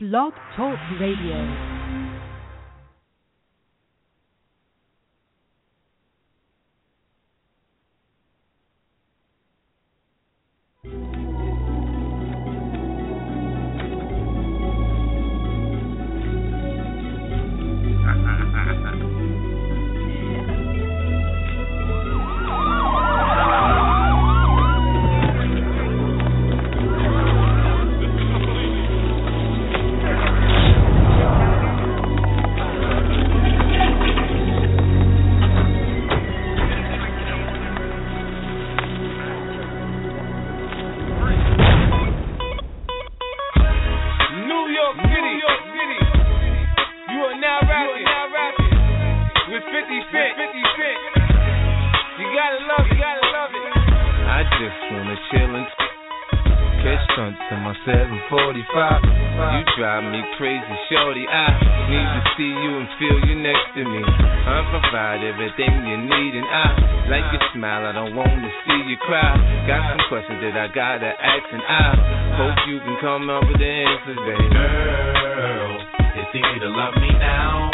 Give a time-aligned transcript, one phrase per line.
[0.00, 1.77] Blog Talk Radio.
[70.78, 74.46] Gotta ask, and I hope you can come up with the answers, baby.
[74.46, 75.74] Girl,
[76.22, 77.66] it's easy to love me now.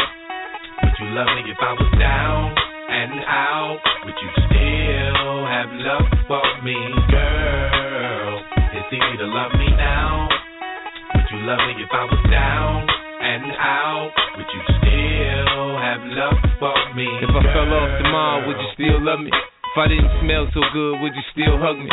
[0.80, 3.76] Would you love me if I was down and out?
[4.08, 6.80] Would you still have love for me,
[7.12, 8.40] girl?
[8.72, 10.24] It's easy to love me now.
[11.12, 12.88] Would you love me if I was down
[13.20, 14.16] and out?
[14.40, 17.04] Would you still have love for me?
[17.20, 19.28] If I fell off tomorrow, would you still love me?
[19.28, 21.92] If I didn't smell so good, would you still hug me?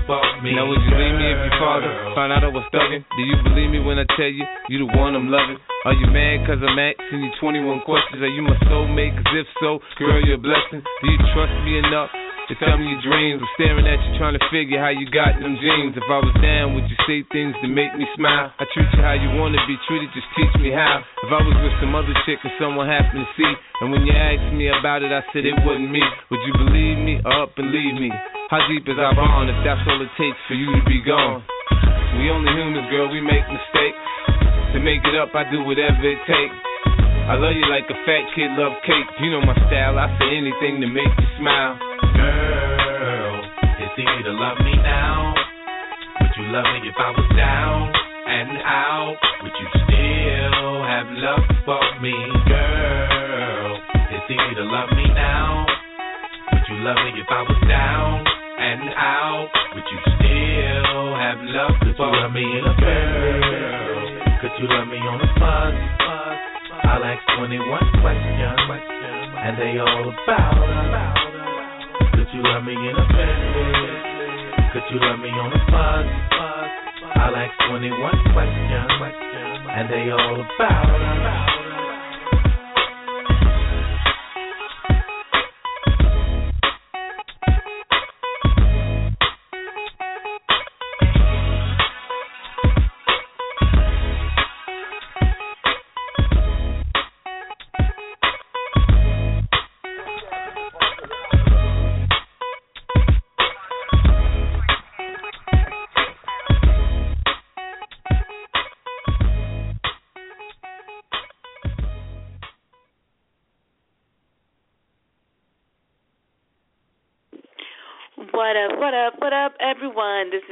[0.43, 0.51] me?
[0.51, 2.11] Now would you leave me if you father girl?
[2.11, 3.07] found out I was thugging?
[3.15, 5.55] Do you believe me when I tell you you the one I'm loving?
[5.87, 8.19] Are you mad cause I'm asking you 21 questions?
[8.19, 9.15] Are you my soulmate?
[9.15, 10.83] Cause if so, girl, you're a blessing.
[10.83, 13.39] Do you trust me enough to tell me your dreams?
[13.39, 15.95] I'm staring at you trying to figure how you got them jeans.
[15.95, 18.51] If I was down, would you say things to make me smile?
[18.59, 21.01] I treat you how you wanna be treated, just teach me how.
[21.23, 24.13] If I was with some other chick and someone happened to see, and when you
[24.13, 26.03] asked me about it, I said it wasn't me.
[26.29, 28.11] Would you believe me or up and leave me?
[28.51, 31.39] How deep is our bond if that's all it takes for you to be gone?
[32.19, 34.03] We only humans, girl, we make mistakes.
[34.75, 36.57] To make it up, I do whatever it takes.
[37.31, 39.07] I love you like a fat kid love cake.
[39.23, 41.79] You know my style, I say anything to make you smile.
[42.11, 43.39] Girl,
[43.87, 45.31] it's easy to love me now.
[46.19, 49.15] Would you love me if I was down and out?
[49.47, 52.19] Would you still have love for me,
[52.51, 53.79] girl?
[54.11, 55.71] It's easy to love me now.
[56.51, 58.40] Would you love me if I was down
[59.01, 59.49] out?
[59.73, 64.05] Would you still have love for you love me in a girl?
[64.41, 65.73] Could you love me on a bus?
[66.85, 67.65] I'll ask 21
[68.05, 68.61] questions,
[69.41, 71.17] and they all about us.
[72.13, 74.69] Could you love me in a bed?
[74.73, 76.05] Could you love me on a bus?
[77.17, 77.89] I'll ask 21
[78.37, 81.70] questions, and they all about us.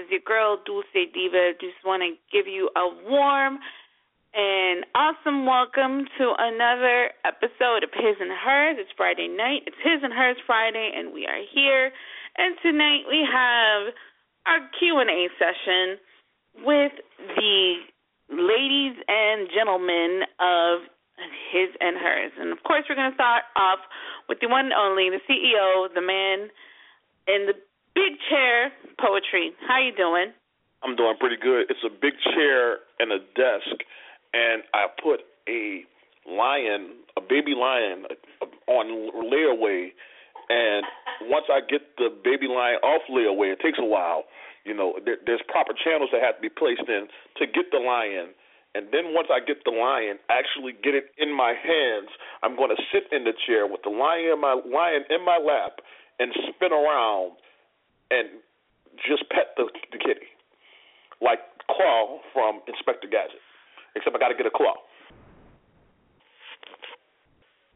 [0.09, 1.53] Your girl, Dulce Diva.
[1.61, 3.59] Just want to give you a warm
[4.33, 8.77] and awesome welcome to another episode of His and Hers.
[8.79, 9.65] It's Friday night.
[9.65, 11.91] It's His and Hers Friday, and we are here.
[12.37, 13.93] And tonight we have
[14.45, 16.01] our Q&A session
[16.65, 16.93] with
[17.37, 17.75] the
[18.29, 20.89] ladies and gentlemen of
[21.51, 22.31] his and hers.
[22.39, 23.79] And of course, we're going to start off
[24.27, 26.49] with the one and only, the CEO, the man
[27.27, 27.53] in the
[27.95, 29.51] big chair, poetry.
[29.67, 30.33] How you doing?
[30.83, 31.67] I'm doing pretty good.
[31.69, 33.83] It's a big chair and a desk,
[34.33, 35.83] and I put a
[36.29, 38.05] lion, a baby lion,
[38.41, 38.87] uh, on
[39.27, 39.89] layaway.
[40.49, 40.85] And
[41.29, 44.23] once I get the baby lion off layaway, it takes a while.
[44.63, 47.07] You know, there, there's proper channels that have to be placed in
[47.37, 48.33] to get the lion
[48.75, 52.09] and then once I get the lion, actually get it in my hands,
[52.43, 55.41] I'm going to sit in the chair with the lion in my lion in my
[55.41, 55.81] lap
[56.19, 57.33] and spin around
[58.11, 58.41] and
[59.07, 60.27] just pet the, the kitty,
[61.21, 61.39] like
[61.69, 63.41] Claw from Inspector Gadget.
[63.95, 64.77] Except I got to get a claw.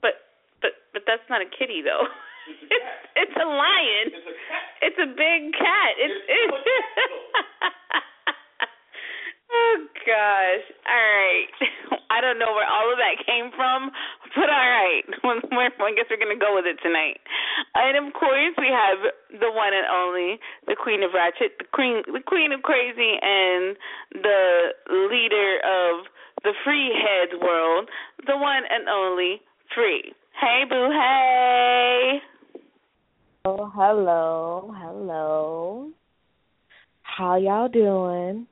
[0.02, 0.30] But
[0.62, 2.06] but but that's not a kitty though.
[2.50, 4.06] It's a, it's, it's a lion.
[4.14, 4.66] It's a cat.
[4.82, 5.94] It's a big cat.
[5.98, 7.76] It's, It's it's
[9.54, 10.66] Oh gosh.
[10.90, 11.54] All right.
[12.14, 13.90] I don't know where all of that came from,
[14.34, 15.06] but all right.
[15.24, 17.22] I guess we're gonna go with it tonight.
[17.76, 22.02] And of course we have the one and only, the Queen of Ratchet, the Queen
[22.06, 23.78] the Queen of Crazy and
[24.14, 26.10] the leader of
[26.44, 27.90] the free head world,
[28.26, 29.42] the one and only
[29.76, 30.14] Free.
[30.40, 32.20] Hey boo hey.
[33.46, 35.90] Oh, hello, hello.
[37.02, 38.48] How y'all doing?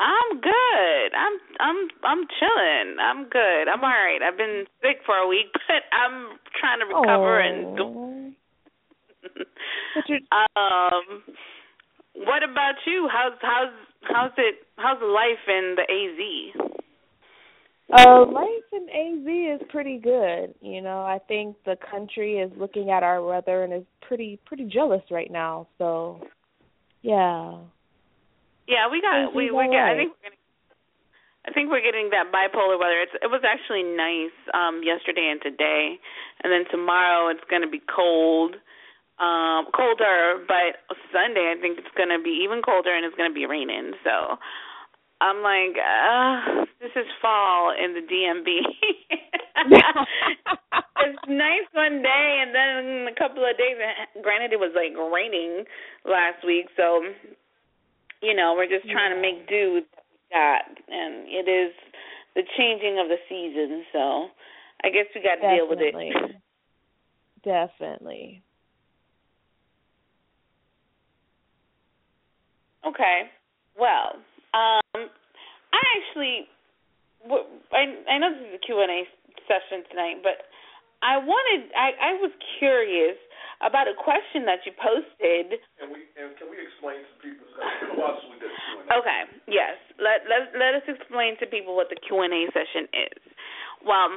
[0.00, 1.10] I'm good.
[1.12, 2.96] I'm I'm I'm chilling.
[2.98, 3.68] I'm good.
[3.68, 4.20] I'm all right.
[4.26, 8.16] I've been sick for a week, but I'm trying to recover and do.
[10.32, 11.22] Um,
[12.14, 13.08] what about you?
[13.12, 14.56] How's how's how's it?
[14.76, 16.70] How's life in the AZ?
[17.92, 20.54] Uh, life in AZ is pretty good.
[20.60, 24.64] You know, I think the country is looking at our weather and is pretty pretty
[24.64, 25.66] jealous right now.
[25.78, 26.22] So,
[27.02, 27.58] yeah.
[28.70, 29.90] Yeah, we got we we got.
[29.90, 30.38] I think we're getting.
[31.42, 33.02] I think we're getting that bipolar weather.
[33.02, 35.98] It's, it was actually nice um yesterday and today,
[36.46, 38.54] and then tomorrow it's going to be cold,
[39.18, 40.46] um colder.
[40.46, 43.50] But Sunday I think it's going to be even colder and it's going to be
[43.50, 43.98] raining.
[44.06, 44.38] So
[45.20, 48.48] I'm like, uh, this is fall in the DMV.
[51.04, 53.76] it's nice one day, and then a couple of days.
[54.22, 55.66] Granted, it was like raining
[56.06, 57.02] last week, so
[58.22, 61.72] you know we're just trying to make do with what we got, and it is
[62.34, 63.84] the changing of the season.
[63.92, 64.28] So
[64.84, 65.94] I guess we got to deal with it.
[67.44, 68.42] Definitely.
[72.86, 73.30] Okay.
[73.78, 74.16] Well,
[74.52, 75.08] um,
[75.72, 76.48] I actually,
[77.72, 79.02] I I know this is a Q and A
[79.48, 80.49] session tonight, but
[81.02, 83.16] I wanted, I I was curious
[83.60, 85.60] about a question that you posted.
[85.80, 87.44] And we and can we explain to people?
[87.96, 88.52] Once we did.
[88.88, 89.20] Okay.
[89.48, 89.76] Yes.
[90.00, 93.20] Let let let us explain to people what the Q and A session is.
[93.84, 94.12] Well,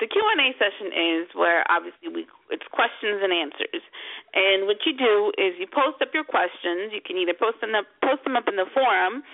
[0.00, 3.82] the Q and A session is where obviously we it's questions and answers,
[4.32, 6.92] and what you do is you post up your questions.
[6.92, 9.24] You can either post them up, post them up in the forum.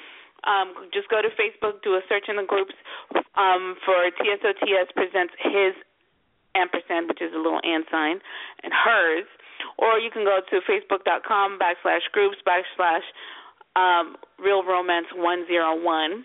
[0.44, 2.76] Um, just go to Facebook, do a search in the groups
[3.32, 5.72] um, for TSOTS presents his
[6.54, 8.20] ampersand, which is a little and sign,
[8.62, 9.26] and hers,
[9.78, 13.04] or you can go to facebook.com backslash groups backslash
[13.76, 16.24] um, real romance one zero one,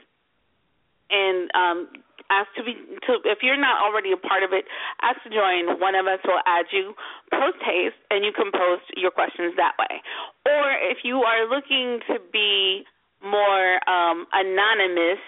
[1.10, 1.88] and um,
[2.30, 4.66] ask to be to if you're not already a part of it,
[5.02, 5.80] ask to join.
[5.80, 6.94] One of us will add you
[7.32, 10.02] post haste, and you can post your questions that way.
[10.46, 12.86] Or if you are looking to be
[13.24, 15.20] more um, anonymous,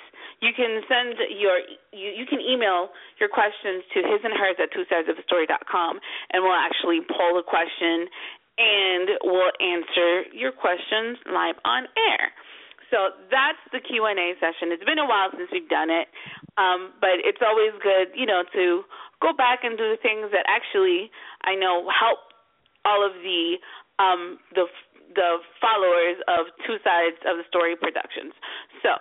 [0.42, 1.62] you can send your
[1.94, 2.90] you, you can email
[3.22, 6.02] your questions to his and hers at two sides of the story dot com,
[6.34, 8.10] and we'll actually poll a question
[8.58, 12.34] and we'll answer your questions live on air.
[12.92, 14.76] So that's the Q and A session.
[14.76, 16.12] It's been a while since we've done it,
[16.60, 18.84] um, but it's always good, you know, to
[19.24, 21.08] go back and do the things that actually
[21.48, 22.20] I know help
[22.84, 23.62] all of the
[24.02, 24.68] um, the
[25.16, 28.36] the followers of Two Sides of the Story Productions.
[28.84, 29.00] So,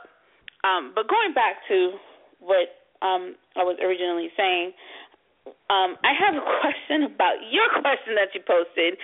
[0.64, 1.96] um, but going back to
[2.40, 2.68] what
[3.02, 4.72] um, I was originally saying,
[5.68, 8.96] um, I have a question about your question that you posted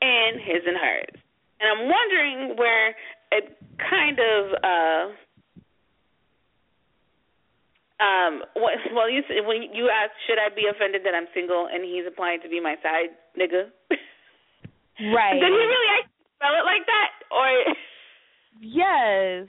[0.00, 1.16] and his and hers,
[1.60, 2.94] and I'm wondering where
[3.32, 4.40] it kind of.
[4.62, 5.04] Uh,
[7.98, 11.82] um, what, well, you when you asked, should I be offended that I'm single and
[11.82, 13.74] he's applying to be my side nigga?
[14.98, 15.38] Right.
[15.38, 16.02] Did he really
[16.34, 17.46] spell it like that, or?
[18.60, 19.46] Yes.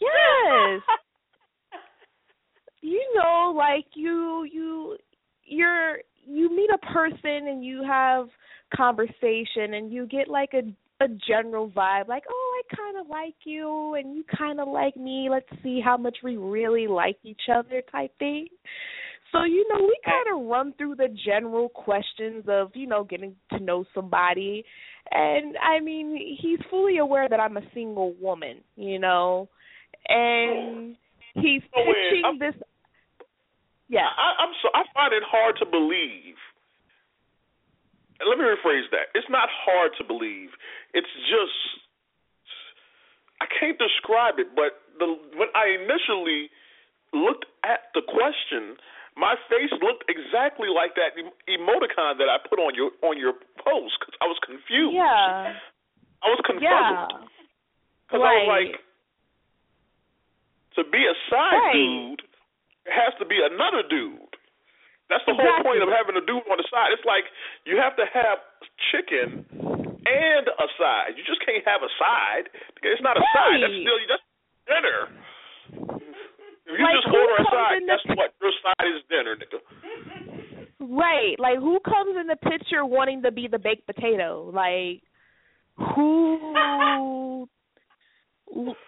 [0.00, 0.82] Yes.
[2.82, 4.96] you know, like you you
[5.44, 8.26] you're you meet a person and you have
[8.74, 10.62] conversation and you get like a
[11.04, 14.96] a general vibe like, "Oh, I kind of like you and you kind of like
[14.96, 15.28] me.
[15.30, 18.48] Let's see how much we really like each other" type thing.
[19.32, 23.34] So, you know, we kind of run through the general questions of, you know, getting
[23.50, 24.64] to know somebody.
[25.10, 29.48] And I mean, he's fully aware that I'm a single woman, you know.
[30.08, 30.96] And
[31.34, 32.54] he's wait, pitching I'm- this
[33.88, 34.06] Yeah.
[34.08, 36.36] I, I'm so I find it hard to believe.
[38.26, 39.12] Let me rephrase that.
[39.14, 40.50] It's not hard to believe.
[40.94, 41.58] It's just
[43.40, 44.54] I can't describe it.
[44.56, 46.48] But the when I initially
[47.12, 48.76] looked at the question,
[49.16, 51.12] my face looked exactly like that
[51.48, 54.94] emoticon that I put on your on your post because I was confused.
[54.96, 55.52] Yeah.
[56.24, 56.64] I was confused.
[56.72, 57.06] Yeah.
[58.08, 58.70] Because I was Right.
[58.72, 58.80] like,
[60.76, 61.72] to be a side Right.
[61.74, 62.22] dude,
[62.86, 64.20] it has to be another dude.
[65.08, 66.92] That's the whole point of having a dude on the side.
[66.92, 67.24] It's like
[67.64, 68.38] you have to have
[68.90, 69.46] chicken
[70.06, 71.14] and a side.
[71.16, 72.50] You just can't have a side.
[72.82, 73.62] It's not a side.
[73.62, 73.82] That's Right.
[73.82, 74.22] still that's
[74.66, 75.08] dinner.
[76.66, 78.34] If you Like, just order a side, in the- what?
[78.42, 79.60] Your side is dinner, nigga.
[80.80, 81.38] Right.
[81.38, 84.50] Like who comes in the picture wanting to be the baked potato?
[84.52, 85.02] Like
[85.94, 86.38] who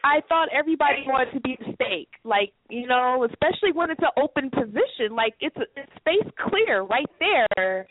[0.04, 2.08] I thought everybody wanted to be the steak.
[2.24, 5.14] Like, you know, especially when it's an open position.
[5.14, 7.86] Like it's it's space clear right there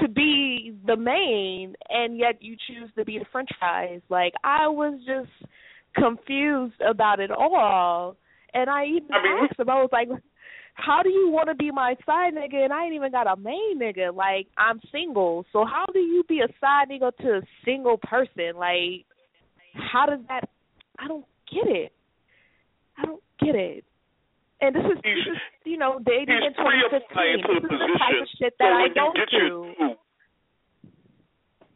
[0.00, 4.00] to be the main and yet you choose to be the french fries.
[4.08, 5.30] Like I was just
[5.96, 8.16] confused about it all.
[8.54, 10.08] And I even I mean, asked him, I was like,
[10.74, 13.36] how do you want to be my side nigga and I ain't even got a
[13.36, 14.14] main nigga?
[14.14, 18.56] Like I'm single, so how do you be a side nigga to a single person?
[18.56, 19.04] Like
[19.74, 20.48] how does that?
[20.98, 21.92] I don't get it.
[22.98, 23.84] I don't get it.
[24.60, 26.58] And this is, He's- this is you know dating in 2015.
[26.58, 29.74] pre-applying the This is the type of shit so that I don't do.
[29.78, 29.96] your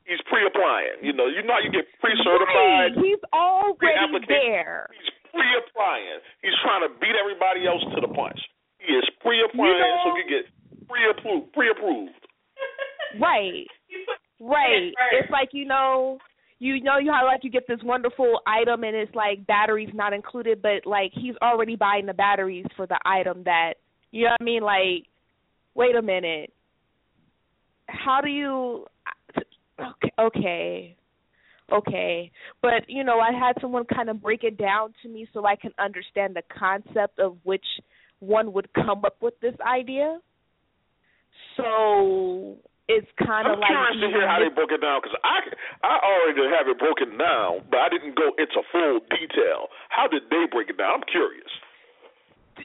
[0.05, 0.99] he's pre-applying.
[1.03, 2.99] You know, you know how you get pre-certified.
[2.99, 4.91] He's already there.
[4.93, 6.19] He's pre-applying.
[6.43, 8.41] He's trying to beat everybody else to the punch.
[8.79, 10.45] He is pre-applying You know- so he get
[10.89, 11.53] pre-approved.
[11.53, 12.27] Pre-approved.
[13.21, 13.67] Right.
[14.45, 14.91] Right.
[15.13, 16.19] It's like you know,
[16.63, 20.13] you know you how like you get this wonderful item and it's like batteries not
[20.13, 23.75] included, but like he's already buying the batteries for the item that
[24.13, 24.63] you know what I mean.
[24.63, 25.09] Like,
[25.75, 26.53] wait a minute,
[27.89, 28.87] how do you?
[29.81, 30.97] Okay, okay,
[31.73, 32.31] okay.
[32.61, 35.57] But you know, I had someone kind of break it down to me so I
[35.57, 37.67] can understand the concept of which
[38.21, 40.21] one would come up with this idea.
[41.57, 42.59] So
[42.93, 45.41] it's kind I'm of like curious to hear how they broke it down because I
[45.83, 49.69] I already have it broken down, but I didn't go into full detail.
[49.89, 51.01] How did they break it down?
[51.01, 51.49] I'm curious.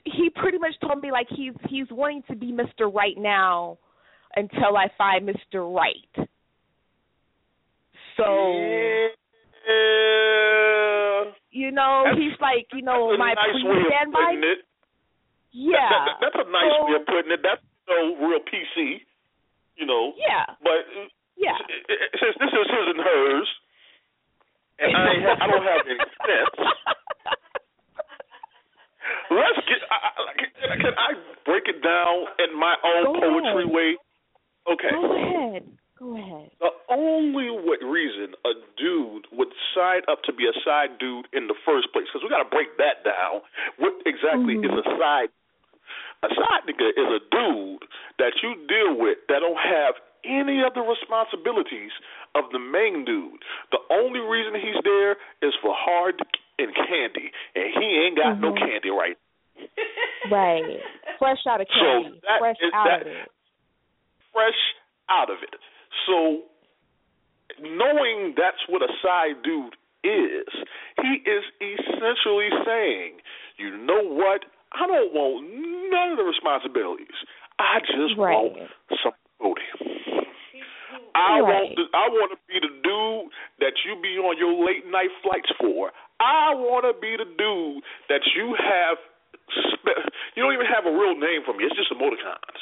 [0.04, 2.92] he pretty much told me like he's he's wanting to be Mr.
[2.94, 3.78] Right now
[4.36, 5.64] until I find Mr.
[5.64, 6.28] Right.
[8.18, 9.08] So yeah.
[11.52, 14.36] you know, That's- he's like, you know, my nice of standby.
[14.44, 14.60] it.
[15.52, 15.90] Yeah.
[15.90, 17.42] That- that- that's a nice so, way of putting it.
[17.42, 19.02] That's no real PC,
[19.78, 20.14] you know.
[20.18, 20.46] Yeah.
[20.62, 20.86] But
[21.38, 21.58] Yeah.
[22.20, 23.48] since this is his and hers,
[24.80, 26.58] and I ha- I don't have any sense.
[29.32, 29.80] Let's get.
[29.92, 30.50] I, I, can,
[30.82, 31.12] can I
[31.46, 33.74] break it down in my own Go poetry ahead.
[33.74, 33.90] way?
[34.68, 34.92] Okay.
[34.92, 35.64] Go ahead.
[35.98, 36.50] Go ahead.
[36.60, 41.48] The only w- reason a dude would sign up to be a side dude in
[41.48, 43.42] the first place, because we got to break that down.
[43.80, 44.66] What exactly Mhm.
[44.68, 45.30] is a side?
[46.24, 47.84] A side nigga is a dude
[48.18, 49.96] that you deal with that don't have
[50.26, 51.92] any of the responsibilities
[52.36, 53.40] of the main dude.
[53.72, 56.20] The only reason he's there is for hard
[56.60, 58.58] and candy, and he ain't got no Mhm.
[58.58, 59.18] candy right.
[60.30, 60.82] Right.
[61.20, 62.20] Fresh out of So candy.
[62.28, 63.32] that Fresh is- out that- of it.
[64.34, 64.76] fresh
[65.10, 65.56] out of it.
[66.06, 66.44] So,
[67.60, 70.48] knowing that's what a side dude is,
[71.02, 73.22] he is essentially saying,
[73.58, 74.46] you know what?
[74.74, 75.50] I don't want
[75.90, 77.16] none of the responsibilities.
[77.60, 78.36] I just Right.
[78.36, 78.70] want
[79.04, 79.66] some booty.
[81.16, 81.42] I Right.
[81.42, 85.10] want to, I want to be the dude that you be on your late night
[85.24, 85.92] flights for.
[86.20, 88.98] I want to be the dude that you have.
[89.48, 91.64] Spe- you don't even have a real name for me.
[91.66, 92.62] It's just emoticons.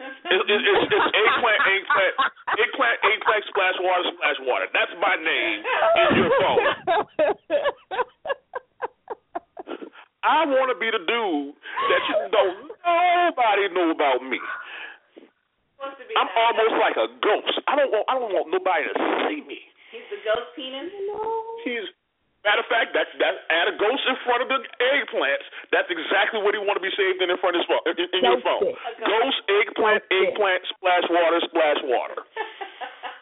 [0.00, 2.14] It's, it's, it's, it's eggplant, eggplant,
[2.58, 4.66] eggplant, eggplant, splash water, splash water.
[4.74, 6.66] That's my name in your phone.
[10.24, 14.40] I want to be the dude that you don't nobody know about me.
[15.76, 17.54] Supposed to be I'm almost like a ghost.
[17.68, 18.94] I don't want I don't want nobody to
[19.28, 19.60] see me.
[19.92, 20.88] He's the ghost penis.
[21.68, 21.86] He's
[22.44, 25.44] matter of fact that that add a ghost in front of the eggplants.
[25.72, 27.96] That's exactly what he want to be saved in in front of his phone in,
[28.16, 28.72] in your Ghost phone.
[28.72, 28.76] it.
[29.04, 30.28] Ghost eggplant Ghost it.
[30.32, 32.20] eggplant splash water splash water.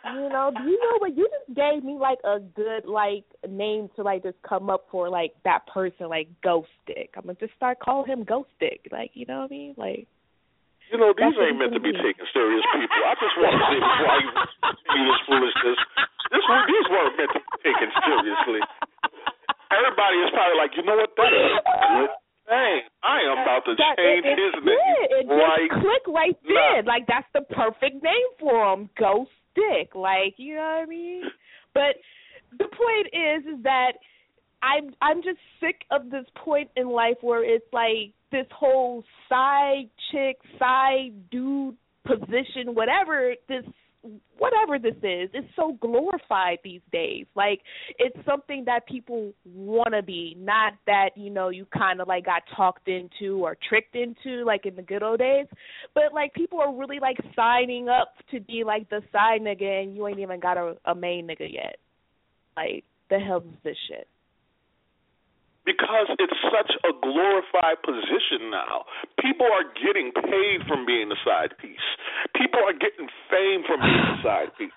[0.03, 3.87] You know, do you know what you just gave me like a good like name
[3.95, 7.15] to like just come up for like that person like Ghost Stick.
[7.15, 8.89] I'm gonna just start calling him Ghost Stick.
[8.91, 9.75] Like, you know what I mean?
[9.79, 10.11] Like
[10.91, 12.99] You know, these ain't meant to be taken serious, people.
[13.07, 14.21] I just want to say before I
[14.75, 15.79] continue this foolishness,
[16.35, 18.63] this these weren't meant to be taken seriously.
[19.71, 21.15] Everybody is probably like, you know what?
[21.15, 22.13] That is good
[22.51, 22.79] thing.
[23.07, 25.09] I am about to That- change it, his it name did.
[25.15, 26.83] It right click right now.
[26.91, 29.95] Like that's the perfect name for him, Ghost Dick.
[29.95, 31.23] Like you know what I mean?
[31.75, 31.97] But
[32.59, 33.93] the point is, is that
[34.63, 39.91] I'm I'm just sick of this point in life where it's like this whole side
[40.11, 43.65] chick, side dude position, whatever this
[44.39, 47.27] whatever this is, it's so glorified these days.
[47.35, 47.61] Like
[47.99, 52.25] it's something that people want to be, not that you know you kind of like
[52.25, 55.47] got talked into or tricked into, like in the good old days.
[55.95, 59.95] But like people are really like signing up to be like the side nigga, and
[59.95, 61.77] you ain't even got a, a main nigga yet.
[62.57, 64.09] Like the hell is this shit?
[65.65, 68.83] Because it's such a glorified position now.
[69.23, 71.87] People are getting paid from being the side piece.
[72.35, 74.75] People are getting fame from being the side piece.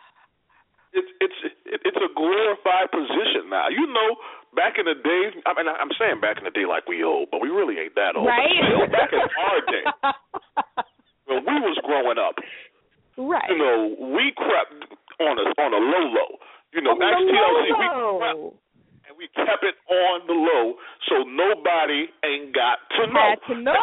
[0.96, 1.40] It's it's
[1.84, 3.68] it's a glorified position now.
[3.68, 4.16] You know,
[4.56, 7.28] back in the day, I mean, I'm saying back in the day like we old,
[7.36, 8.32] but we really ain't that old.
[8.32, 8.48] right?
[8.48, 9.86] Still, back in our day,
[11.28, 12.40] when we was growing up,
[13.20, 13.50] right.
[13.52, 14.88] you know, we crept
[15.20, 16.32] on a on a low low.
[16.72, 17.88] You know, On the XTLC, we
[18.24, 18.56] crept
[19.08, 20.76] and we kept it on the low
[21.10, 23.36] so nobody ain't got to know.
[23.36, 23.76] Had to know.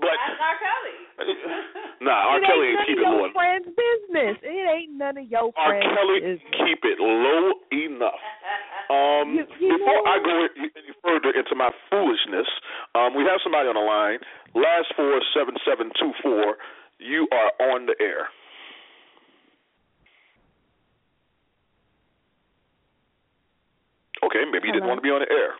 [0.00, 0.56] But That's R.
[0.60, 0.96] Kelly.
[2.04, 2.38] nah, R.
[2.40, 3.24] it Kelly ain't ain't keep none it of low.
[3.24, 4.36] your friends' business.
[4.44, 5.72] It ain't none of your R.
[5.72, 6.52] friends' Kelly business.
[6.60, 8.20] keep it low enough.
[8.90, 12.48] Um, You- you before know- I go any further into my foolishness,
[12.98, 14.18] um, we have somebody on the line.
[14.52, 16.58] Last four seven seven two four.
[16.98, 18.26] You are on the air.
[24.30, 25.58] Okay, maybe you didn't want to be on the air.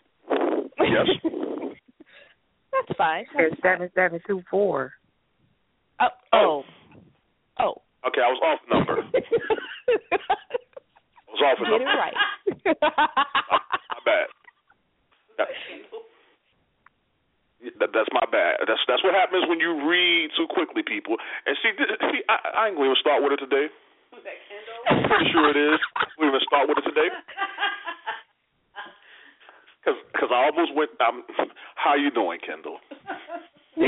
[0.79, 1.09] Yes.
[2.73, 3.27] That's fine.
[3.27, 3.63] It's That's fine.
[3.63, 4.93] seven seven two four.
[6.01, 6.63] Oh, oh,
[7.59, 7.75] oh, oh.
[8.09, 9.03] Okay, I was off number.
[9.05, 9.11] I
[11.29, 11.99] was off a Get it number.
[12.01, 12.17] right.
[12.81, 14.27] My bad.
[15.37, 15.49] That-
[17.79, 18.57] that- that's my bad.
[18.67, 21.17] That's that's what happens when you read too quickly, people.
[21.45, 23.69] And see, see, I, I ain't going to even start with it today.
[24.15, 24.81] Who's that, Kendall?
[24.89, 25.77] I'm pretty sure it is.
[26.17, 27.09] We even start with it today
[29.85, 30.91] because I almost went.
[31.07, 31.23] Um,
[31.75, 32.79] how you doing, Kendall?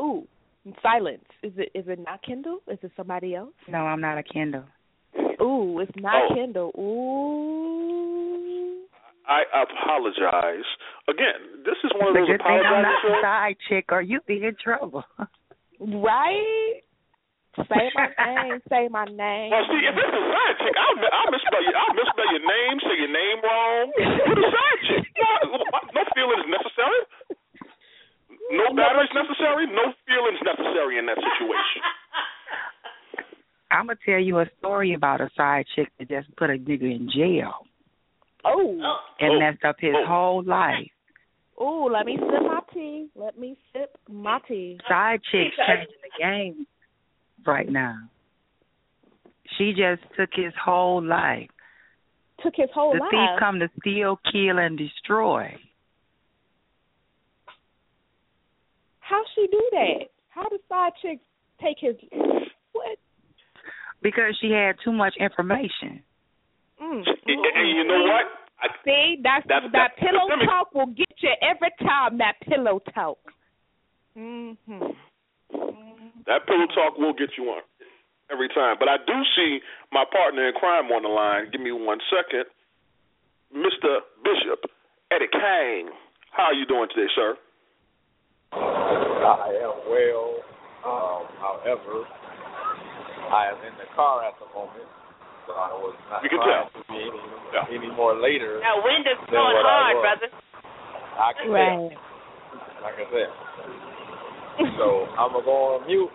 [0.00, 0.26] Ooh,
[0.82, 1.24] silence.
[1.42, 2.58] Is it is it not Kendall?
[2.68, 3.52] Is it somebody else?
[3.68, 4.64] No, I'm not a Kendall.
[5.42, 6.34] Ooh, it's not Oh.
[6.34, 6.70] Kendall.
[6.78, 8.76] Ooh.
[9.28, 10.64] I apologize
[11.08, 11.62] again.
[11.64, 13.22] This is one of It's a those good thing I'm apologizing not a shows.
[13.22, 15.04] side chick, or you'd be in trouble.
[15.82, 16.82] Right?
[17.56, 18.60] Say my name.
[18.70, 19.50] Say my name.
[19.50, 22.76] Well, see, if it's a side chick, I'll, I'll misspell your, I'll misspell your name,
[22.86, 23.84] say your name wrong.
[23.96, 27.00] With a side chick, no, no feelings necessary.
[28.54, 29.66] No batteries necessary.
[29.66, 31.82] No feelings necessary in that situation.
[33.70, 36.90] I'm gonna tell you a story about a side chick that just put a nigga
[36.90, 37.66] in jail
[38.44, 38.78] Oh.
[38.82, 38.96] oh.
[39.20, 39.38] and Oh.
[39.38, 40.06] messed up his Oh.
[40.06, 40.90] whole life.
[41.58, 43.08] Oh, let me sip my tea.
[43.14, 44.80] Let me sip my tea.
[44.88, 46.66] Side chicks changing the game
[47.46, 47.96] right now.
[49.58, 51.48] She just took his whole life.
[52.42, 53.10] Took his whole the life.
[53.10, 55.54] thief come to steal, kill, and destroy.
[59.00, 60.06] How she do that?
[60.28, 61.18] How does side chick
[61.60, 61.96] take his
[62.72, 62.96] what?
[64.02, 66.02] Because she had too much information.
[66.82, 68.24] Mm, And, and you know what?
[68.62, 72.18] I, See, that's, That's- that that's- pillow let me- talk will get you every time.
[72.18, 73.18] That pillow talk.
[74.16, 74.94] Mhm.
[76.26, 77.62] That pillow talk will get you on
[78.30, 78.76] every time.
[78.78, 79.60] But I do see
[79.92, 81.50] my partner in crime on the line.
[81.50, 82.44] Give me one second,
[83.54, 84.00] Mr.
[84.22, 84.70] Bishop
[85.10, 85.90] Eddie Kang.
[86.32, 87.34] How are you doing today, sir?
[88.52, 90.42] I am well.
[90.80, 92.06] Um, however,
[93.30, 94.88] I am in the car at the moment,
[95.46, 96.70] so I was not We can tell.
[96.72, 97.20] to be any,
[97.52, 97.66] Yeah.
[97.68, 98.58] any more later.
[98.60, 100.28] That wind is Then blowing what I hard, brother.
[101.20, 101.90] I can Right.
[101.92, 103.30] tell, like I said.
[104.76, 106.10] So I'm gonna go on mute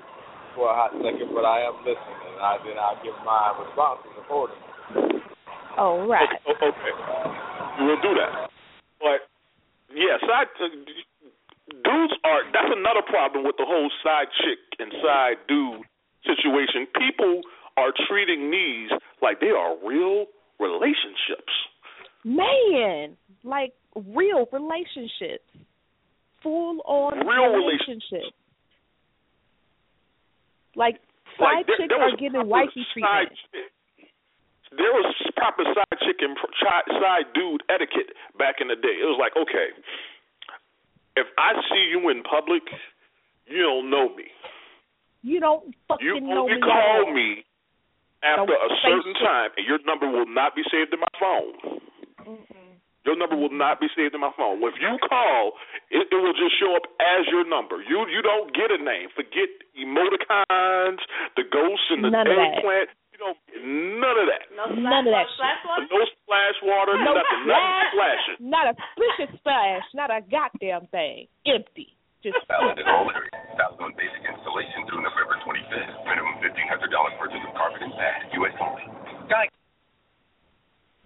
[0.53, 4.13] for a hot second, but I am listening, and I, then I'll give my responses
[4.21, 4.61] accordingly.
[5.77, 6.29] All right.
[6.45, 6.93] Okay, o- okay.
[7.83, 8.49] We'll do that.
[9.01, 9.27] But
[9.91, 10.69] yeah, side uh,
[11.83, 12.45] dudes are.
[12.53, 15.81] That's another problem with the whole side chick and side dude
[16.23, 16.87] situation.
[16.95, 17.41] People
[17.77, 18.89] are treating these
[19.21, 20.25] like they are real
[20.59, 21.51] relationships.
[22.23, 25.45] Man, like real relationships.
[26.45, 28.29] Full on Real relationships.
[30.77, 31.01] Like
[31.41, 33.33] side Like there, chicks there are getting wifey treatment.
[33.49, 33.73] chick.
[34.77, 36.37] There was proper side chick and
[37.01, 38.93] side dude etiquette back in the day.
[39.01, 39.73] It was like, okay,
[41.15, 42.63] if I see you in public,
[43.47, 44.29] you don't know me.
[45.23, 46.53] You don't fucking You know me.
[46.53, 47.45] at call me
[48.21, 51.81] after Don't a certain time, and your number will not be saved in my phone.
[53.05, 54.57] Your number will not be saved in my phone.
[54.65, 55.53] If you call,
[55.93, 57.85] it, it will just show up as your number.
[57.85, 59.13] You you don't get a name.
[59.13, 59.45] Forget
[59.77, 60.99] emoticons,
[61.37, 62.89] the ghosts and the None of eggplant.
[63.13, 64.43] You don't get none of that.
[64.57, 65.85] No None of that splash water?
[65.87, 68.37] No splash water, No nothing, nothing splashing.
[68.41, 69.85] Not a splish a splash.
[69.93, 71.29] Not a goddamn thing.
[71.45, 71.93] Empty.
[72.25, 73.31] Just Valid in all areas.
[73.53, 75.93] Valid on basic installation through November 25th.
[76.09, 78.33] Minimum $1,500 purchase of carpet and pad.
[78.33, 78.57] U.S.
[78.57, 78.83] only.
[79.29, 79.45] Guy.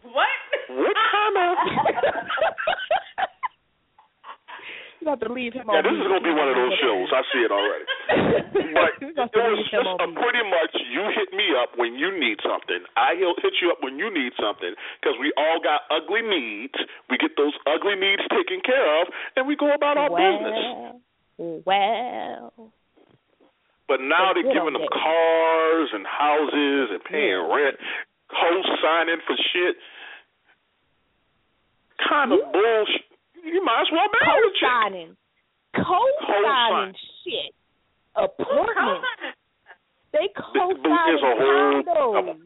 [0.03, 0.39] What?
[0.69, 1.57] What kind of?
[4.99, 7.07] You have to leave him Yeah, this is gonna be one of those shows.
[7.15, 7.87] I see it already.
[8.75, 12.83] But it was just a pretty much you hit me up when you need something.
[12.99, 16.75] I hit you up when you need something because we all got ugly needs.
[17.09, 20.99] We get those ugly needs taken care of, and we go about our business.
[21.39, 22.53] well, well.
[23.87, 27.79] But now But they're giving them cars and houses and paying rent,
[28.29, 29.75] co-signing for shit.
[32.07, 33.05] Kind of bullshit.
[33.43, 34.61] You might as well marry chick.
[34.69, 35.17] Co-signing.
[35.75, 37.53] Co-signing shit.
[38.15, 39.03] Apartment.
[40.13, 42.39] They co-signing There's a whole- condos.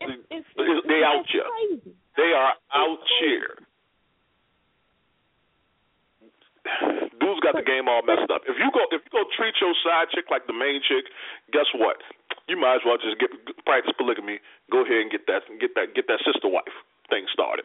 [0.00, 1.44] It's, it's, They- it's, they out here.
[1.46, 1.94] crazy.
[2.16, 3.56] They are out here.
[7.20, 8.42] Dude's got the game all messed up.
[8.46, 11.04] If you go, if you go treat your side chick like the main chick,
[11.52, 11.96] guess what?
[12.48, 13.30] You might as well just get
[13.64, 14.40] practice polygamy.
[14.70, 16.74] Go ahead and get that, get that, get that sister wife
[17.08, 17.64] thing started.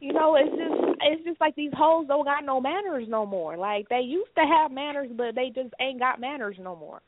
[0.00, 3.56] You know, it's just it's just like these hoes don't got no manners no more.
[3.56, 7.02] Like they used to have manners, but they just ain't got manners no more.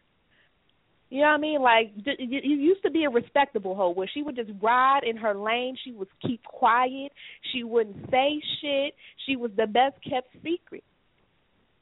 [1.09, 1.63] You know what I mean?
[1.63, 5.35] Like you used to be a respectable hoe where she would just ride in her
[5.35, 5.77] lane.
[5.85, 7.13] She would keep quiet.
[7.53, 8.95] She wouldn't say shit.
[9.27, 10.85] She was the best kept secret.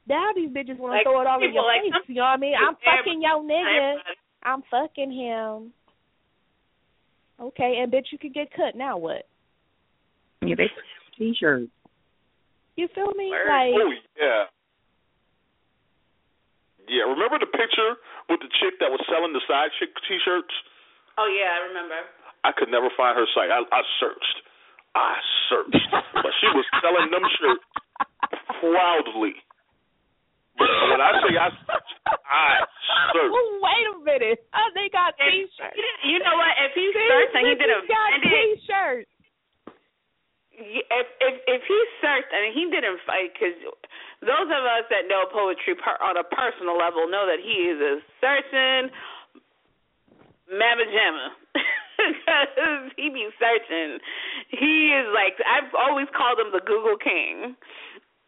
[0.09, 2.09] Now these bitches want to Like, throw it all in your like face.
[2.09, 2.57] You know what I mean?
[2.57, 4.01] I'm fucking your nigga.
[4.41, 5.69] I'm fucking him.
[7.37, 8.73] Okay, and bitch, you can get cut.
[8.75, 9.29] Now what?
[10.41, 10.67] Yeah, they
[11.15, 11.69] t-shirts.
[12.75, 13.29] You feel me?
[13.29, 13.47] Word.
[13.47, 14.49] Like Oh yeah,
[16.89, 17.05] yeah.
[17.05, 17.95] Remember the picture
[18.27, 20.51] with the chick that was selling the side chick t-shirts?
[21.21, 22.01] Oh yeah, I remember.
[22.43, 23.51] I could never find her site.
[23.51, 24.37] I, I searched.
[24.95, 25.15] I
[25.53, 25.85] searched,
[26.17, 27.67] but she was selling them shirts
[28.59, 29.37] proudly.
[30.59, 31.95] But when I say I searched,
[32.27, 32.67] I
[33.15, 33.31] searched.
[33.63, 34.39] Wait a minute.
[34.53, 35.79] Oh, they got If- t-shirts.
[36.03, 36.51] You know what?
[36.67, 39.11] If he These searched and he did a bitches got t-shirts.
[40.59, 43.55] if if if he searched and he didn't fight, because
[44.21, 47.79] those of us that know poetry per, on a personal level know that he is
[47.79, 48.91] a searching
[50.51, 51.27] mamma jamma.
[51.99, 53.99] Because he be searching.
[54.55, 57.57] He is like I've always called him the Google King.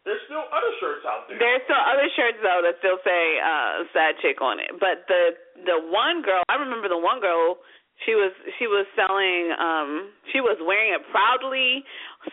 [0.01, 1.37] There's still other shirts out there.
[1.37, 4.73] There's still other shirts though that still say uh sad chick on it.
[4.81, 7.61] But the the one girl I remember the one girl
[8.05, 11.85] she was she was selling um she was wearing it proudly,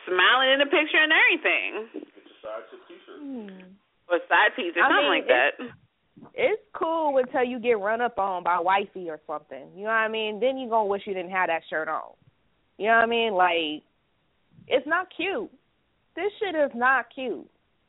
[0.08, 1.72] smiling in the picture and everything.
[3.20, 3.76] Hmm.
[4.08, 5.52] Or side piece or I something mean, like that.
[6.32, 9.68] It's cool until you get run up on by wifey or something.
[9.76, 10.40] You know what I mean?
[10.40, 12.16] Then you gonna wish you didn't have that shirt on.
[12.78, 13.34] You know what I mean?
[13.34, 13.84] Like,
[14.66, 15.50] it's not cute.
[16.16, 17.46] This shit is not cute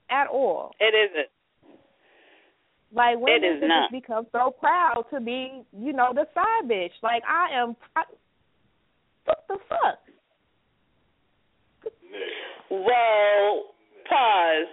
[0.09, 0.71] at all.
[0.79, 1.29] It isn't.
[2.91, 3.91] Like when It is bitches not.
[3.91, 6.93] become so proud to be, you know, the side bitch.
[7.03, 7.75] Like I am.
[7.95, 8.03] I,
[9.25, 9.99] what the fuck?
[12.69, 13.73] Well,
[14.09, 14.69] pause.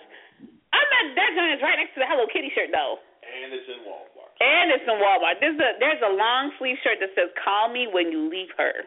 [0.73, 2.97] I bet that joint is right next to the Hello Kitty shirt though.
[3.25, 4.33] And it's in Walmart.
[4.41, 5.41] And it's in Walmart.
[5.41, 8.85] There's a there's a long sleeve shirt that says "Call me when you leave her"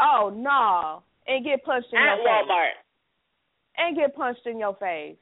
[0.00, 1.02] Oh no!
[1.28, 2.28] And get punched in at your face.
[2.28, 2.76] Walmart.
[3.76, 5.16] And get punched in your face.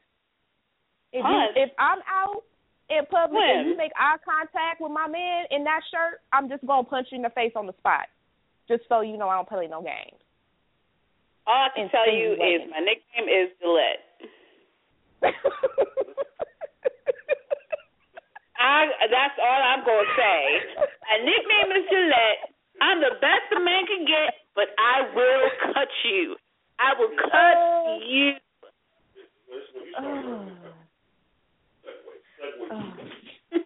[1.12, 2.42] If you, if I'm out
[2.90, 6.64] in public and you make eye contact with my man in that shirt, I'm just
[6.66, 8.06] gonna punch you in the face on the spot.
[8.68, 10.20] Just so you know I don't play no games.
[11.46, 14.04] All I can tell you is my nickname is Gillette.
[18.58, 20.60] I that's all I'm gonna say.
[20.76, 22.52] My nickname is Gillette.
[22.80, 26.36] I'm the best a man can get, but I will cut you.
[26.78, 27.98] I will cut Oh.
[28.04, 28.32] you.
[32.72, 32.92] Oh.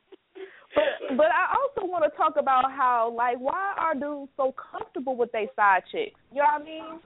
[0.74, 5.16] But but I also want to talk about how like why are dudes so comfortable
[5.16, 6.18] with their side chicks?
[6.32, 7.00] You know what I mean?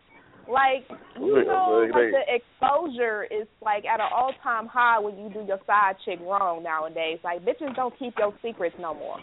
[0.46, 0.86] Like
[1.18, 5.42] you know, like the exposure is like at an all time high when you do
[5.42, 7.18] your side chick wrong nowadays.
[7.24, 9.18] Like bitches don't keep your secrets no more.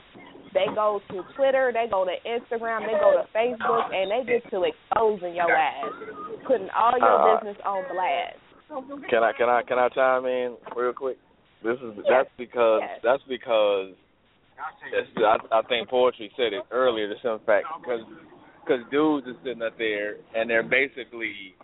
[0.54, 4.52] They go to Twitter, they go to Instagram, they go to Facebook, and they get
[4.52, 5.86] to exposing your ass,
[6.46, 8.38] putting all your Uh, business on blast.
[9.10, 11.18] Can I can I can I chime in real quick?
[11.64, 13.00] This is that's because Yes.
[13.04, 13.96] that's because
[14.92, 15.08] that's,
[15.52, 17.08] I I think poetry said it earlier.
[17.08, 18.02] The simple fact because
[18.64, 21.56] because dudes are sitting up there and they're basically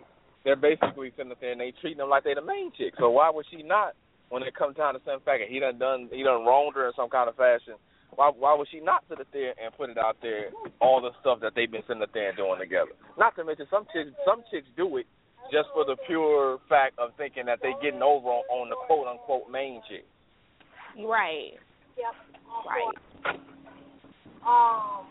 [0.44, 2.94] they're basically sitting up there and they treating them like they the main chick.
[2.98, 3.94] So why would she not
[4.30, 6.92] when it comes time to some fact he done done he done wronged her in
[6.96, 7.74] some kind of fashion?
[8.16, 11.10] Why why would she not sit up there and put it out there all the
[11.20, 12.92] stuff that they've been sitting up there and doing together?
[13.18, 15.06] Not to mention some chicks some chicks do it
[15.52, 19.06] just for the pure fact of thinking that they're getting over on, on the quote
[19.06, 20.04] unquote main chick.
[20.98, 21.52] Right.
[21.96, 22.14] Yep.
[22.66, 23.36] Right.
[24.46, 25.06] Um.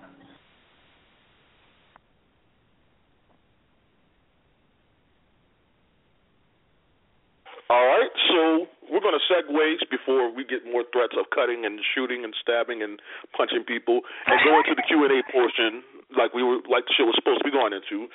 [7.70, 11.78] All right, so we're going to segue before we get more threats of cutting and
[11.94, 13.00] shooting and stabbing and
[13.38, 15.84] punching people, and go into the Q and A portion,
[16.18, 18.10] like we were, like the show was supposed to be going into.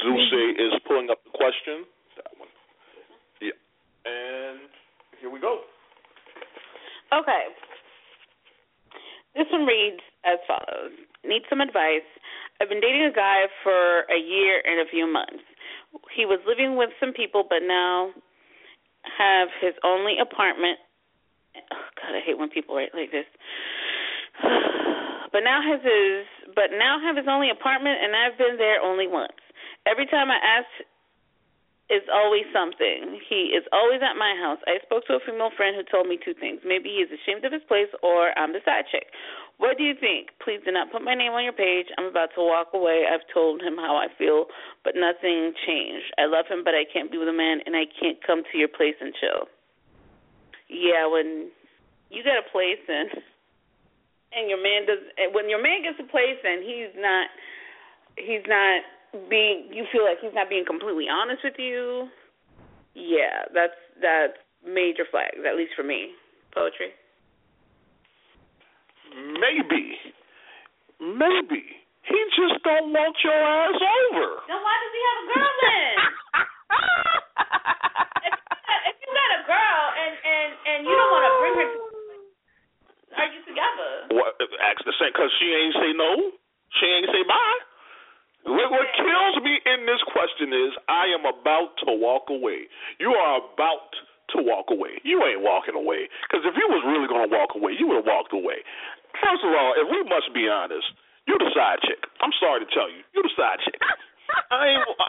[0.00, 0.60] Dulce mm-hmm.
[0.60, 1.88] is pulling up the question.
[2.20, 2.52] That one.
[3.40, 3.56] Yeah,
[4.04, 4.68] and
[5.20, 5.64] here we go.
[7.12, 7.52] Okay.
[9.34, 10.92] This one reads as follows
[11.24, 12.06] Need some advice.
[12.60, 15.42] I've been dating a guy for a year and a few months.
[16.14, 18.10] He was living with some people, but now
[19.18, 20.78] have his only apartment.
[21.56, 23.26] Oh, God, I hate when people write like this.
[25.34, 29.10] But now has his, but now have his only apartment, and I've been there only
[29.10, 29.34] once.
[29.82, 30.70] Every time I ask
[31.90, 33.18] is always something.
[33.18, 34.62] He is always at my house.
[34.70, 36.62] I spoke to a female friend who told me two things.
[36.62, 39.10] Maybe he is ashamed of his place or I'm the side chick.
[39.58, 40.30] What do you think?
[40.38, 41.90] Please do not put my name on your page.
[41.98, 43.04] I'm about to walk away.
[43.04, 44.46] I've told him how I feel,
[44.86, 46.14] but nothing changed.
[46.16, 48.54] I love him, but I can't be with a man and I can't come to
[48.56, 49.50] your place and chill.
[50.70, 51.50] Yeah, when
[52.08, 53.10] you get a place and
[54.36, 57.26] and your man does when your man gets a place and he's not
[58.18, 58.82] he's not
[59.30, 62.08] being you feel like he's not being completely honest with you
[62.94, 66.16] yeah that's that's major flags at least for me.
[66.52, 66.96] Poetry?
[69.14, 69.94] Maybe,
[70.98, 71.62] maybe.
[72.04, 74.26] He just don't want your ass over.
[74.48, 75.94] then why does he have a girl then?
[78.24, 81.34] If, you got, if you got a girl and and and you don't want to
[81.38, 81.83] bring her to
[83.18, 84.36] are you together What?
[84.62, 86.12] Ask the same because she ain't say no.
[86.80, 87.60] She ain't say bye.
[88.44, 92.68] What, what kills me in this question is I am about to walk away.
[93.00, 93.88] You are about
[94.36, 95.00] to walk away.
[95.04, 98.10] You ain't walking away because if you was really gonna walk away, you would have
[98.10, 98.60] walked away.
[99.22, 100.84] First of all, if we must be honest,
[101.26, 102.04] you the side chick.
[102.20, 103.80] I'm sorry to tell you, you the side chick.
[104.50, 104.84] I ain't.
[104.84, 105.08] I,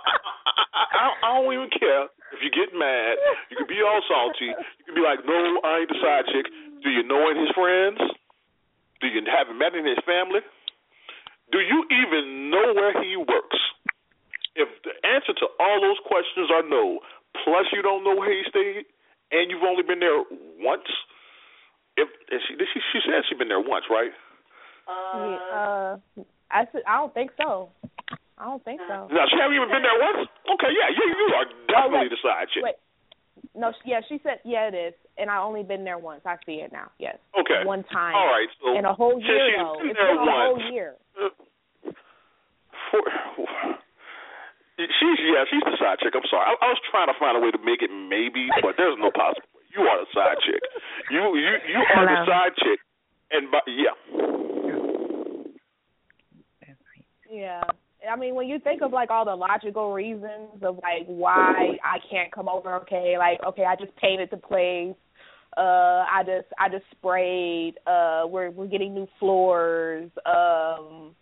[0.76, 3.18] I, I, I don't even care if you get mad.
[3.50, 4.52] You can be all salty.
[4.52, 6.46] You can be like, no, I ain't the side chick.
[6.86, 7.98] Do you know his friends?
[9.02, 10.46] Do you have met in his family?
[11.52, 13.58] Do you even know where he works?
[14.54, 17.02] If the answer to all those questions are no,
[17.44, 18.86] plus you don't know where he stayed,
[19.34, 20.24] and you've only been there
[20.62, 20.88] once,
[21.98, 24.14] if and she she, she said she's been there once, right?
[24.88, 25.98] Uh,
[26.54, 27.74] I said I don't think so.
[28.38, 29.10] I don't think so.
[29.10, 30.30] Now she haven't even been there once.
[30.54, 32.64] Okay, yeah, you you are definitely wait, the side chick.
[32.64, 32.80] Wait.
[33.58, 36.22] No, yeah, she said yeah it is, and I only been there once.
[36.26, 36.92] I see it now.
[37.00, 37.18] Yes.
[37.40, 37.64] Okay.
[37.66, 38.16] One time.
[38.16, 39.78] All right, so In a whole year she's though.
[39.80, 40.96] been It's there been a whole once, year.
[42.92, 43.02] For,
[44.78, 46.14] she's yeah, she's the side chick.
[46.16, 46.46] I'm sorry.
[46.52, 49.10] I, I was trying to find a way to make it maybe, but there's no
[49.12, 49.64] possible way.
[49.76, 50.62] You are the side chick.
[51.12, 52.80] You you you are the side chick,
[53.32, 53.96] and by, yeah.
[57.32, 57.64] Yeah.
[58.12, 61.98] I mean, when you think of like all the logical reasons of like why I
[62.10, 64.96] can't come over, okay, like okay, I just painted the place,
[65.58, 71.16] uh, I just I just sprayed, uh, we're we're getting new floors, um,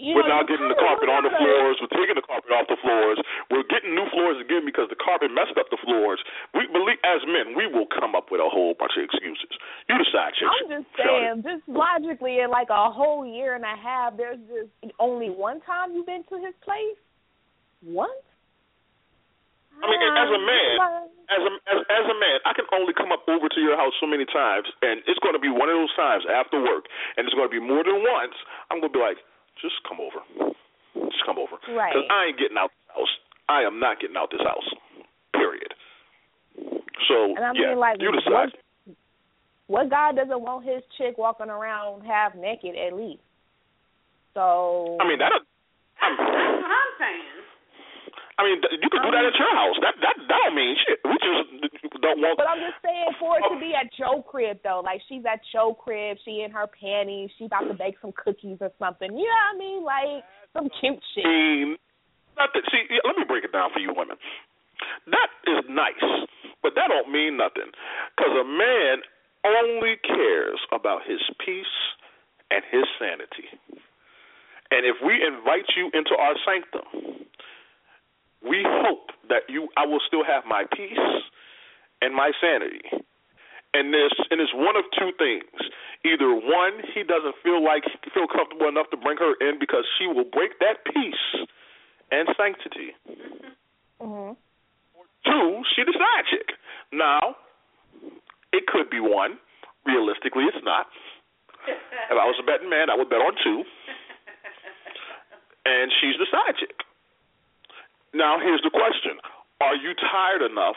[0.00, 1.76] you We're know, now you getting the carpet on the floors.
[1.80, 3.20] We're taking the carpet off the floors.
[3.52, 6.22] We're getting new floors again because the carpet messed up the floors.
[6.56, 9.52] We believe, as men, we will come up with a whole bunch of excuses.
[9.88, 10.48] You the side chick.
[10.48, 14.72] I'm just saying, just logically, in like a whole year and a half, there's just
[14.96, 16.96] only one time you've been to his place.
[17.82, 18.24] Once.
[19.82, 22.94] I mean, as a man, ah, as a as, as a man, I can only
[22.94, 25.66] come up over to your house so many times, and it's going to be one
[25.66, 28.36] of those times after work, and it's going to be more than once.
[28.70, 29.18] I'm going to be like,
[29.60, 30.20] just come over,
[31.10, 31.92] just come over, Right.
[31.92, 33.12] Because I ain't getting out this house.
[33.48, 34.68] I am not getting out this house.
[35.34, 35.74] Period.
[37.08, 38.52] So And I yeah, mean, like, you decide.
[38.86, 38.96] what,
[39.66, 43.22] what guy doesn't want his chick walking around half naked at least?
[44.34, 44.96] So.
[45.00, 45.32] I mean that.
[46.00, 47.41] that's what i'm saying
[48.42, 49.78] I mean, you can do that at your house.
[49.86, 50.98] That that that don't mean shit.
[51.06, 52.42] We just don't want.
[52.42, 55.38] But I'm just saying for it to be at your crib though, like she's at
[55.54, 59.14] your crib, she in her panties, she about to bake some cookies or something.
[59.14, 59.80] You know what I mean?
[59.86, 61.22] Like some cute shit.
[61.22, 61.78] mean,
[62.34, 62.66] not that.
[62.66, 64.18] See, let me break it down for you women.
[65.06, 66.26] That is nice,
[66.66, 67.70] but that don't mean nothing.
[68.18, 69.06] Because a man
[69.46, 71.78] only cares about his peace
[72.50, 73.46] and his sanity.
[74.74, 77.22] And if we invite you into our sanctum,
[78.48, 80.98] we hope that you I will still have my peace
[82.00, 82.82] and my sanity.
[83.74, 85.48] And there's and it's one of two things.
[86.04, 90.06] Either one, he doesn't feel like feel comfortable enough to bring her in because she
[90.06, 91.46] will break that peace
[92.10, 92.92] and sanctity.
[94.02, 94.34] Mm-hmm.
[95.24, 96.58] Two, she the side chick.
[96.92, 97.36] Now,
[98.52, 99.38] it could be one.
[99.86, 100.86] Realistically, it's not.
[101.66, 103.64] if I was a betting man, I would bet on two.
[105.64, 106.74] And she's the side chick.
[108.14, 109.18] Now, here's the question:
[109.60, 110.76] Are you tired enough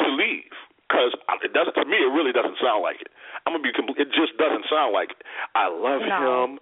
[0.00, 0.52] to leave?
[0.88, 1.74] Because it doesn't.
[1.74, 3.08] To me, it really doesn't sound like it.
[3.46, 3.72] I'm gonna be.
[3.72, 5.22] Complete, it just doesn't sound like it.
[5.54, 6.44] I love No.
[6.44, 6.60] him.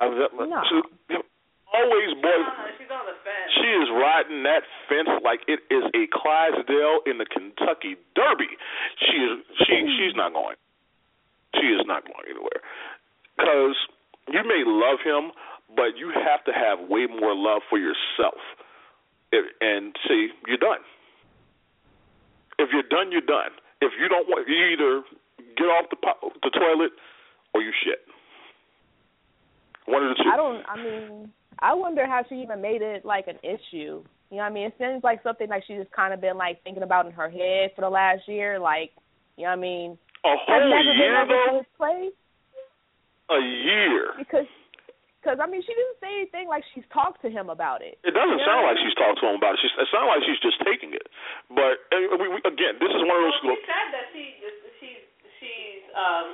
[0.00, 0.62] I love, No.
[0.66, 1.22] she-
[1.72, 2.44] always, boy.
[2.78, 3.52] she's on the fence.
[3.54, 8.48] She is riding that fence like it is a Clydesdale in the Kentucky Derby.
[8.98, 9.38] She is.
[9.66, 9.86] She.
[9.98, 10.56] She's not going.
[11.56, 12.62] She is not going anywhere.
[13.36, 13.76] Because
[14.28, 15.32] you may love him,
[15.76, 18.40] but you have to have way more love for yourself.
[19.60, 20.80] And see, you're done.
[22.58, 23.50] If you're done, you're done.
[23.80, 25.02] If you don't want, you either
[25.56, 26.92] get off the po- the toilet
[27.54, 28.00] or you shit.
[29.86, 30.30] One of the two.
[30.30, 30.62] I don't.
[30.68, 34.04] I mean, I wonder how she even made it like an issue.
[34.30, 34.66] You know what I mean?
[34.66, 37.28] It seems like something like she's just kind of been like thinking about in her
[37.28, 38.58] head for the last year.
[38.58, 38.90] Like,
[39.36, 39.98] you know what I mean?
[40.24, 41.58] A whole never year though.
[41.58, 42.12] this place
[43.30, 44.12] A year.
[44.18, 44.46] because,
[45.22, 47.94] because I mean, she didn't say anything like she's talked to him about it.
[48.02, 49.62] It doesn't You sound like she's talked to him about it.
[49.62, 51.06] She's, it sounds like she's just taking it.
[51.46, 53.38] But uh, we, we, again, this is one of those.
[53.46, 54.24] Well, she said that she
[54.82, 55.02] she's
[55.38, 56.26] she's um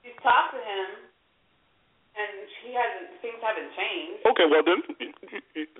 [0.00, 1.12] she's talked to him
[2.16, 2.32] and
[2.64, 4.24] she hasn't things haven't changed.
[4.24, 4.80] Okay, well then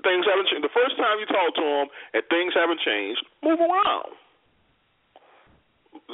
[0.04, 0.64] things haven't changed.
[0.68, 4.12] The first time you talk to him and things haven't changed, move around.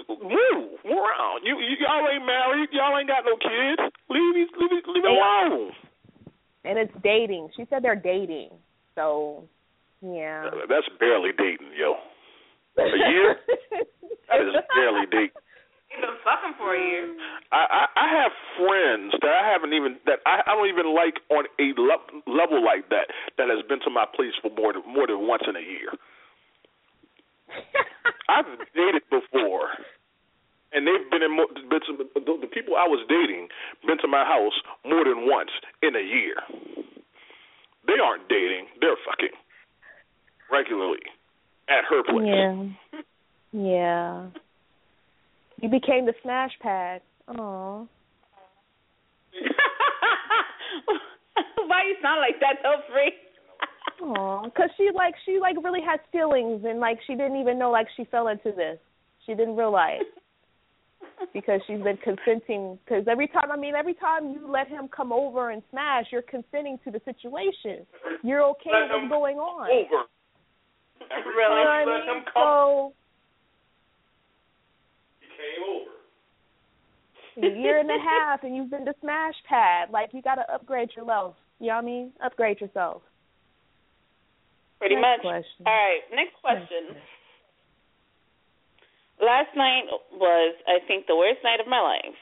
[0.07, 1.43] Move, move around.
[1.43, 2.69] You, you y'all ain't married.
[2.71, 3.81] Y'all ain't got no kids.
[4.07, 5.75] Leave it, leave leave it alone.
[6.67, 7.51] And it's dating.
[7.57, 8.51] She said they're dating.
[8.95, 9.45] So,
[10.03, 10.51] yeah.
[10.51, 11.95] Uh, that's barely dating, yo.
[12.79, 13.37] A year?
[14.27, 15.39] That is barely dating.
[15.87, 17.15] You've been fucking for a year.
[17.53, 21.23] I, I I have friends that I haven't even that I, I don't even like
[21.31, 23.07] on a le- level like that
[23.39, 25.95] that has been to my place for more than more than once in a year.
[28.29, 29.71] I've dated before,
[30.73, 33.49] and they've been in more, been to, the, the people I was dating
[33.87, 35.51] been to my house more than once
[35.83, 36.37] in a year.
[37.87, 39.37] They aren't dating; they're fucking
[40.51, 41.03] regularly
[41.69, 42.27] at her place.
[42.27, 42.67] Yeah.
[43.53, 44.27] Yeah.
[45.63, 47.01] You became the smash pad.
[47.29, 47.89] Oh.
[51.67, 53.13] Why you sound like that though, free?
[54.03, 57.71] Oh, cause she like she like really has feelings and like she didn't even know
[57.71, 58.79] like she fell into this.
[59.25, 60.03] She didn't realize
[61.33, 62.79] because she's been consenting.
[62.85, 66.23] Because every time, I mean, every time you let him come over and smash, you're
[66.23, 67.87] consenting to the situation.
[68.23, 69.71] You're okay Let with what's going on.
[69.71, 70.05] Over.
[71.01, 71.35] Really?
[71.37, 72.17] You know what I Let mean?
[72.17, 72.33] him come.
[72.35, 72.93] So
[75.21, 75.63] He came
[77.47, 77.57] over.
[77.57, 79.91] a year and a half, and you've been the smash pad.
[79.93, 81.35] Like you got to upgrade yourself.
[81.61, 82.13] You know what I mean?
[82.25, 83.03] Upgrade yourself.
[84.79, 85.43] Pretty Next much.
[85.43, 85.65] question.
[85.67, 86.97] All right, next question.
[89.21, 92.17] Last night was, I think, the worst night of my life.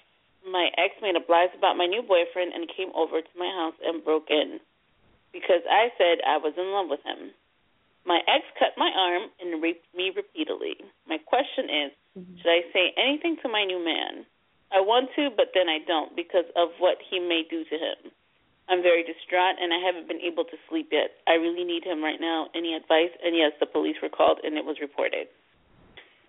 [0.46, 3.74] My ex made up lies about my new boyfriend and came over to my house
[3.82, 4.60] and broke in
[5.32, 7.34] because I said I was in love with him.
[8.06, 10.76] My ex cut my arm and raped me repeatedly.
[11.08, 12.36] My question is, mm-hmm.
[12.38, 14.28] should I say anything to my new man?
[14.70, 18.12] I want to, but then I don't because of what he may do to him.
[18.68, 21.20] I'm very distraught and I haven't been able to sleep yet.
[21.26, 22.48] I really need him right now.
[22.54, 23.12] Any advice?
[23.24, 25.28] And yes, the police were called and it was reported.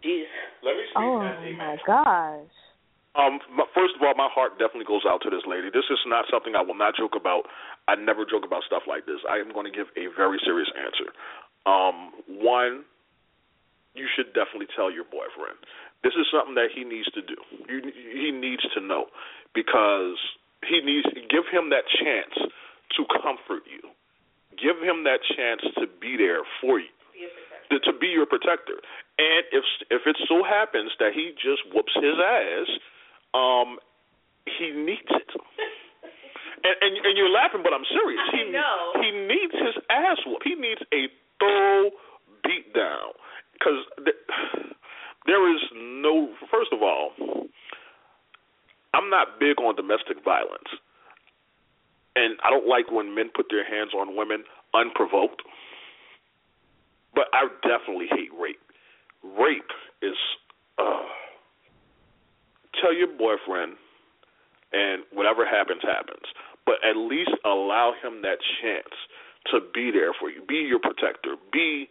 [0.05, 0.29] Jeez.
[0.61, 1.41] Let me speak Oh that.
[1.41, 1.57] Amen.
[1.57, 2.53] my gosh.
[3.15, 5.71] Um, my, first of all, my heart definitely goes out to this lady.
[5.71, 7.47] This is not something I will not joke about.
[7.87, 9.23] I never joke about stuff like this.
[9.23, 11.09] I am going to give a very serious answer.
[11.65, 12.83] Um, one,
[13.95, 15.57] you should definitely tell your boyfriend.
[16.03, 17.39] This is something that he needs to do.
[17.71, 19.07] You, he needs to know
[19.55, 20.19] because
[20.67, 22.35] he needs give him that chance
[22.99, 23.89] to comfort you.
[24.59, 26.91] Give him that chance to be there for you,
[27.71, 28.77] to, be your protector.
[29.17, 32.69] And if if it so happens that he just whoops his ass,
[33.33, 33.77] um,
[34.45, 35.31] he needs it.
[36.65, 38.17] And, and and you're laughing, but I'm serious.
[38.25, 38.93] I He know.
[38.97, 40.41] he needs his ass whoop.
[40.43, 41.05] He needs a
[41.37, 41.91] thorough
[42.43, 43.13] beat down
[43.53, 44.17] because th-
[45.27, 46.33] there is no.
[46.49, 47.11] First of all,
[48.95, 50.71] I'm not big on domestic violence,
[52.15, 54.43] and I don't like when men put their hands on women
[54.73, 55.43] unprovoked.
[57.15, 58.59] But I definitely hate rape.
[59.23, 60.17] Rape is
[60.77, 61.07] uh
[62.81, 63.79] tell your boyfriend
[64.73, 66.27] and whatever happens happens.
[66.65, 68.93] But at least allow him that chance
[69.51, 70.43] to be there for you.
[70.45, 71.35] Be your protector.
[71.53, 71.87] Be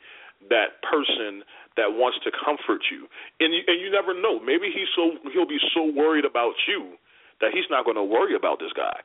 [0.51, 1.43] that person
[1.77, 3.09] that wants to comfort you.
[3.41, 4.39] And you, and you never know.
[4.39, 6.99] Maybe he's so he'll be so worried about you
[7.41, 9.01] that he's not going to worry about this guy.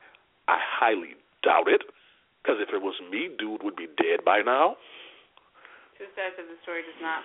[0.48, 1.82] I highly doubt it.
[2.42, 4.76] Because if it was me, dude would be dead by now.
[6.00, 7.20] Two sides of the story does not.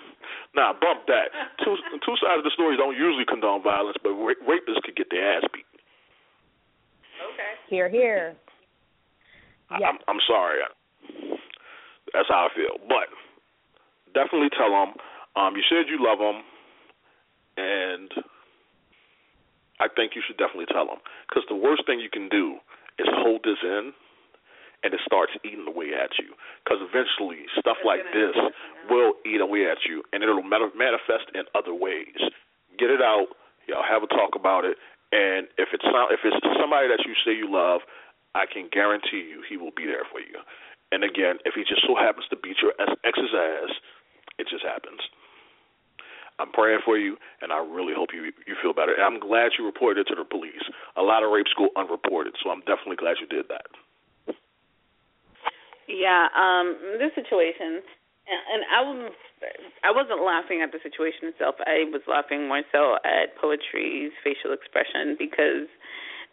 [0.52, 1.32] Nah, bump that.
[1.64, 5.08] two two sides of the story don't usually condone violence, but ra- rapists could get
[5.08, 5.64] their ass beat.
[7.24, 7.56] Okay.
[7.72, 8.36] Here, here.
[9.72, 10.60] I, I'm I'm sorry.
[12.12, 12.76] That's how I feel.
[12.84, 13.08] But
[14.12, 15.00] definitely tell them.
[15.40, 16.44] Um, you said you love them,
[17.56, 18.12] and
[19.80, 21.00] I think you should definitely tell them
[21.32, 22.60] because the worst thing you can do
[23.00, 23.96] is hold this in,
[24.84, 26.34] and it starts eating away at you.
[26.64, 28.36] Because eventually, stuff like this
[28.90, 32.20] will eat away at you, and it'll manifest in other ways.
[32.78, 33.32] Get it out.
[33.68, 34.78] Y'all have a talk about it,
[35.12, 37.82] and if it's not, if it's somebody that you say you love,
[38.38, 40.38] I can guarantee you he will be there for you.
[40.92, 43.74] And again, if he just so happens to beat your ex's ass,
[44.38, 45.02] it just happens.
[46.38, 48.94] I'm praying for you, and I really hope you you feel better.
[48.94, 50.68] And I'm glad you reported it to the police.
[50.98, 53.72] A lot of rapes go unreported, so I'm definitely glad you did that.
[55.88, 57.82] Yeah, um, this situation,
[58.26, 59.12] and I was
[59.84, 61.56] I wasn't laughing at the situation itself.
[61.62, 65.70] I was laughing more so at poetry's facial expression because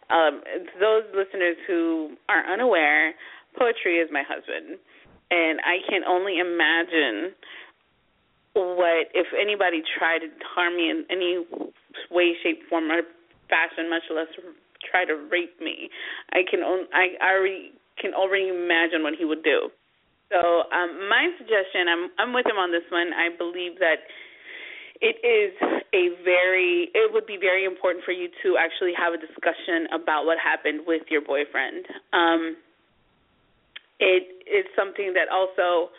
[0.09, 0.41] um,
[0.79, 3.13] those listeners who are unaware,
[3.57, 4.79] poetry is my husband,
[5.29, 7.37] and I can only imagine
[8.53, 11.45] what if anybody tried to harm me in any
[12.09, 13.01] way, shape, form, or
[13.49, 14.27] fashion, much less
[14.89, 15.89] try to rape me.
[16.31, 17.71] I can on, I already
[18.03, 19.71] can already imagine what he would do.
[20.27, 23.15] So um, my suggestion, I'm I'm with him on this one.
[23.15, 24.03] I believe that
[24.99, 25.55] it is
[25.93, 30.25] a very it would be very important for you to actually have a discussion about
[30.25, 31.87] what happened with your boyfriend.
[32.11, 32.57] Um,
[33.99, 35.93] it is something that also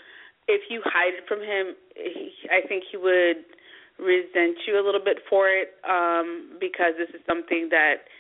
[0.44, 3.48] if you hide it from him, he, I think he would
[3.96, 8.10] resent you a little bit for it um because this is something that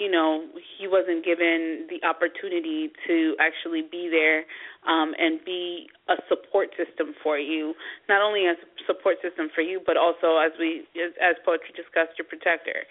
[0.00, 0.48] you know
[0.80, 4.48] he wasn't given the opportunity to actually be there
[4.88, 7.74] um and be a support system for you.
[8.08, 11.76] Not only as a support system for you but also as we as, as poetry
[11.76, 12.88] discussed your protector.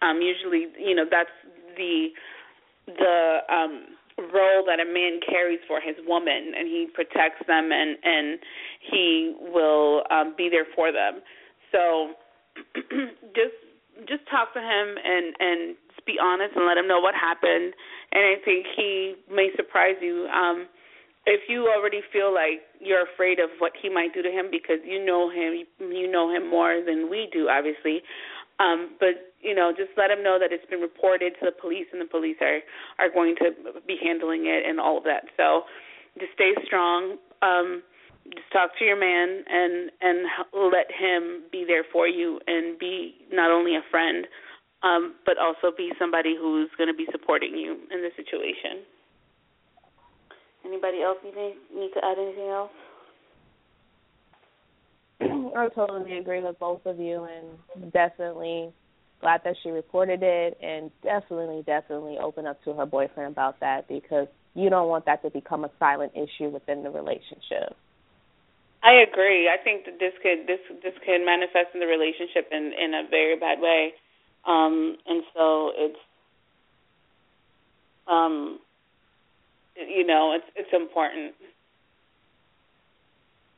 [0.00, 1.34] Um usually you know that's
[1.76, 2.14] the
[2.86, 3.98] the um
[4.30, 8.38] role that a man carries for his woman and he protects them and and
[8.78, 11.22] he will um be there for them.
[11.72, 12.14] So
[13.34, 13.58] just
[14.08, 17.74] just talk to him and and be honest and let him know what happened
[18.12, 20.66] and i think he may surprise you um
[21.24, 24.82] if you already feel like you're afraid of what he might do to him because
[24.84, 28.02] you know him you know him more than we do obviously
[28.62, 31.86] um, but you know, just let them know that it's been reported to the police,
[31.92, 32.60] and the police are
[32.98, 33.50] are going to
[33.86, 35.24] be handling it and all of that.
[35.36, 35.62] So,
[36.18, 37.16] just stay strong.
[37.42, 37.82] Um,
[38.30, 43.14] just talk to your man and and let him be there for you and be
[43.32, 44.26] not only a friend,
[44.82, 48.82] um, but also be somebody who's going to be supporting you in the situation.
[50.64, 51.34] Anybody else need
[51.74, 52.70] need to add anything else?
[55.56, 58.72] I totally agree with both of you, and definitely
[59.20, 63.88] glad that she reported it, and definitely, definitely open up to her boyfriend about that
[63.88, 67.76] because you don't want that to become a silent issue within the relationship.
[68.82, 69.48] I agree.
[69.48, 73.06] I think that this could this this could manifest in the relationship in in a
[73.08, 73.94] very bad way,
[74.46, 75.98] um, and so it's
[78.08, 78.58] um,
[79.76, 81.34] you know it's it's important.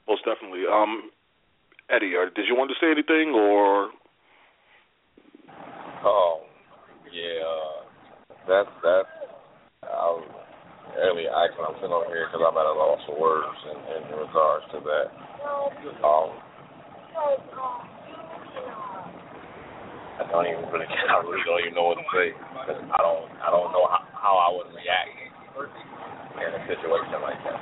[0.06, 0.64] Most definitely.
[0.70, 1.10] Um,
[1.88, 3.90] Eddie, uh, did you want to say anything or?
[6.04, 6.40] Oh,
[7.12, 9.08] yeah, uh, that's that's.
[9.84, 10.28] I was
[10.96, 11.64] earlier asking.
[11.64, 14.80] I'm sitting over here because I'm at a loss for words in, in regards to
[14.80, 15.08] that.
[16.04, 16.32] Um,
[20.14, 20.86] I don't even really.
[21.10, 22.30] I really don't even know what to say.
[22.66, 23.26] Cause I don't.
[23.42, 25.10] I don't know how, how I would react
[26.38, 27.58] in a situation like that.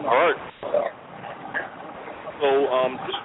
[0.00, 0.40] All right.
[2.40, 3.20] So, um, just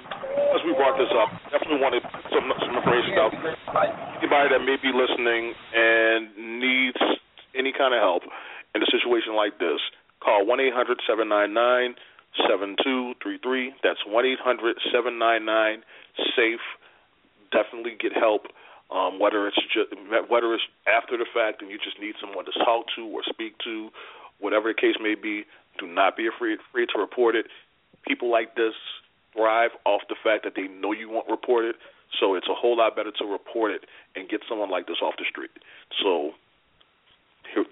[0.56, 3.32] as we brought this up, definitely wanted some some information out.
[4.20, 7.00] Anybody that may be listening and needs
[7.56, 8.22] any kind of help
[8.74, 9.80] in a situation like this,
[10.20, 11.96] call one eight hundred seven nine nine
[12.48, 13.72] seven two three three.
[13.82, 15.82] That's one eight hundred seven nine nine
[16.36, 16.64] safe.
[17.52, 18.46] Definitely get help.
[18.90, 19.90] Um, whether it's just
[20.28, 23.58] whether it's after the fact and you just need someone to talk to or speak
[23.64, 23.90] to,
[24.38, 25.44] whatever the case may be,
[25.78, 27.46] do not be afraid afraid to report it.
[28.06, 28.74] People like this
[29.34, 31.76] thrive off the fact that they know you won't report it,
[32.20, 33.82] so it's a whole lot better to report it
[34.14, 35.50] and get someone like this off the street.
[36.02, 36.30] So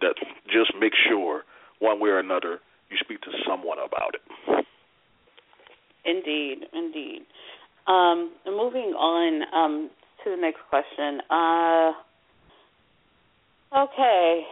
[0.01, 0.15] that
[0.47, 1.43] just make sure
[1.79, 2.61] one way or another
[2.91, 4.66] you speak to someone about it.
[6.05, 7.22] Indeed, indeed.
[7.87, 9.91] Um, moving on um,
[10.22, 11.20] to the next question.
[11.30, 11.93] Uh,
[13.85, 14.43] okay.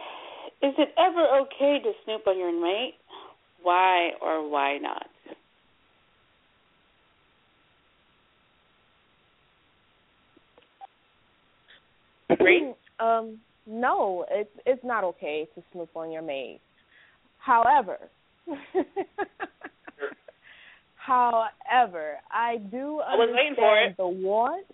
[0.61, 2.95] Is it ever okay to snoop on your mate?
[3.61, 5.07] Why or why not?
[12.37, 12.75] Great.
[12.99, 16.59] um, no, it's it's not okay to snoop on your mate.
[17.39, 17.97] However,
[20.95, 23.97] however, I do I was waiting for understand it.
[23.97, 24.65] the want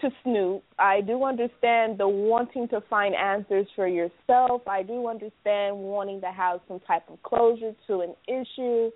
[0.00, 0.62] to snoop.
[0.78, 4.62] I do understand the wanting to find answers for yourself.
[4.68, 8.90] I do understand wanting to have some type of closure to an issue,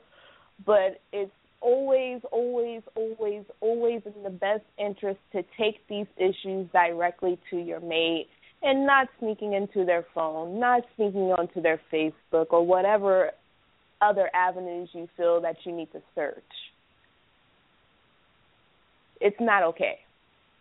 [0.67, 7.39] but it's always, always, always, always in the best interest to take these issues directly
[7.51, 8.29] to your mate
[8.63, 13.31] and not sneaking into their phone, not sneaking onto their Facebook or whatever
[14.01, 16.43] other avenues you feel that you need to search.
[19.21, 19.99] It's not okay.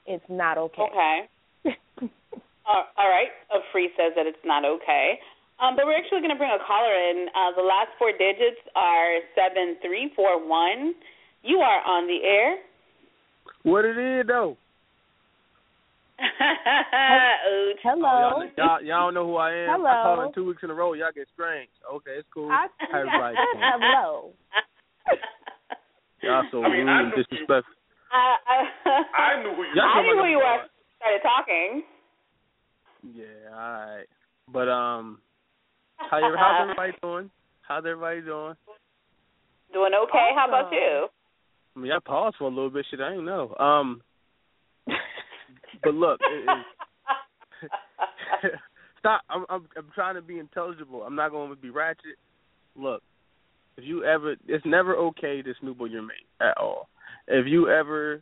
[0.06, 0.82] It's not okay.
[0.82, 1.78] Okay.
[2.68, 3.32] Uh, all right.
[3.56, 5.20] A free says that it's not okay.
[5.60, 7.28] Um, but we're actually going to bring a caller in.
[7.34, 10.94] Uh, the last four digits are seven three four one.
[11.44, 12.58] You are on the air.
[13.64, 14.58] What it is though?
[16.18, 17.82] Ooch.
[17.84, 18.42] Hello.
[18.42, 19.70] Y'all, y'all, y'all don't know who I am.
[19.70, 19.86] Hello.
[19.86, 20.94] I called in two weeks in a row.
[20.94, 21.70] Y'all get strange.
[21.94, 22.50] Okay, it's cool.
[22.52, 24.34] I, everybody hello.
[26.24, 27.74] Y'all so I mean, rude and disrespectful.
[28.12, 28.58] I, I,
[29.38, 30.66] I knew who you Y'all I knew who you were.
[30.98, 31.84] Started talking.
[33.14, 34.08] Yeah, all right.
[34.52, 35.20] But um,
[35.98, 37.30] how you, how's everybody doing?
[37.62, 38.56] How's everybody doing?
[39.72, 40.30] Doing okay.
[40.36, 41.08] How about you?
[41.76, 42.86] I mean, I paused for a little bit.
[42.90, 43.54] Shit, I ain't know.
[43.60, 44.02] Um,
[45.84, 46.50] but look, it,
[49.00, 49.22] stop.
[49.30, 51.04] I'm, I'm I'm trying to be intelligible.
[51.04, 52.18] I'm not going to be ratchet.
[52.76, 53.02] Look,
[53.78, 56.90] if you ever, it's never okay to snoop on your mate at all.
[57.28, 58.22] If you ever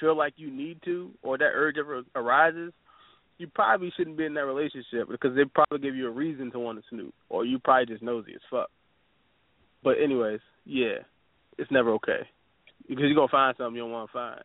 [0.00, 2.72] feel like you need to, or that urge ever arises,
[3.38, 6.58] you probably shouldn't be in that relationship because they probably give you a reason to
[6.58, 8.70] want to snoop, or you probably just nosy as fuck.
[9.82, 11.02] But anyways, yeah,
[11.58, 12.28] it's never okay
[12.88, 14.42] because you're gonna find something you don't want to find.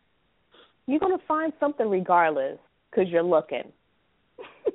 [0.88, 2.58] You're going to find something regardless
[2.90, 3.70] because you're looking.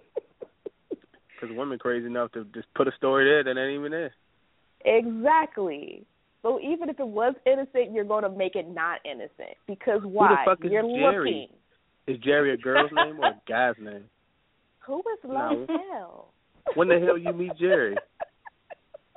[1.41, 4.14] Because women crazy enough to just put a story there that ain't even there.
[4.86, 6.05] Exactly.
[6.41, 10.45] So even if it was innocent, you're going to make it not innocent because why?
[10.61, 11.49] you're Jerry?
[12.07, 12.16] looking.
[12.16, 14.05] Is Jerry a girl's name or a guy's name?
[14.88, 15.66] Who is No.
[15.68, 16.26] Lozelle?
[16.76, 17.97] When the hell you meet Jerry?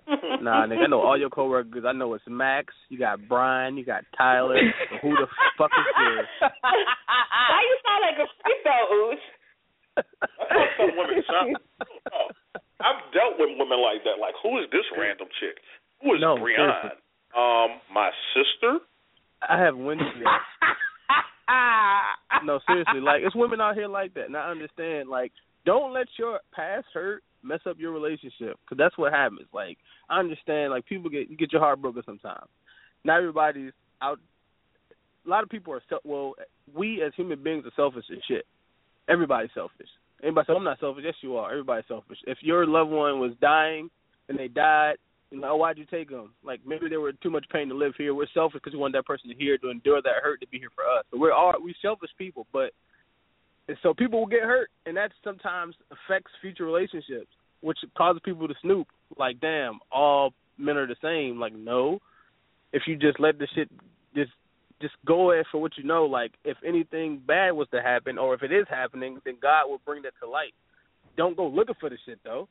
[0.07, 1.85] Nah, nigga, I know all your coworkers.
[1.87, 2.73] I know it's Max.
[2.89, 3.77] You got Brian.
[3.77, 4.57] You got Tyler.
[4.91, 5.27] So who the
[5.59, 6.25] fuck is Jerry?
[6.41, 9.25] Why you sound like a freak though, Ooch?
[9.97, 11.57] That's how some women sound.
[12.13, 12.29] Oh,
[12.81, 14.21] I've dealt with women like that.
[14.21, 15.57] Like, who is this random chick?
[16.03, 16.57] Who is No, Brianne?
[16.57, 17.03] seriously.
[17.37, 18.79] Um, my sister.
[19.49, 20.25] I have Wednesday.
[22.45, 25.09] no, seriously, like it's women out here like that, and I understand.
[25.09, 25.33] Like,
[25.65, 29.47] don't let your past hurt mess up your relationship, because that's what happens.
[29.53, 29.79] Like,
[30.11, 30.73] I understand.
[30.73, 32.49] Like, people get you get your heart broken sometimes.
[33.05, 33.73] Not everybody's
[34.03, 34.19] out.
[35.25, 36.03] A lot of people are self.
[36.05, 36.35] Well,
[36.75, 38.47] we as human beings are selfish as shit.
[39.09, 39.89] Everybody's selfish.
[40.23, 41.05] Anybody say I'm not selfish?
[41.05, 41.51] Yes, you are.
[41.51, 42.19] Everybody's selfish.
[42.27, 43.91] If your loved one was dying
[44.29, 44.97] and they died,
[45.31, 46.33] you know, why'd you take them?
[46.45, 48.15] Like maybe they were too much pain to live here.
[48.15, 50.59] We're selfish because we want that person to hear to endure that hurt to be
[50.59, 51.05] here for us.
[51.11, 52.71] So we're all we selfish people, but
[53.69, 57.29] and so people will get hurt, and that sometimes affects future relationships,
[57.61, 58.89] which causes people to snoop.
[59.19, 61.41] Like, damn, all men are the same.
[61.41, 61.99] Like, no.
[62.73, 63.71] If you just let the shit
[64.15, 64.33] just
[64.81, 66.05] just go at for what you know.
[66.05, 69.81] Like, if anything bad was to happen, or if it is happening, then God will
[69.85, 70.55] bring that to light.
[71.17, 72.49] Don't go looking for the shit though,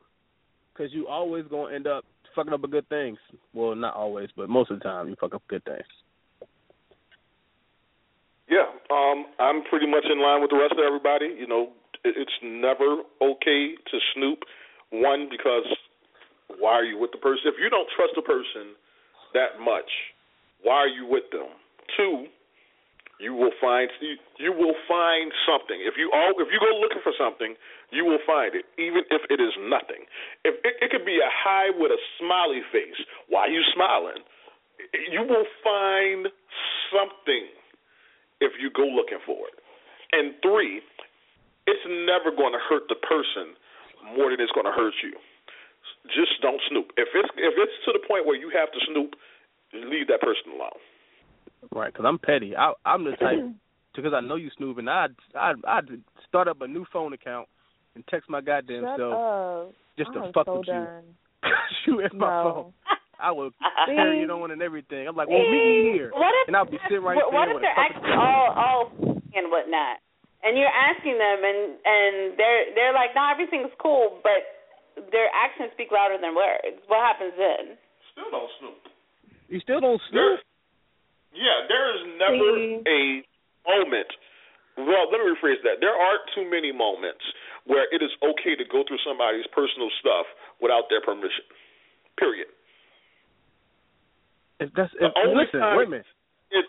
[0.73, 2.03] because you always gonna end up
[2.35, 3.17] fucking up a good things.
[3.53, 5.85] Well, not always, but most of the time you fuck up good things.
[8.49, 11.33] Yeah, um, I'm pretty much in line with the rest of everybody.
[11.33, 11.73] You know,
[12.03, 14.45] it's never okay to snoop.
[14.91, 15.65] One, because
[16.59, 17.49] why are you with the person?
[17.49, 18.77] If you don't trust a person
[19.33, 19.89] that much,
[20.61, 21.49] why are you with them?
[21.97, 22.29] Two,
[23.19, 25.81] you will find you, you will find something.
[25.81, 27.55] If you all if you go looking for something,
[27.89, 30.05] you will find it, even if it is nothing.
[30.43, 34.21] If it, it could be a high with a smiley face, why are you smiling?
[35.09, 36.27] You will find
[36.91, 37.47] something
[38.41, 39.55] if you go looking for it.
[40.11, 40.81] And three,
[41.67, 43.55] it's never going to hurt the person
[44.15, 45.13] more than it's going to hurt you.
[46.07, 46.91] Just don't snoop.
[46.97, 49.15] If it's if it's to the point where you have to snoop,
[49.73, 50.79] leave that person alone.
[51.73, 52.55] Right, because I'm petty.
[52.55, 53.39] I, I'm the type
[53.95, 54.87] because I know you snooping.
[54.87, 55.89] I'd I'd I'd
[56.27, 57.47] start up a new phone account
[57.95, 59.73] and text my goddamn Shut self up.
[59.97, 60.73] just to I'm fuck so with you.
[60.73, 61.03] done.
[61.87, 62.51] you in my No.
[62.53, 62.73] phone.
[63.19, 63.51] I will
[63.87, 65.07] carry it on and everything.
[65.07, 67.47] I'm like, well, meet me here, What if and I'll be sitting right what, what
[67.49, 68.81] if they're actually all all
[69.35, 69.99] and whatnot,
[70.43, 74.45] and you're asking them, and and they're they're like, no, everything's cool, but
[75.11, 76.79] their actions speak louder than words.
[76.87, 77.75] What happens then?
[78.15, 78.79] Still don't snoop.
[79.51, 80.47] You still don't There, snoop.
[81.35, 82.79] yeah, there is never See?
[82.87, 82.99] a
[83.67, 84.07] moment.
[84.79, 85.79] Well, let me rephrase that.
[85.83, 87.23] There aren't too many moments
[87.67, 90.27] where it is okay to go through somebody's personal stuff
[90.63, 91.43] without their permission.
[92.19, 92.47] Period.
[94.59, 96.05] If that's The only listen, time- wait a minute.
[96.51, 96.65] It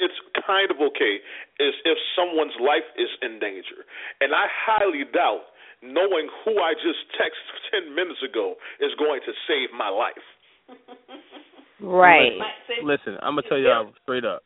[0.00, 0.14] it's
[0.46, 1.20] kind of okay
[1.60, 3.86] is if someone's life is in danger,
[4.20, 5.46] and I highly doubt
[5.82, 10.26] knowing who I just texted ten minutes ago is going to save my life.
[11.80, 12.32] Right.
[12.82, 14.42] Listen, I'm gonna tell y'all straight up.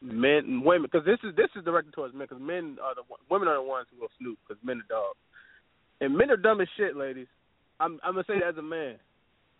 [0.00, 3.02] Men and women, because this is this is directed towards men, because men are the
[3.08, 5.18] one- women are the ones who will snoop, because men are dogs,
[6.00, 7.26] and men are dumb as shit, ladies.
[7.80, 8.98] I'm I'm gonna say that as a man.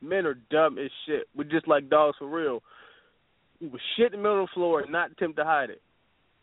[0.03, 1.29] Men are dumb as shit.
[1.37, 2.63] We're just like dogs for real.
[3.61, 5.81] We will shit in the middle of the floor and not attempt to hide it.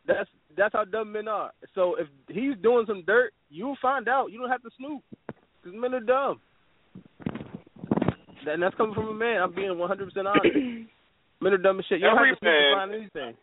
[0.08, 1.52] That's that's how dumb men are.
[1.76, 4.32] So if he's doing some dirt, you'll find out.
[4.32, 6.39] You don't have to snoop, because men are dumb.
[8.47, 9.41] And that's coming from a man.
[9.41, 10.58] I'm being 100% honest.
[11.41, 11.99] Men are dumb as shit.
[12.02, 13.34] You don't Every have to snoop to man- find anything.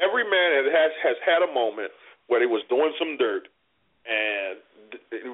[0.00, 1.92] Every man has has, has had a moment
[2.28, 3.48] where they was doing some dirt,
[4.04, 4.60] and
[5.12, 5.24] it,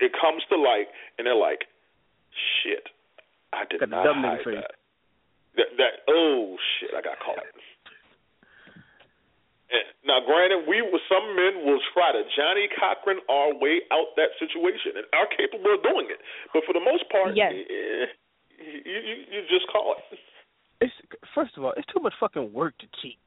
[0.00, 1.68] it comes to light, and they're like,
[2.60, 2.88] "Shit,
[3.56, 4.54] I did Got not dumb hide face.
[4.60, 4.76] that."
[5.56, 5.68] that.
[5.80, 7.40] That oh shit, I got caught.
[9.66, 10.78] And now, granted, we
[11.10, 15.74] some men will try to Johnnie Cochran our way out that situation and are capable
[15.74, 16.20] of doing it.
[16.54, 17.50] But for the most part, Yes.
[17.52, 18.06] eh,
[18.62, 20.18] you, you you just call it.
[20.80, 20.94] It's
[21.34, 23.18] first of all, it's too much fucking work to cheat.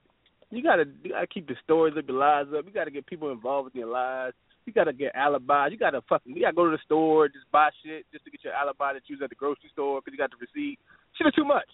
[0.49, 2.65] You gotta you gotta keep the stories up, your lies up.
[2.65, 4.33] You gotta get people involved with your lies.
[4.69, 5.73] You gotta get alibis.
[5.73, 8.43] You gotta fucking you gotta go to the store, just buy shit just to get
[8.45, 10.77] your alibi that you was at the grocery store because you got the receipt.
[11.17, 11.65] Shit is too much.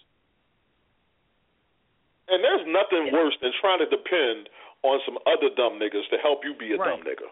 [2.32, 4.48] And there's nothing worse than trying to depend
[4.88, 6.96] on some other dumb niggas to help you be a Right.
[6.96, 7.28] dumb nigga.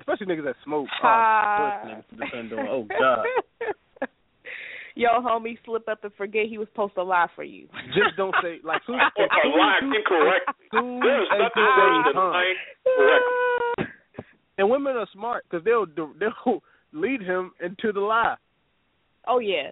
[0.00, 0.88] Especially niggas that smoke.
[0.88, 1.82] Oh, Ah.
[1.84, 2.66] niggas to depend on.
[2.72, 3.26] Oh God.
[4.94, 7.68] Yo, homie, slip up and forget he was supposed to lie for you.
[7.92, 10.68] Just don't say like soon Or as soon lie as incorrectly.
[10.72, 13.36] soon There's nothing you say, worse than lying correctly.
[14.58, 15.86] And women are smart because they'll
[16.20, 18.36] they'll lead him into the lie.
[19.26, 19.70] Oh yeah.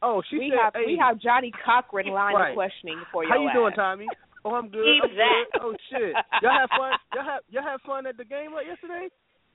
[0.00, 2.50] Oh, she we said, have hey, we have Johnnie Cochran line Right.
[2.50, 3.30] of questioning for you.
[3.30, 4.06] How you doing, Tommy?
[4.44, 4.86] Oh, I'm good.
[5.02, 5.60] I'm good.
[5.60, 6.14] Oh shit.
[6.42, 6.92] Y'all have fun.
[7.14, 9.08] Y'all have y'all have fun at the game like yesterday?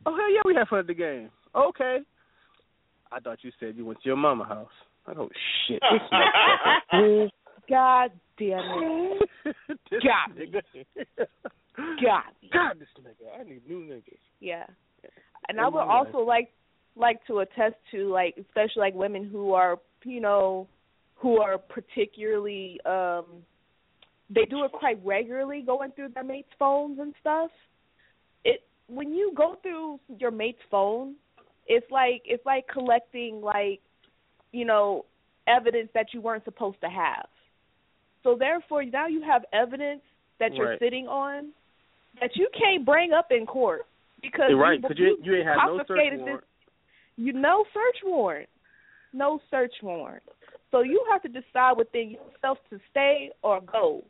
[0.05, 1.29] Oh hell yeah, we had fun at the game.
[1.55, 1.99] Okay.
[3.11, 4.67] I thought you said you went to your mama house.
[5.07, 5.29] I go
[5.67, 5.79] shit.
[6.91, 7.29] This.
[7.69, 9.29] God damn it.
[9.89, 10.01] This
[11.75, 11.95] Got me.
[11.95, 12.01] nigga.
[12.01, 12.49] Got me.
[12.53, 13.39] God, this nigga.
[13.39, 14.17] I need new niggas.
[14.39, 14.65] Yeah.
[15.49, 16.49] And I would also like
[16.95, 20.67] like to attest to like especially like women who are you know
[21.15, 23.25] who are particularly um
[24.29, 27.49] they do it quite regularly going through their mate's phones and stuff.
[28.45, 31.15] It when you go through your mate's phone,
[31.67, 33.81] it's like it's like collecting like
[34.51, 35.05] you know
[35.47, 37.25] evidence that you weren't supposed to have.
[38.23, 40.01] So therefore now you have evidence
[40.39, 40.79] that you're Right.
[40.79, 41.49] sitting on
[42.23, 43.81] that you can't bring up in court
[44.21, 46.43] because You're right, you, because you, you ain't had no search confiscated this- warrant.
[47.17, 48.49] you no search warrant,
[49.11, 50.23] no search warrant.
[50.71, 54.03] So you have to decide within yourself to stay or go.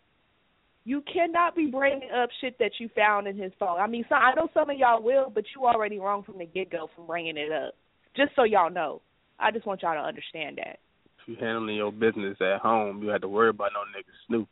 [0.86, 3.80] You cannot be bringing up shit that you found in his phone.
[3.80, 6.46] I mean, some, I know some of y'all will, but you already wrong from the
[6.46, 7.74] get go from bringing it up.
[8.16, 9.02] Just so y'all know,
[9.40, 10.78] I just want y'all to understand that.
[11.22, 14.48] If you handling your business at home, you have to worry about no niggas snoop.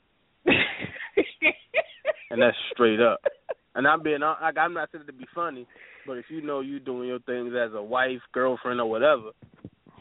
[2.32, 3.20] and that's straight up.
[3.76, 5.68] And I'm being hon- like I'm not saying it to be funny,
[6.06, 9.32] but if you know you doing your things as a wife, girlfriend, or whatever,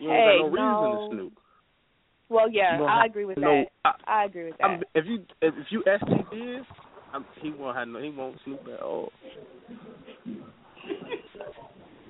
[0.01, 1.33] you don't Hey, got no reason to snoop.
[2.29, 3.93] well, yeah, I agree with no, that.
[4.07, 4.65] I, I agree with that.
[4.65, 6.67] I'm, if you if, if you STD is,
[7.13, 9.13] I'm, he won't have no, he won't snoop at all.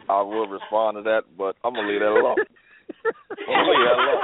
[0.08, 2.36] I will respond to that, but I'm gonna leave that alone.
[3.04, 4.20] I'm gonna leave that alone.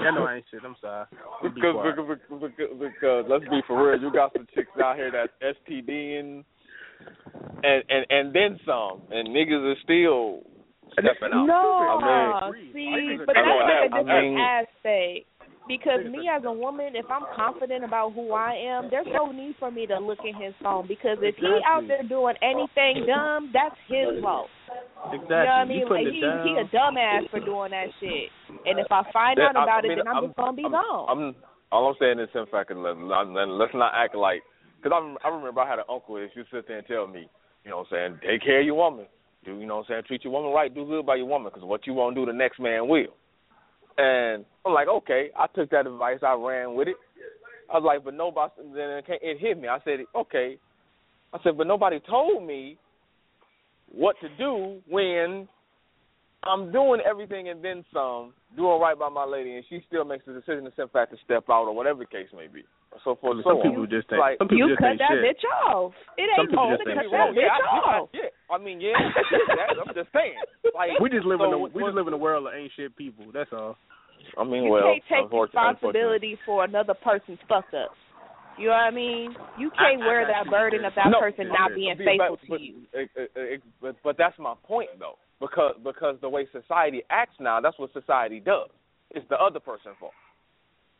[0.00, 0.60] yeah, no, I ain't shit.
[0.64, 1.06] I'm sorry.
[1.42, 1.96] Be Because, quiet.
[1.96, 6.44] because, because, because let's be for real, you got some chicks out here that STDing
[7.64, 10.42] and and and then some, and niggas are still
[10.92, 11.46] stepping out.
[11.46, 15.26] No, I mean, see, but that's know like a different I mean- aspect
[15.72, 19.56] Because me as a woman, if I'm confident about who I am, there's no need
[19.58, 23.50] for me to look in his phone because if he out there doing anything dumb,
[23.54, 24.48] that's his fault.
[25.12, 25.16] Exactly.
[25.16, 25.88] You know what I mean?
[25.88, 26.46] Like he down.
[26.46, 28.28] he a dumbass for doing that shit.
[28.66, 30.64] And if I find That- out about I it, then I'm, I'm- just gonna be
[30.64, 31.06] I'm, gone.
[31.08, 31.34] I'm
[31.72, 34.42] all I'm saying is in fact, let, let, let's not act like
[34.82, 37.06] because I I remember I had an uncle that used to sit there and tell
[37.06, 37.28] me,
[37.64, 39.06] you know, what I'm saying take care of your woman,
[39.44, 41.50] do you know, what I'm saying treat your woman right, do good by your woman,
[41.52, 43.16] because what you won't do, the next man will.
[43.98, 46.96] And I'm like, okay, I took that advice, I ran with it.
[47.72, 48.52] I was like, but nobody.
[48.74, 49.68] Then it hit me.
[49.68, 50.58] I said, okay.
[51.32, 52.76] I said, but nobody told me
[53.90, 55.48] what to do when
[56.44, 60.24] I'm doing everything and then some, doing right by my lady, and she still makes
[60.26, 62.64] the decision to send back to step out or whatever the case may be.
[63.04, 65.02] So forth and so Some people just think- like, some people you just cut ain't
[65.02, 65.24] that shit.
[65.24, 65.92] bitch off.
[66.20, 67.10] It ain't people oh, cut that shit.
[67.10, 68.08] bitch yeah, I, off.
[68.14, 68.94] yeah, I mean, yeah,
[69.56, 70.36] that, I'm just saying.
[70.76, 72.94] Like, we just live in a we just live in a world of ain't shit
[72.96, 73.26] people.
[73.32, 73.76] That's all.
[74.38, 77.90] I mean, You well, can't take responsibility for another person's fuck up.
[78.58, 79.34] You know what I mean?
[79.58, 81.96] You can't I- I wear got that burden of that No, person not but- being
[81.96, 82.74] faithful but, to you.
[82.92, 87.40] It, it, it, but but that's my point though, because because the way society acts
[87.40, 88.68] now, that's what society does.
[89.10, 90.12] It's the other person's fault.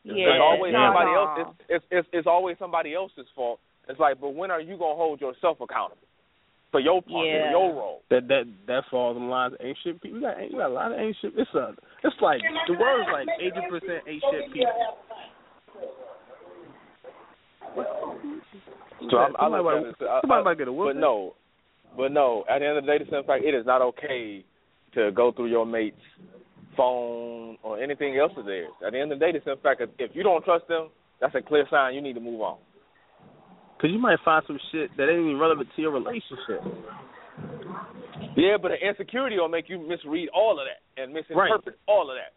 [0.03, 1.19] Yeah, it's always no, somebody no.
[1.21, 1.31] else.
[1.39, 3.59] It's, it's it's it's always somebody else's fault.
[3.87, 6.07] It's like, but when are you gonna hold yourself accountable
[6.71, 7.47] for your part, Yeah.
[7.47, 8.01] for your role?
[8.09, 10.19] That that that falls in line with ain't shit people.
[10.19, 11.33] We got we got a lot of ain't shit.
[11.37, 11.73] It's a
[12.03, 14.71] it's like the world is like eighty percent ain't shit people.
[19.09, 20.95] So I'm, I Somebody look might- at it, I- somebody I- might get a But
[20.95, 21.35] no,
[21.97, 22.45] but no.
[22.49, 24.43] At the end of the day, the simple fact it is not okay
[24.95, 25.97] to go through your mate's
[26.75, 28.69] phone or anything else of theirs.
[28.85, 30.89] At the end of the day, the simple fact is if you don't trust them,
[31.21, 32.57] that's a clear sign you need to move on.
[33.81, 36.63] Cause you might find some shit that ain't even relevant to your relationship.
[38.35, 42.15] Yeah, but the insecurity will make you misread all of that and misinterpret all of
[42.15, 42.33] that.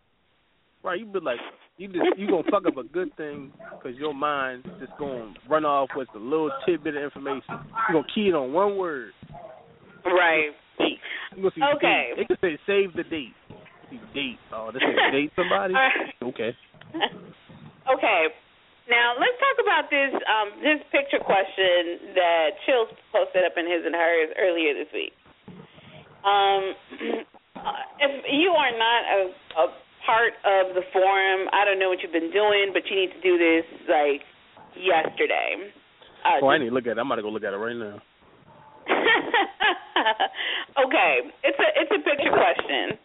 [0.87, 1.39] Right, you be like,
[1.79, 5.65] you just you gonna fuck up a good thing because your mind just gonna run
[5.65, 7.43] off with a little tidbit of information.
[7.89, 9.13] You gonna key it on one word.
[10.05, 10.51] Right.
[10.79, 12.13] You gonna see Okay.
[12.17, 12.23] date.
[12.23, 13.35] It could say save the date.
[13.91, 14.39] See date.
[14.53, 15.75] Oh, this is date somebody.
[16.23, 16.51] Okay.
[17.95, 18.23] okay.
[18.91, 23.87] Now let's talk about this um this picture question that Chills posted up in his
[23.87, 25.15] and hers earlier this week.
[26.27, 26.75] Um,
[28.03, 29.21] if you are not a,
[29.55, 29.67] a
[30.07, 33.23] part of the forum, I don't know what you've been doing, but you need to
[33.23, 34.23] do this like
[34.75, 35.71] yesterday.
[36.27, 36.99] Uh, oh, I need to look at it.
[36.99, 38.03] I'm about to go look at it right now.
[40.87, 41.13] okay,
[41.43, 42.99] it's a it's a picture question.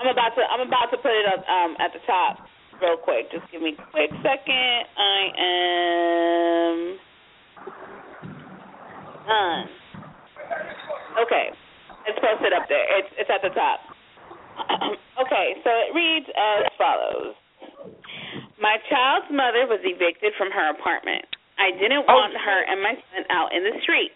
[0.00, 2.42] I'm about to I'm about to put it up um, at the top
[2.82, 3.30] real quick.
[3.30, 4.78] Just give me a quick second.
[4.98, 6.78] I am
[9.26, 9.66] done.
[11.24, 11.46] Okay,
[12.10, 12.84] it's posted up there.
[12.98, 13.78] It's it's at the top.
[15.22, 17.34] okay, so it reads as follows.
[18.60, 21.26] My child's mother was evicted from her apartment.
[21.58, 24.10] I didn't want her and my son out in the street.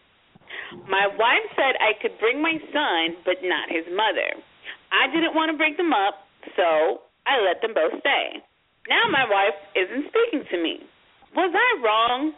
[0.88, 4.42] My wife said I could bring my son, but not his mother.
[4.92, 6.24] I didn't want to break them up,
[6.56, 8.40] so I let them both stay.
[8.88, 10.80] Now my wife isn't speaking to me.
[11.36, 12.32] Was I wrong?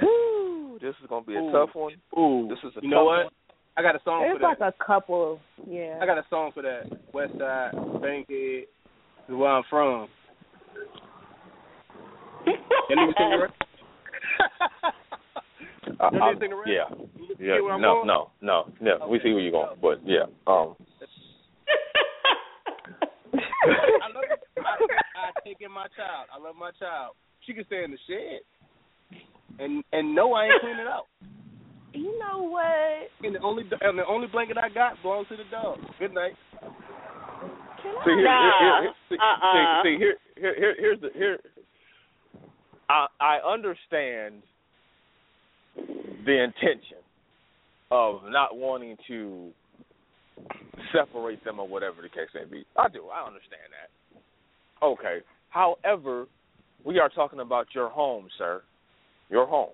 [0.00, 1.52] Whew, this is gonna be a Ooh.
[1.52, 1.94] tough one.
[2.16, 3.32] Ooh, This is a you know tough what?
[3.76, 4.74] I got a song There's for like that.
[4.80, 5.98] a couple, yeah.
[6.02, 6.84] I got a song for that.
[7.12, 8.64] West Side, Bankhead,
[9.28, 10.08] is where I'm from.
[12.46, 13.52] You me to sing the rest?
[16.00, 16.68] Uh, You I'm- to sing rest?
[16.68, 17.54] yeah, You yeah.
[17.56, 18.06] get where I'm No, going?
[18.06, 19.06] no, no, no.
[19.08, 20.24] We see where you're going, but yeah.
[20.46, 20.74] Um,
[23.34, 24.24] I love
[24.58, 24.62] I, I
[25.44, 26.26] take in my child.
[26.34, 27.14] I love my child.
[27.46, 28.40] She can stay in the shed.
[29.58, 31.06] And and no, I ain't cleaning it out.
[31.92, 33.08] You know what?
[33.24, 35.78] And the only and the only blanket I got belongs to the dog.
[35.98, 36.34] Good night.
[38.04, 39.82] See here, here, here, here, see, Uh-uh.
[39.82, 41.38] see, see here, here, here, here's the here.
[42.88, 44.42] I I understand
[46.26, 46.97] the intention
[47.90, 49.50] of not wanting to
[50.92, 52.64] separate them or whatever the case may be.
[52.76, 53.06] I do.
[53.08, 54.84] I understand that.
[54.84, 55.18] Okay.
[55.50, 56.26] However,
[56.84, 58.62] we are talking about your home, sir.
[59.30, 59.70] Your home.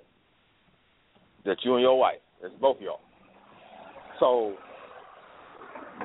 [1.44, 2.20] That you and your wife.
[2.42, 3.00] It's both y'all.
[4.20, 4.54] So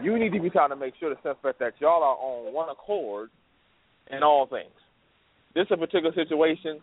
[0.03, 2.70] you need to be trying to make sure the sense that y'all are on one
[2.70, 3.30] accord
[4.12, 4.72] in all things.
[5.55, 6.80] This particular situation.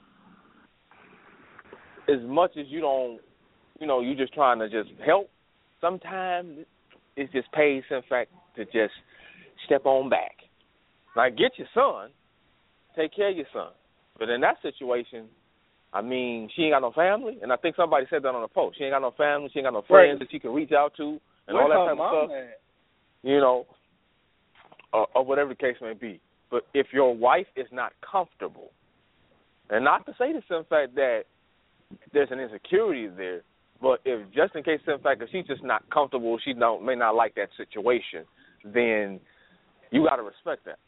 [2.08, 3.20] As much as you don't,
[3.80, 5.28] you know, you're just trying to just help.
[5.80, 6.58] Sometimes
[7.16, 8.94] it just pays, in fact, to just
[9.66, 10.36] step on back.
[11.14, 12.10] Like get your son,
[12.94, 13.68] take care of your son.
[14.18, 15.26] But in that situation,
[15.92, 18.48] I mean, she ain't got no family, and I think somebody said that on the
[18.48, 18.78] post.
[18.78, 20.18] She ain't got no family, she ain't got no friends Right.
[20.20, 22.60] that she can reach out to, and Where's all that type of stuff at?
[23.22, 23.66] you know.
[24.92, 26.20] or, or whatever the case may be.
[26.50, 28.70] But if your wife is not comfortable,
[29.70, 31.22] and not to say the simple fact that
[32.12, 33.42] there's an insecurity there,
[33.80, 36.94] but if just in case in fact if she's just not comfortable, she don't may
[36.94, 38.24] not like that situation,
[38.64, 39.20] then
[39.90, 40.78] you got to respect that.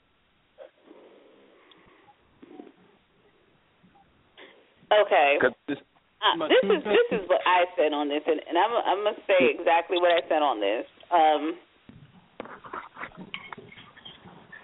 [4.88, 5.36] Okay.
[5.68, 5.78] This,
[6.24, 9.16] uh, this is this is what I said on this, and, and I'm I'm gonna
[9.26, 10.84] say exactly what I said on this.
[11.12, 11.56] Um,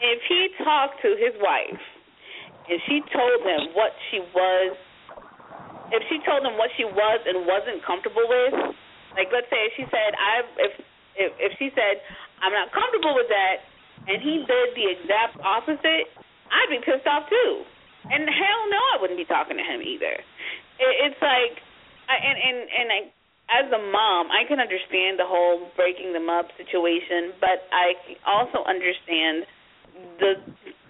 [0.01, 1.81] if he talked to his wife
[2.69, 4.77] and she told him what she was,
[5.93, 8.55] if she told him what she was and wasn't comfortable with,
[9.19, 10.73] like let's say she said I if
[11.17, 12.01] if if she said
[12.41, 13.65] I'm not comfortable with that,
[14.09, 16.09] and he did the exact opposite,
[16.53, 17.65] I'd be pissed off too.
[18.05, 20.21] And hell no, I wouldn't be talking to him either.
[20.77, 21.57] It, it's like,
[22.09, 23.01] I, and and and I,
[23.49, 27.97] as a mom, I can understand the whole breaking them up situation, but I
[28.29, 29.49] also understand
[30.21, 30.33] the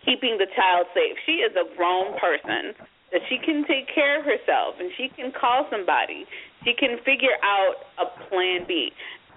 [0.02, 1.16] keeping the child safe.
[1.26, 2.74] She is a grown person
[3.14, 6.26] that she can take care of herself and she can call somebody.
[6.66, 8.90] She can figure out a plan B.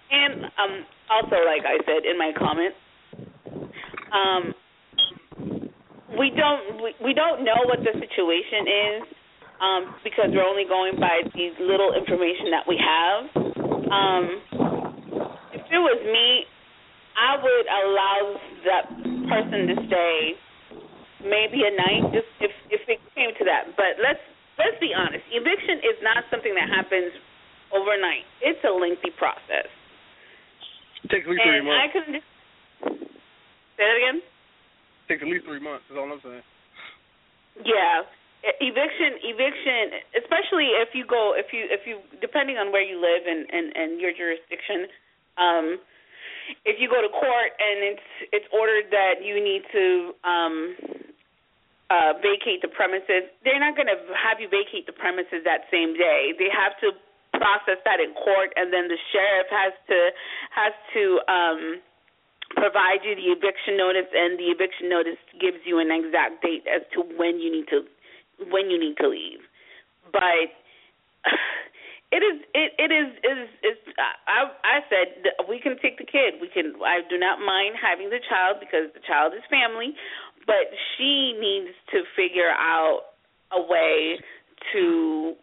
[0.09, 0.73] And um
[1.07, 2.73] also like I said in my comment,
[4.09, 4.43] um
[6.17, 9.17] we don't we, we don't know what the situation is
[9.61, 13.21] um, because we're only going by the little information that we have.
[13.89, 14.25] Um,
[15.53, 16.45] if it was me,
[17.17, 18.21] I would allow
[18.69, 18.85] that
[19.29, 20.37] person to stay
[21.23, 23.73] maybe a night, just if if it came to that.
[23.73, 24.21] But let's
[24.61, 27.09] let's be honest, eviction is not something that happens
[27.73, 28.29] overnight.
[28.45, 29.65] It's a lengthy process.
[31.01, 31.81] It takes at least and three months.
[31.81, 32.05] I can
[33.77, 34.17] say that again.
[34.21, 35.89] It takes at least three months.
[35.89, 36.45] Is all I'm saying.
[37.65, 38.05] Yeah,
[38.61, 43.25] eviction, eviction, especially if you go, if you, if you, depending on where you live
[43.25, 44.85] and and and your jurisdiction,
[45.41, 45.81] um,
[46.65, 49.85] if you go to court and it's it's ordered that you need to
[50.23, 50.75] um
[51.89, 55.95] uh vacate the premises, they're not going to have you vacate the premises that same
[55.95, 56.35] day.
[56.35, 56.91] They have to
[57.37, 59.99] process that in court, and then the sheriff has to
[60.51, 61.61] has to um
[62.55, 66.81] provide you the eviction notice, and the eviction notice gives you an exact date as
[66.93, 67.83] to when you need to
[68.51, 69.41] when you need to leave.
[70.11, 70.51] But
[72.15, 73.77] it is it it is is is
[74.27, 76.39] I I said we can take the kid.
[76.39, 79.93] We can I do not mind having the child because the child is family,
[80.47, 83.13] but she needs to figure out
[83.51, 84.17] a way
[84.73, 85.35] to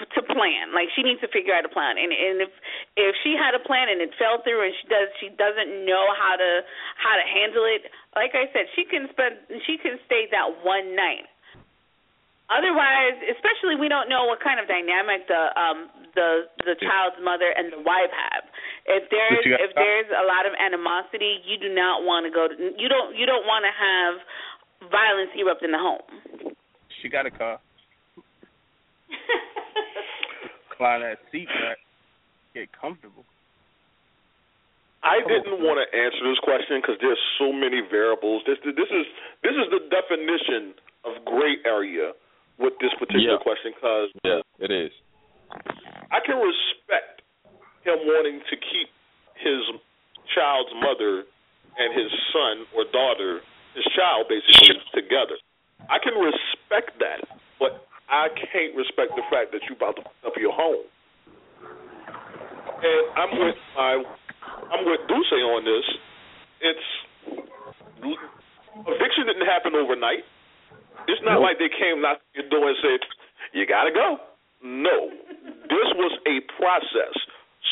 [0.00, 0.72] to plan.
[0.72, 2.00] Like she needs to figure out a plan.
[2.00, 2.52] And and if
[2.96, 6.10] if she had a plan and it fell through and she does she doesn't know
[6.16, 6.50] how to
[6.98, 7.86] how to handle it,
[8.16, 9.38] like I said, she can spend
[9.68, 11.29] she can stay that one night.
[12.50, 15.86] Otherwise, especially we don't know what kind of dynamic the um
[16.18, 18.42] the the child's mother and the wife have.
[18.90, 22.54] If there's if there's a lot of animosity, you do not want to go to
[22.74, 24.18] you don't you don't want to have
[24.90, 26.02] violence erupt in the home.
[26.98, 27.62] She got a car.
[30.76, 31.78] Climb that seat back.
[32.54, 33.22] Get comfortable.
[35.06, 38.42] I didn't want to answer this question because there's so many variables.
[38.42, 39.06] This this is
[39.46, 40.74] this is the definition
[41.06, 42.10] of gray area
[42.60, 43.42] with this particular Yeah.
[43.42, 44.92] question because Yeah, it is.
[46.12, 47.22] I can respect
[47.82, 48.88] him wanting to keep
[49.34, 49.64] his
[50.34, 51.24] child's mother
[51.78, 53.42] and his son or daughter,
[53.74, 55.36] his child basically, together.
[55.88, 57.24] I can respect that,
[57.58, 60.84] but I can't respect the fact that you about to fuck up your home.
[62.82, 64.04] And I'm with my,
[64.72, 65.86] I'm with Duce on this.
[66.60, 66.86] It's
[68.86, 70.24] eviction didn't happen overnight.
[71.08, 73.00] It's not like they came knocking your door and said,
[73.52, 74.20] "You gotta go."
[74.62, 75.10] No,
[75.68, 77.16] this was a process.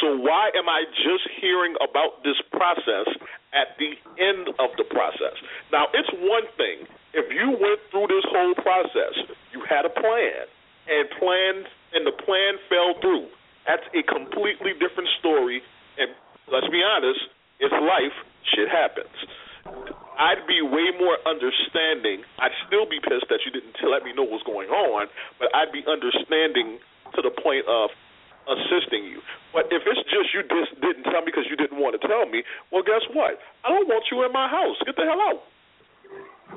[0.00, 3.08] So why am I just hearing about this process
[3.52, 5.36] at the end of the process?
[5.72, 9.14] Now, it's one thing if you went through this whole process,
[9.52, 10.46] you had a plan,
[10.88, 13.26] and plan and the plan fell through.
[13.66, 15.62] That's a completely different story.
[15.98, 16.10] And
[16.52, 17.20] let's be honest,
[17.60, 18.16] it's life.
[18.54, 19.12] Shit happens.
[20.18, 22.26] I'd be way more understanding.
[22.42, 25.06] I'd still be pissed that you didn't let me know what's going on,
[25.38, 26.82] but I'd be understanding
[27.14, 27.90] to the point of
[28.50, 29.22] assisting you.
[29.54, 32.26] But if it's just you just didn't tell me because you didn't want to tell
[32.26, 32.42] me,
[32.72, 33.38] well, guess what?
[33.64, 34.76] I don't want you in my house.
[34.84, 35.40] Get the hell out.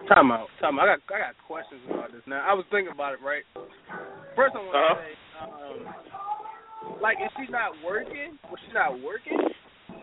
[0.08, 0.48] Time out.
[0.60, 0.88] Time out.
[0.88, 2.42] I got I got questions about this now.
[2.42, 3.44] I was thinking about it, right?
[4.36, 4.96] First I want to Uh-huh.
[4.98, 5.78] say, um,
[7.04, 8.40] like, is she not working?
[8.50, 9.38] Was she not working?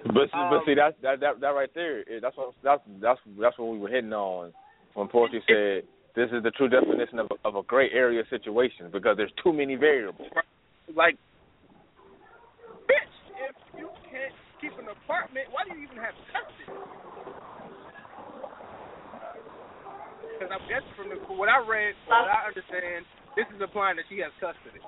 [0.05, 3.21] But see, but Um, see that that that that right there, that's what that's that's
[3.39, 4.53] that's what we were hitting on
[4.95, 5.85] when Poetry said
[6.15, 9.53] this is the true definition of a, of a gray area situation because there's too
[9.53, 10.29] many variables.
[10.95, 11.17] Like,
[12.89, 13.15] bitch,
[13.49, 16.79] if you can't keep an apartment, why do you even have custody?
[20.39, 23.03] because I guess from the, what I read, what I understand,
[23.35, 24.79] this is implying that she has custody.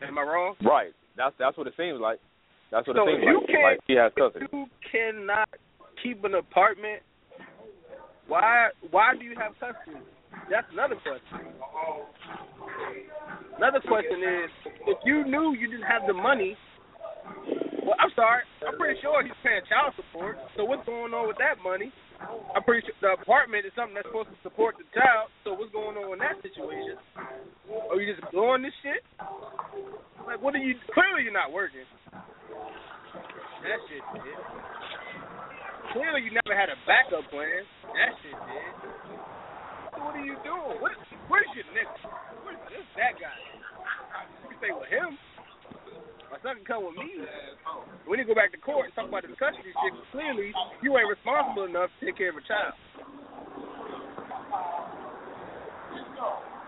[0.00, 0.56] Am I wrong?
[0.64, 0.92] Right.
[1.16, 2.20] That's that's what it seems like.
[2.70, 3.46] That's what so it seems you like.
[3.48, 4.12] can't, Like she has.
[4.16, 5.48] If you cannot
[6.02, 7.02] keep an apartment,
[8.26, 10.02] why why do you have custody?
[10.50, 11.54] That's another question.
[13.56, 14.50] Another question is,
[14.86, 16.56] if you knew you didn't have the money,
[17.82, 20.36] well, I'm sorry, I'm pretty sure he's paying child support.
[20.56, 21.92] So what's going on with that money?
[22.20, 25.28] I'm pretty sure the apartment is something that's supposed to support the child.
[25.44, 26.96] So what's going on in that situation?
[27.16, 29.04] Are you just blowing this shit?
[30.24, 30.74] Like, what are you?
[30.96, 31.84] Clearly, you're not working.
[32.12, 34.38] That shit did.
[35.92, 37.62] Clearly, you never had a backup plan.
[37.94, 38.72] That shit did.
[39.92, 40.80] So what are you doing?
[40.80, 40.96] What?
[41.28, 41.94] Where's your nigga?
[42.42, 42.58] Where's
[42.96, 43.36] that guy?
[44.42, 45.18] You can stay with him.
[46.42, 47.22] Son can come with me.
[48.08, 49.92] We need to go back to court and talk about this custody shit.
[50.12, 52.74] Clearly, you ain't responsible enough to take care of a child.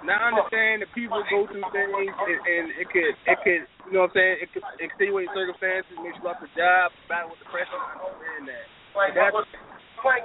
[0.06, 3.92] Now I understand that people go through things and, and it could it could you
[3.92, 7.42] know what I'm saying it could extenuate circumstances, makes you lost a job, battle with
[7.42, 7.76] depression.
[7.76, 8.66] I understand that.
[8.94, 9.34] But that's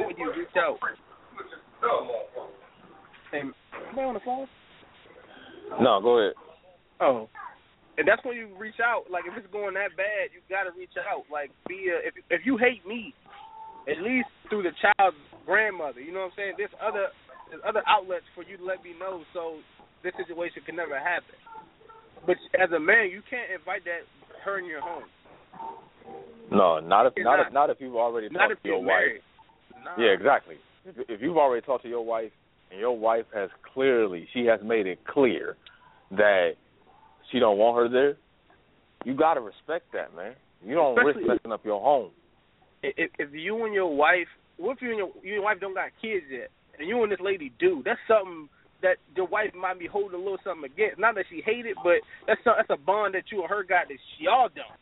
[0.07, 0.77] when you reach out.
[3.33, 3.53] Hey, am
[3.97, 4.47] I on the phone?
[5.81, 6.37] No, go ahead.
[7.01, 7.27] Oh.
[7.97, 9.05] And that's when you reach out.
[9.11, 11.29] Like if it's going that bad, you gotta reach out.
[11.29, 13.13] Like be a, if if you hate me,
[13.85, 16.01] at least through the child's grandmother.
[16.01, 16.53] You know what I'm saying?
[16.57, 17.13] There's other
[17.49, 19.61] there's other outlets for you to let me know so
[20.01, 21.37] this situation can never happen.
[22.25, 24.09] But as a man, you can't invite that
[24.43, 25.05] her in your home.
[26.51, 27.47] No, not if not, not.
[27.47, 29.21] if not if you've already Not talked to your wife.
[29.97, 30.55] Yeah, exactly.
[30.85, 32.31] If, if you've already talked to your wife
[32.71, 35.55] and your wife has clearly she has made it clear
[36.11, 36.55] that
[37.33, 38.15] she don't want her there,
[39.03, 40.35] you gotta respect that, man.
[40.63, 42.11] You don't Especially- risk messing up your home.
[42.83, 45.59] if, if you and your wife, what if you and your, you and your wife
[45.59, 47.81] don't got kids yet, and you and this lady do?
[47.83, 48.47] That's something
[48.81, 50.99] that your wife might be holding a little something against.
[50.99, 53.63] Not that she hate it, but that's some, that's a bond that you and her
[53.63, 54.77] got that y'all don't.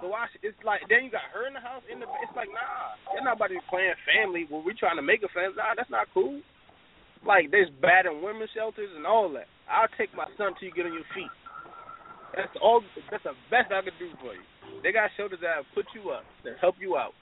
[0.00, 0.26] So why?
[0.42, 1.82] It's like then you got her in the house.
[1.86, 4.46] In the it's like nah, they're not about to be playing family.
[4.50, 5.54] Where we trying to make a family?
[5.54, 6.42] Nah, that's not cool.
[7.22, 9.46] Like there's bad in women's shelters and all that.
[9.70, 11.30] I'll take my son till you get on your feet.
[12.36, 12.82] That's all.
[13.10, 14.40] That's the best I can do for you.
[14.82, 17.12] They got shoulders that have put you up, that help you out.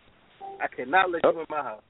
[0.62, 1.82] I cannot let you in my house.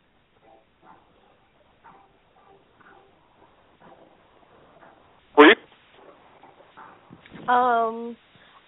[7.48, 8.16] Um,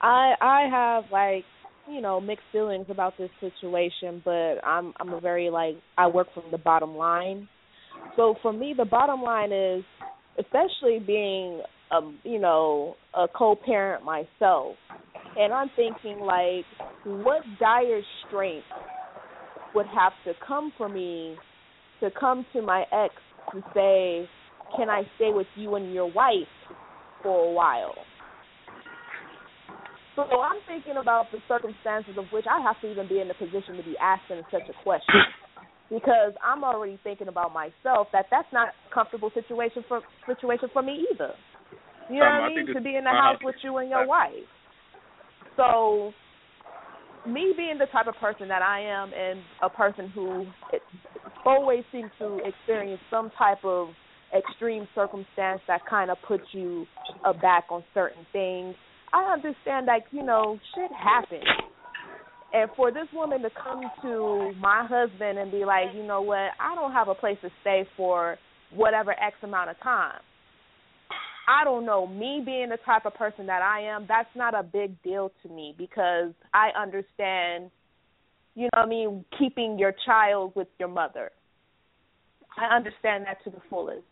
[0.00, 1.44] I I have like
[1.88, 6.28] you know mixed feelings about this situation, but I'm I'm a very like I work
[6.34, 7.48] from the bottom line.
[8.16, 9.84] So for me, the bottom line is,
[10.38, 14.76] especially being um you know a co-parent myself,
[15.36, 16.64] and I'm thinking like,
[17.04, 18.66] what dire strength
[19.74, 21.36] would have to come for me
[22.00, 23.14] to come to my ex
[23.52, 24.28] to say,
[24.76, 26.34] can I stay with you and your wife
[27.22, 27.94] for a while?
[30.16, 33.34] So I'm thinking about the circumstances of which I have to even be in the
[33.34, 35.22] position to be asking such a question.
[35.88, 40.82] Because I'm already thinking about myself that that's not a comfortable situation for situation for
[40.82, 41.32] me either.
[42.12, 42.66] You know what I I mean?
[42.66, 44.32] think To be in the house with you and your wife.
[45.56, 46.12] So
[47.26, 50.82] me being the type of person that I am and a person who it
[51.44, 53.88] always seems to experience some type of
[54.36, 56.86] extreme circumstance that kind of puts you
[57.24, 58.74] aback on certain things.
[59.12, 61.44] I understand that, you know, shit happens.
[62.54, 66.50] And for this woman to come to my husband and be like, you know what,
[66.60, 68.36] I don't have a place to stay for
[68.74, 70.20] whatever X amount of time.
[71.48, 72.06] I don't know.
[72.06, 75.48] Me being the type of person that I am, that's not a big deal to
[75.48, 77.70] me because I understand,
[78.54, 81.30] you know I mean, keeping your child with your mother.
[82.56, 84.04] I understand that to the fullest.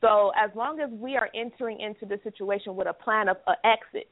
[0.00, 3.56] So as long as we are entering into the situation with a plan of an
[3.64, 4.08] exit,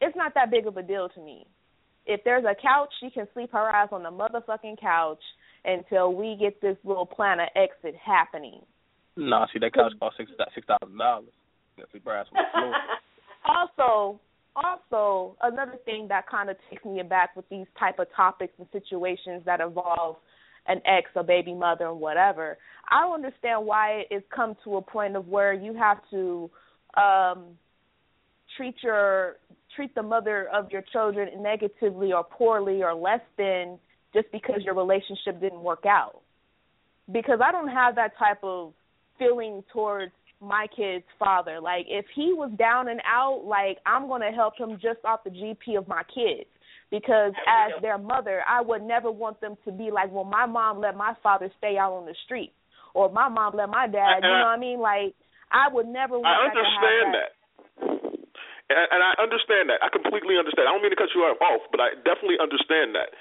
[0.00, 1.46] it's not that big of a deal to me.
[2.06, 5.22] If there's a couch, she can sleep her ass on the motherfucking couch
[5.64, 8.62] until we get this little plan of exit happening.
[9.16, 11.28] Nah, see that couch cost six six thousand dollars.
[11.90, 12.74] Sleep her on the floor.
[13.46, 14.20] also
[14.54, 18.66] also another thing that kind of takes me aback with these type of topics and
[18.72, 20.16] situations that involve
[20.66, 22.58] an ex a baby mother and whatever
[22.90, 26.50] i don't understand why it's come to a point of where you have to
[26.96, 27.46] um
[28.56, 29.36] treat your
[29.74, 33.78] treat the mother of your children negatively or poorly or less than
[34.12, 36.20] just because your relationship didn't work out
[37.10, 38.74] because i don't have that type of
[39.18, 41.60] feeling towards my kid's father.
[41.60, 45.30] Like if he was down and out, like I'm gonna help him just off the
[45.30, 46.48] GP of my kids.
[46.92, 50.78] because as their mother, I would never want them to be like, well, my mom
[50.78, 52.52] let my father stay out on the street,
[52.92, 54.20] or my mom let my dad.
[54.20, 54.78] You know what I mean?
[54.78, 55.16] Like,
[55.48, 57.30] I would never want I that understand have that.
[58.68, 59.80] And, and I understand that.
[59.80, 60.68] I completely understand.
[60.68, 63.16] I don't mean to cut you off, but I definitely understand that.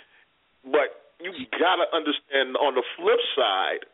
[0.67, 0.91] But
[1.23, 3.87] you gotta understand on the flip side,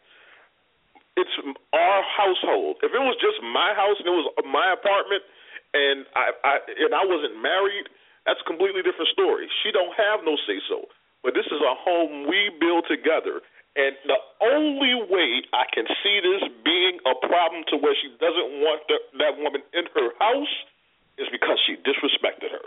[1.17, 1.33] it's
[1.73, 2.77] our household.
[2.85, 5.25] If it was just my house and it was my apartment,
[5.73, 7.89] and I, I and I wasn't married,
[8.29, 9.49] that's a completely different story.
[9.65, 10.85] She don't have no say so.
[11.25, 13.41] But this is a home we build together.
[13.77, 18.61] And the only way I can see this being a problem to where she doesn't
[18.61, 20.55] want the, that woman in her house
[21.17, 22.65] is because she disrespected her.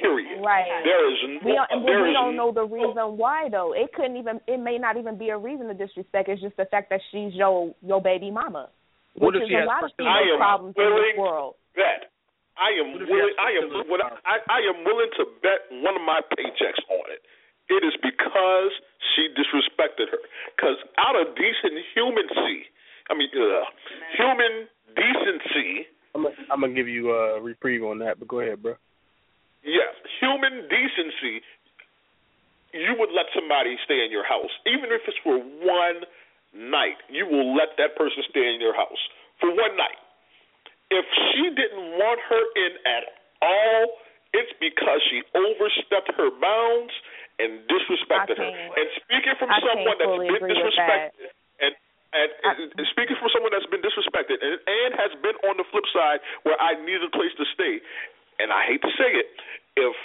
[0.00, 0.38] Period.
[0.42, 0.66] Right.
[0.86, 1.38] There is no.
[1.42, 3.74] We don't, there we is don't know the reason why though.
[3.74, 4.40] It couldn't even.
[4.46, 6.28] It may not even be a reason to disrespect.
[6.28, 8.70] It's just the fact that she's your your baby mama,
[9.18, 11.54] What which is a lot of personal- people's problems in willing this world.
[11.74, 12.10] That
[12.58, 13.36] I am What if she willing.
[13.38, 13.66] I am.
[13.90, 17.22] What I, I am willing to bet one of my paychecks on it.
[17.68, 18.72] It is because
[19.14, 20.22] she disrespected her.
[20.56, 22.64] Because out of decent humancy,
[23.10, 23.66] I mean, uh,
[24.16, 25.86] human decency.
[26.14, 28.74] I'm gonna, I'm gonna give you a reprieve on that, but go ahead, bro.
[29.64, 31.42] Yes, human decency.
[32.72, 36.04] You would let somebody stay in your house, even if it's for one
[36.52, 37.00] night.
[37.08, 39.00] You will let that person stay in your house
[39.40, 39.98] for one night.
[40.90, 43.04] If she didn't want her in at
[43.40, 44.00] all,
[44.32, 46.92] it's because she overstepped her bounds
[47.40, 48.50] and disrespected her.
[48.50, 51.72] I And speaking from I someone that's been disrespected, and
[52.08, 55.84] and, and speaking from someone that's been disrespected and, and has been on the flip
[55.92, 57.84] side where I needed a place to stay,
[58.38, 59.30] and I hate to say it,
[59.76, 59.96] if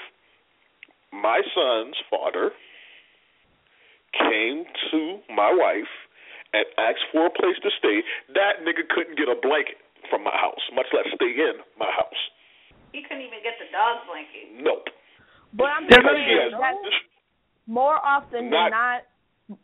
[1.12, 2.52] my son's father
[4.14, 5.90] came to my wife
[6.54, 8.02] and asked for a place to stay,
[8.34, 12.22] that nigga couldn't get a blanket from my house, much less stay in my house.
[12.92, 14.54] He couldn't even get the dog blanket.
[14.62, 14.90] Nope.
[15.54, 16.76] But I'm Because saying that
[17.66, 19.02] more often Not- than not,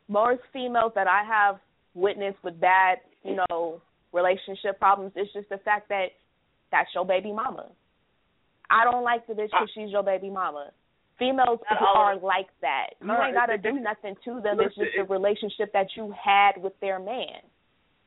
[0.08, 1.60] most females that I have
[1.94, 3.82] witnessed with bad, you know,
[4.14, 6.14] relationship problems, it's just the fact that
[6.72, 7.70] that's your baby mama.
[8.70, 10.72] I don't like the bitch uh, because she's your baby mama.
[11.18, 11.98] Females uh, oh.
[12.00, 12.92] are like that.
[13.02, 14.58] You No, ain't got to it- do it- nothing to them.
[14.58, 17.42] look, It's just it- the relationship that you had with their man.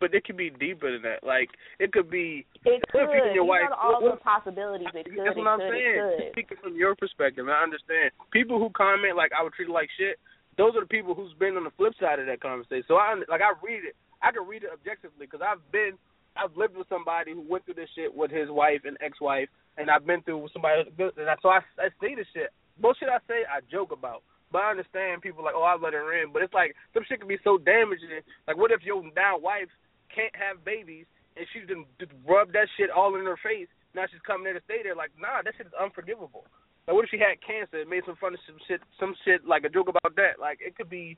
[0.00, 1.22] But it could be deeper than that.
[1.22, 2.44] Like it could be.
[2.64, 3.06] It you could.
[3.06, 3.62] and your You wife?
[3.70, 4.88] know all what- the possibilities.
[4.94, 5.18] It could.
[5.18, 5.70] That's it what I'm could.
[5.70, 6.10] saying.
[6.18, 6.32] It.
[6.32, 9.88] Speaking from your perspective, I understand people who comment like I would treat her like
[9.98, 10.18] shit.
[10.58, 12.84] Those are the people who's been on the flip side of that conversation.
[12.88, 13.94] So I like I read it.
[14.22, 15.92] I can read it objectively because I've been,
[16.36, 19.90] I've lived with somebody who went through this shit with his wife and ex-wife, and
[19.90, 20.84] I've been through with somebody.
[20.86, 22.50] And I, so I, I say this shit.
[22.80, 24.22] Most shit I say, I joke about.
[24.52, 26.32] But I understand people like, oh, I let her in.
[26.32, 28.20] But it's like some shit can be so damaging.
[28.46, 29.72] Like, what if your now wife
[30.12, 33.68] can't have babies and she didn't just rub that shit all in her face?
[33.96, 34.96] Now she's coming there to stay there.
[34.96, 36.44] Like, nah, that shit is unforgivable.
[36.84, 39.46] Like, what if she had cancer and made some fun of some shit, some shit
[39.48, 40.36] like a joke about that?
[40.36, 41.16] Like, it could be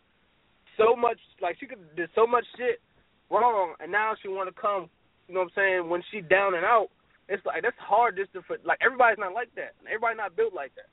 [0.79, 1.19] so much.
[1.43, 2.79] Like, she could did so much shit
[3.31, 4.91] wrong, and now she want to come.
[5.27, 5.89] You know what I'm saying?
[5.89, 6.89] When she down and out,
[7.29, 8.17] it's like that's hard.
[8.17, 9.73] Just to for, like everybody's not like that.
[9.87, 10.89] Everybody not built like that.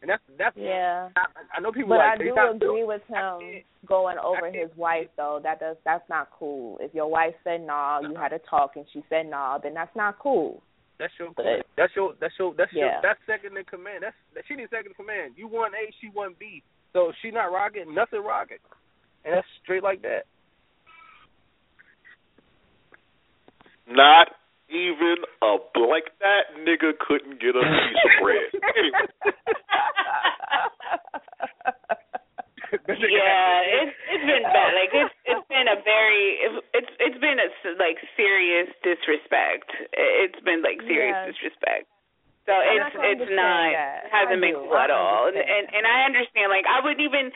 [0.00, 1.08] And that's that's Yeah.
[1.16, 2.86] I, I know people But like I do agree built.
[2.86, 5.40] with him going over his wife though.
[5.42, 6.78] That does that's not cool.
[6.80, 9.94] If your wife said nah, you had to talk and she said nah, then that's
[9.96, 10.62] not cool.
[11.00, 14.02] That's your But- that's your that's your that's your that's second in command.
[14.02, 15.34] That's that she needs second in command.
[15.36, 16.62] You want A, she want B.
[16.92, 18.58] So if she not rocking, nothing rocking.
[19.24, 20.22] And that's straight like that.
[23.88, 24.28] Not
[24.70, 26.06] even a blank.
[26.20, 28.50] That nigga couldn't get a piece of bread.
[32.88, 34.72] Yeah, it's it's been bad.
[34.78, 36.36] Like it's it's been a very
[36.76, 39.72] it's it's been a s- like serious disrespect.
[39.96, 41.32] It's been like serious Yes.
[41.32, 41.88] disrespect.
[42.44, 44.08] So And I it's can it's not that.
[44.12, 45.28] hasn't been cool at all.
[45.32, 46.52] And, and and I understand.
[46.52, 47.32] Like I wouldn't even.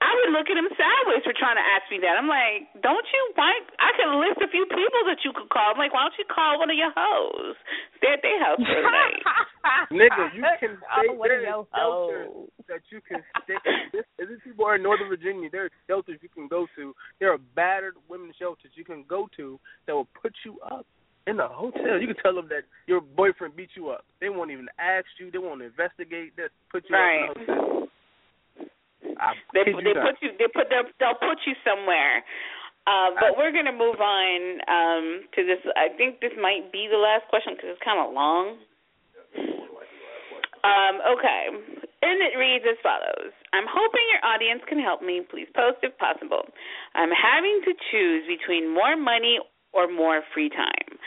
[0.00, 2.16] I would look at him sideways for trying to ask me that.
[2.16, 3.22] I'm like, don't you?
[3.36, 3.52] Why?
[3.76, 5.72] I could list a few people that you could call.
[5.72, 7.52] I'm like, why don't you call one of your hoes?
[8.00, 9.20] Stay at their house for the night.
[9.92, 13.60] Nigga, you can Oh, stay what there a shelters that you can stay.
[13.92, 15.50] This, these people are in Northern Virginia.
[15.52, 16.94] There are shelters you can go to.
[17.20, 20.86] There are battered women's shelters you can go to that will put you up
[21.26, 22.00] in the hotel.
[22.00, 24.04] You can tell them that your boyfriend beat you up.
[24.20, 25.30] They won't even ask you.
[25.30, 26.32] They won't investigate.
[26.36, 27.28] They put you Right.
[27.28, 27.88] up in the hotel.
[29.20, 30.08] I They they not.
[30.08, 32.24] put you they put they'll, they'll put you somewhere.
[32.88, 34.36] Uh, but we're gonna move on
[34.66, 35.06] um,
[35.36, 35.60] to this.
[35.76, 38.56] I think this might be the last question because it's kind of long.
[40.64, 41.44] Um, okay,
[42.02, 45.20] and it reads as follows: I'm hoping your audience can help me.
[45.28, 46.48] Please post if possible.
[46.96, 49.38] I'm having to choose between more money
[49.72, 50.98] or more free time.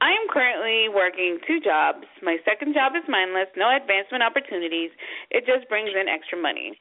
[0.00, 2.06] I am currently working two jobs.
[2.22, 4.90] My second job is mindless, no advancement opportunities.
[5.30, 6.78] It just brings in extra money.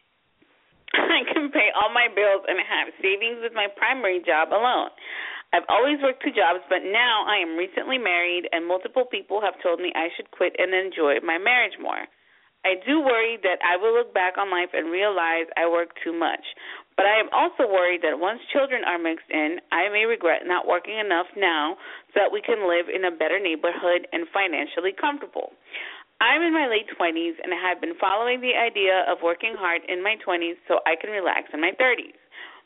[1.57, 4.93] Pay all my bills and have savings with my primary job alone.
[5.49, 9.57] I've always worked two jobs, but now I am recently married, and multiple people have
[9.65, 12.05] told me I should quit and enjoy my marriage more.
[12.61, 16.13] I do worry that I will look back on life and realize I work too
[16.13, 16.45] much.
[16.93, 20.67] But I am also worried that once children are mixed in, I may regret not
[20.67, 21.77] working enough now
[22.13, 25.53] so that we can live in a better neighborhood and financially comfortable.
[26.19, 30.01] I'm in my late 20s and have been following the idea of working hard in
[30.01, 32.17] my 20s so I can relax in my 30s.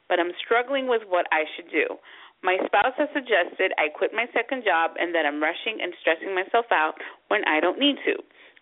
[0.07, 1.99] But I'm struggling with what I should do.
[2.43, 6.33] My spouse has suggested I quit my second job and that I'm rushing and stressing
[6.33, 6.95] myself out
[7.27, 8.15] when I don't need to.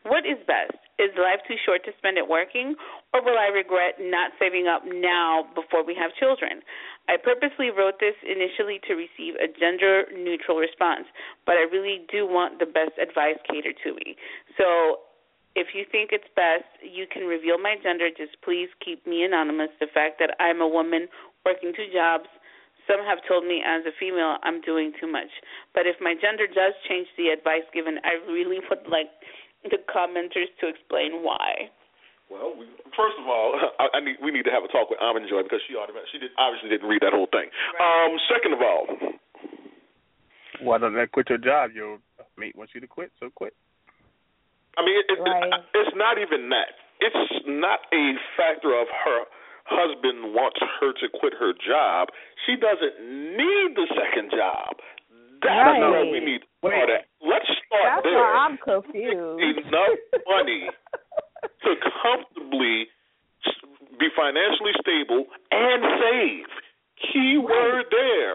[0.10, 0.78] What is best?
[1.00, 2.76] Is life too short to spend it working,
[3.16, 6.60] or will I regret not saving up now before we have children?
[7.08, 11.08] I purposely wrote this initially to receive a gender neutral response,
[11.48, 14.20] but I really do want the best advice catered to me.
[14.60, 15.08] So
[15.56, 18.12] if you think it's best, you can reveal my gender.
[18.12, 19.72] Just please keep me anonymous.
[19.80, 21.08] The fact that I'm a woman
[21.48, 22.28] working two jobs,
[22.86, 25.30] some have told me as a female I'm doing too much.
[25.74, 29.10] But if my gender does change the advice given, I really would like
[29.64, 31.72] the commenters to explain why.
[32.30, 35.02] Well, we, first of all, I, I need we need to have a talk with
[35.02, 35.76] Almond Joy because she
[36.12, 37.50] she did, obviously didn't read that whole thing.
[37.50, 38.06] Right.
[38.06, 38.86] Um, second of all,
[40.62, 41.72] why don't that quit your job?
[41.74, 41.98] Your
[42.38, 43.54] mate wants you to quit, so quit.
[44.78, 45.52] I mean, it, right.
[45.52, 46.78] it, it's not even that.
[47.02, 49.24] It's not a factor of her
[49.66, 52.10] husband wants her to quit her job.
[52.46, 53.00] She doesn't
[53.38, 54.82] need the second job.
[55.42, 55.80] That's right.
[55.80, 57.08] what we need to start at.
[57.24, 58.18] Let's start That's there.
[58.18, 59.42] Why I'm confused.
[59.42, 60.70] Enough money
[61.64, 61.72] to
[62.02, 62.90] comfortably
[64.00, 66.50] be financially stable and save.
[67.00, 67.92] Key word right.
[67.92, 68.34] there.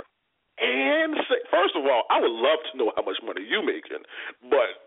[0.55, 4.07] And say, first of all, I would love to know how much money you're making,
[4.49, 4.87] but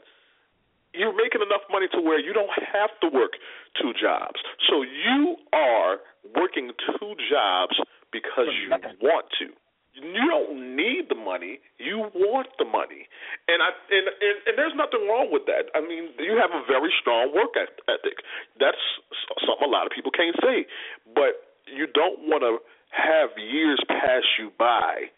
[0.93, 3.35] you're making enough money to where you don't have to work
[3.75, 4.39] two jobs.
[4.69, 5.99] So you are
[6.35, 7.75] working two jobs
[8.11, 8.71] because you
[9.01, 9.51] want to
[9.97, 11.59] you don't need the money.
[11.81, 13.09] You want the money,
[13.49, 15.73] and I and, and and there's nothing wrong with that.
[15.73, 18.21] I mean, you have a very strong work ethic.
[18.61, 18.81] That's
[19.41, 20.69] something a lot of people can't say.
[21.17, 22.61] But you don't want to
[22.93, 25.09] have years pass you by,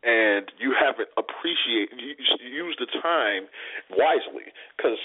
[0.00, 1.92] and you haven't appreciated
[2.40, 3.52] use the time
[3.92, 5.00] wisely because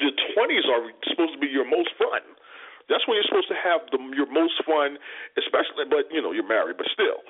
[0.00, 2.24] the twenties are supposed to be your most fun.
[2.88, 4.96] That's when you're supposed to have the your most fun,
[5.36, 5.84] especially.
[5.84, 7.20] But you know, you're married, but still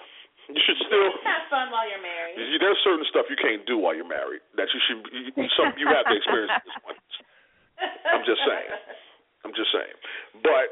[0.54, 2.36] you should still have fun while you're married.
[2.58, 5.00] There's certain stuff you can't do while you're married that you should.
[5.10, 6.52] You, some you have to experience.
[8.10, 8.70] I'm just saying.
[9.44, 9.96] I'm just saying.
[10.42, 10.68] But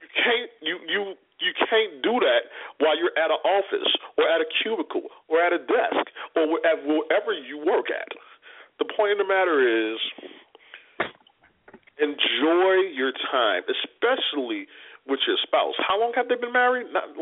[0.00, 1.00] you can't you you
[1.42, 2.48] you can't do that
[2.78, 6.06] while you're at an office or at a cubicle or at a desk
[6.36, 8.08] or at wherever you work at.
[8.78, 9.98] The point of the matter is
[11.98, 14.66] enjoy your time, especially
[15.06, 15.74] with your spouse.
[15.78, 16.86] How long have they been married?
[16.92, 17.14] Not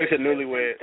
[0.00, 0.16] doesn't.
[0.16, 0.74] They said newlywed.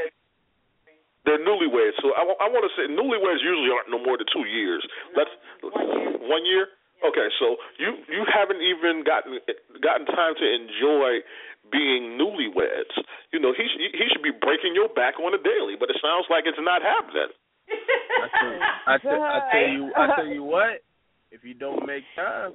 [1.27, 4.47] They're newlyweds, so I, I want to say newlyweds usually aren't no more than two
[4.47, 4.79] years.
[5.11, 5.33] No, Let's
[5.75, 6.15] one year.
[6.23, 6.65] One year.
[7.03, 9.37] Okay, so you you haven't even gotten
[9.83, 11.21] gotten time to enjoy
[11.69, 12.95] being newlyweds.
[13.35, 16.25] You know, he he should be breaking your back on a daily, but it sounds
[16.31, 17.29] like it's not happening.
[17.67, 18.55] I tell,
[18.87, 20.81] I, tell, I tell you, I tell you what.
[21.29, 22.53] If you don't make time,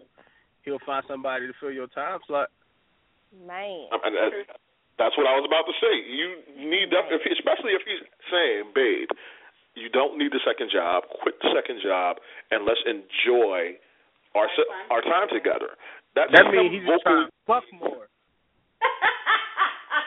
[0.64, 2.48] he'll find somebody to fill your time slot.
[3.47, 3.86] Man.
[3.93, 4.59] I mean, that's
[5.18, 5.94] what I was about to say.
[6.06, 9.10] You need that, if, especially if he's saying, "Babe,
[9.74, 11.10] you don't need the second job.
[11.22, 12.22] Quit the second job,
[12.54, 13.74] and let's enjoy
[14.38, 14.46] our
[14.94, 15.74] our time together."
[16.14, 18.06] That's that means he's just trying to fuck more.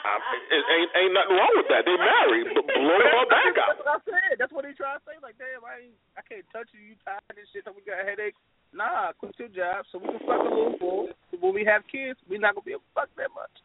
[0.06, 0.22] I,
[0.54, 1.82] it ain't ain't nothing wrong with that.
[1.84, 3.74] They married, but blow her back out.
[3.74, 4.34] That's what I said.
[4.38, 5.18] That's what he trying to say.
[5.18, 6.82] Like, damn, I ain't, I can't touch you.
[6.82, 7.66] You tired and shit.
[7.66, 8.38] We got a headache.
[8.70, 11.10] Nah, quit your job so we can fuck a little more.
[11.40, 13.56] When we have kids, we're not gonna be able to fuck that much.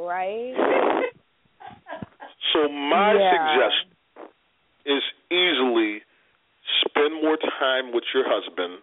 [0.00, 0.54] Right.
[2.52, 3.36] so my yeah.
[3.36, 3.92] suggestion
[4.86, 6.00] is easily
[6.80, 8.80] spend more time with your husband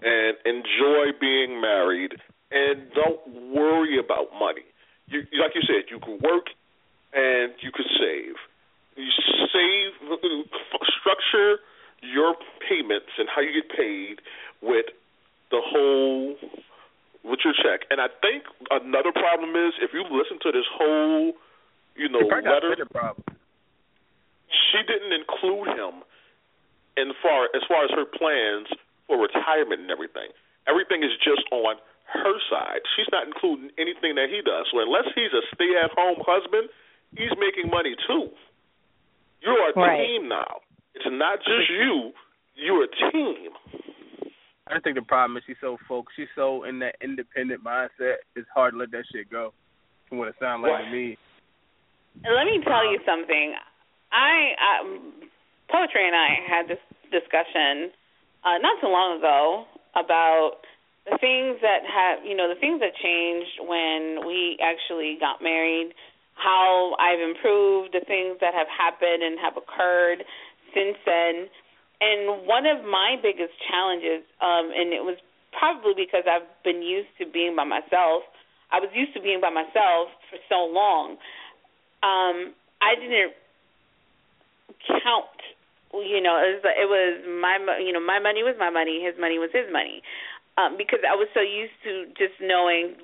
[0.00, 2.12] and enjoy being married
[2.52, 4.62] and don't worry about money.
[5.08, 6.46] You like you said, you can work
[7.12, 8.38] and you can save.
[8.94, 9.10] You
[9.50, 9.92] save
[11.02, 11.58] structure
[12.00, 12.36] your
[12.68, 14.20] payments and how you get paid
[14.62, 14.86] with
[15.50, 16.36] the whole
[17.24, 17.86] with your check.
[17.90, 21.32] And I think another problem is if you listen to this whole,
[21.96, 22.20] you know,
[22.54, 22.76] letter,
[24.48, 26.02] she didn't include him
[26.96, 28.68] in far as far as her plans
[29.06, 30.30] for retirement and everything.
[30.66, 31.76] Everything is just on
[32.12, 32.80] her side.
[32.96, 34.66] She's not including anything that he does.
[34.72, 36.68] So unless he's a stay-at-home husband,
[37.16, 38.30] he's making money too.
[39.40, 40.06] You're a Right.
[40.06, 40.60] team now.
[40.94, 42.12] It's not just you.
[42.56, 43.52] You're a team.
[44.70, 46.16] I think the problem is she's so focused.
[46.16, 48.24] She's so in that independent mindset.
[48.36, 49.52] It's hard to let that shit go.
[50.08, 51.18] From what it sounds like to me.
[52.24, 53.54] Let me tell you something.
[54.12, 55.12] I um,
[55.68, 56.80] poetry and I had this
[57.12, 57.92] discussion
[58.44, 59.64] uh, not too long ago
[59.94, 60.64] about
[61.04, 65.92] the things that have you know the things that changed when we actually got married,
[66.34, 70.24] how I've improved, the things that have happened and have occurred
[70.74, 71.48] since then.
[72.00, 75.18] And one of my biggest challenges, um, and it was
[75.50, 78.22] probably because I've been used to being by myself.
[78.70, 81.18] I was used to being by myself for so long.
[82.06, 83.34] Um, I didn't
[84.86, 85.40] count.
[85.90, 89.18] You know, it was, it was my you know my money was my money, his
[89.18, 90.04] money was his money,
[90.60, 92.94] um, because I was so used to just knowing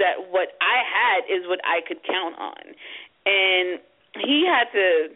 [0.00, 2.72] that what I had is what I could count on,
[3.28, 3.78] and
[4.16, 5.12] he had to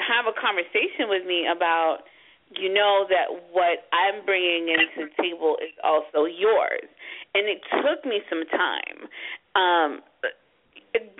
[0.00, 2.08] have a conversation with me about
[2.56, 6.88] you know that what I'm bringing into the table is also yours,
[7.34, 8.98] and it took me some time.
[9.54, 10.02] Um,
[10.94, 11.14] it,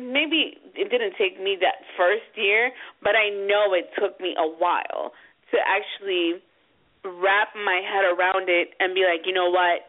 [0.00, 2.70] maybe it didn't take me that first year,
[3.02, 5.12] but I know it took me a while
[5.52, 6.40] to actually
[7.04, 9.88] wrap my head around it and be like, you know what?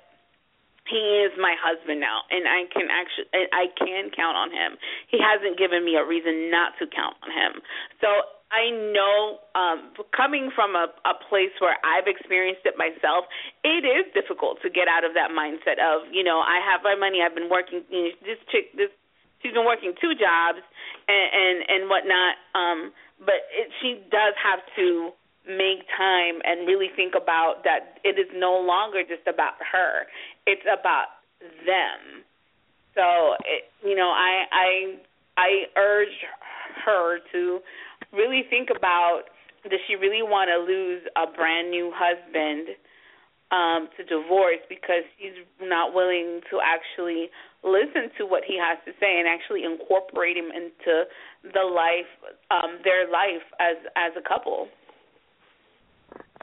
[0.90, 4.76] He is my husband now, and I can actually, I can count on him.
[5.08, 7.62] He hasn't given me a reason not to count on him.
[8.02, 13.26] So I know, um, coming from a, a place where I've experienced it myself,
[13.64, 16.96] it is difficult to get out of that mindset of, you know, I have my
[17.00, 17.88] money, I've been working.
[17.88, 18.92] You know, this chick, this
[19.40, 20.60] she's been working two jobs
[21.08, 22.36] and and, and whatnot.
[22.54, 22.92] Um,
[23.24, 25.16] but it, she does have to
[25.48, 30.06] make time and really think about that it is no longer just about her
[30.46, 31.18] it's about
[31.66, 32.22] them
[32.94, 34.96] so it, you know i i
[35.38, 36.14] i urge
[36.86, 37.60] her to
[38.14, 39.24] really think about
[39.64, 42.76] does she really want to lose a brand new husband
[43.52, 47.30] um to divorce because she's not willing to actually
[47.64, 51.04] listen to what he has to say and actually incorporate him into
[51.54, 52.10] the life
[52.50, 54.68] um their life as as a couple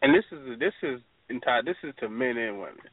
[0.02, 2.88] and this is this is entire this is to men and women.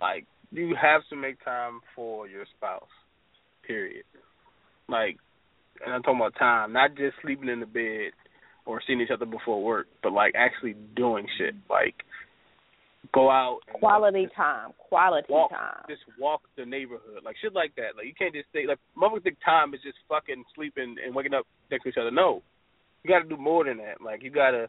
[0.00, 2.82] Like you have to make time for your spouse.
[3.66, 4.04] Period.
[4.88, 5.18] Like
[5.84, 8.12] and I'm talking about time, not just sleeping in the bed
[8.66, 11.54] or seeing each other before work, but like actually doing shit.
[11.68, 11.94] Like
[13.12, 14.70] go out quality time.
[14.78, 15.84] Quality walk, time.
[15.88, 17.22] Just walk the neighborhood.
[17.24, 17.96] Like shit like that.
[17.96, 21.34] Like you can't just stay like motherfuckers think time is just fucking sleeping and waking
[21.34, 22.10] up next to each other.
[22.10, 22.42] No.
[23.02, 24.00] You gotta do more than that.
[24.02, 24.68] Like you gotta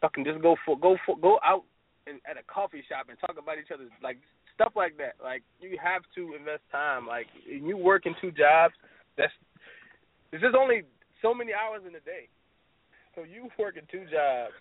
[0.00, 1.64] fucking just go for go for go out
[2.06, 4.18] and, at a coffee shop and talk about each other's like
[4.54, 5.16] stuff like that.
[5.22, 7.06] Like you have to invest time.
[7.06, 8.74] Like you working two jobs.
[9.16, 9.32] That's
[10.30, 10.82] there's just only
[11.22, 12.28] so many hours in a day.
[13.14, 14.54] So you working two jobs.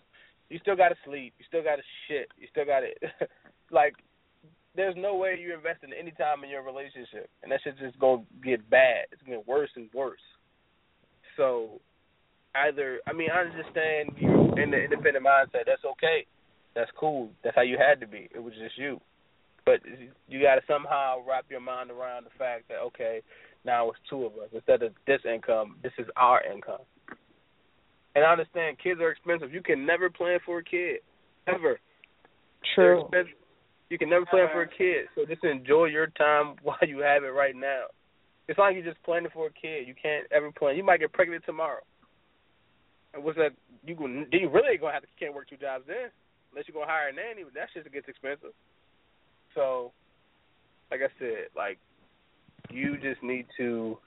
[0.50, 1.34] You still got to sleep.
[1.38, 2.30] You still got to shit.
[2.40, 2.92] You still got to
[3.72, 3.96] like.
[4.76, 8.22] There's no way you're investing any time in your relationship, and that shit just gonna
[8.46, 9.10] get bad.
[9.12, 10.22] It's gonna get worse and worse.
[11.36, 11.82] So
[12.54, 15.66] either I mean I understand you in the independent mindset.
[15.66, 16.28] That's okay.
[16.76, 17.30] That's cool.
[17.44, 18.30] That's how you had to be.
[18.34, 19.02] It was just you.
[19.66, 19.82] But
[20.30, 23.22] you got to somehow wrap your mind around the fact that okay,
[23.68, 25.76] now it's two of us instead of this income.
[25.84, 26.82] This is our income.
[28.16, 29.54] And I understand kids are expensive.
[29.54, 31.02] You can never plan for a kid,
[31.46, 31.80] ever.
[32.74, 33.08] True.
[33.90, 35.06] You can never plan for a kid.
[35.14, 37.94] So just enjoy your time while you have it right now.
[38.48, 39.88] It's like you're just planning for a kid.
[39.88, 40.78] You can't ever plan.
[40.78, 41.84] You might get pregnant tomorrow.
[43.14, 43.52] And what's that?
[43.86, 46.12] You going you really gonna have to can't work two jobs then,
[46.52, 47.44] unless you're gonna hire a nanny.
[47.44, 48.56] But that shit gets expensive.
[49.54, 49.92] So,
[50.92, 51.80] like I said, like
[52.70, 53.98] you just need to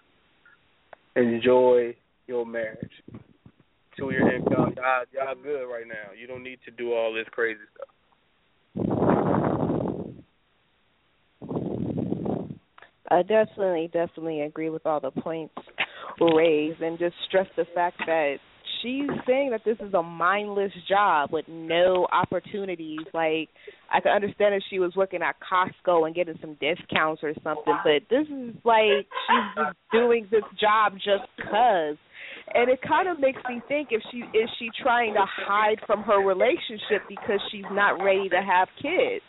[1.17, 1.95] enjoy
[2.27, 2.93] your marriage.
[3.99, 6.13] To your income, y'all, y'all good right now.
[6.19, 7.89] You don't need to do all this crazy stuff.
[13.11, 15.55] I definitely, definitely agree with all the points
[16.21, 18.37] raised, and just stress the fact that
[18.83, 23.01] she's saying that this is a mindless job with no opportunities.
[23.13, 23.49] Like
[23.93, 27.77] I can understand if she was working at Costco and getting some discounts or something,
[27.85, 31.97] but this is like she's just doing this job just cause.
[32.53, 36.03] And it kind of makes me think if she is she trying to hide from
[36.03, 39.25] her relationship because she's not ready to have kids.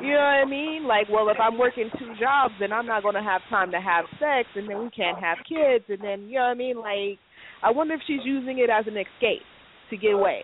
[0.00, 0.84] You know what I mean?
[0.84, 3.80] Like, well, if I'm working two jobs, then I'm not going to have time to
[3.80, 6.76] have sex, and then we can't have kids, and then you know what I mean?
[6.78, 7.18] Like,
[7.62, 9.42] I wonder if she's using it as an escape
[9.90, 10.42] to get away.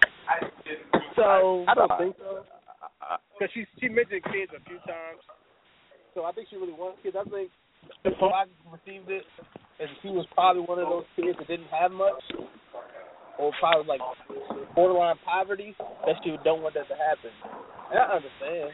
[1.16, 2.44] So I don't uh, think so.
[2.78, 5.22] Uh, uh, because she she mentioned kids a few times,
[6.14, 7.16] so I think she really wants kids.
[7.18, 7.50] I think
[8.04, 9.24] the way I received it,
[9.80, 12.22] and she was probably one of those kids that didn't have much,
[13.38, 14.00] or probably like
[14.74, 15.74] borderline poverty
[16.06, 17.30] that she don't want that to happen.
[17.90, 18.70] And I understand.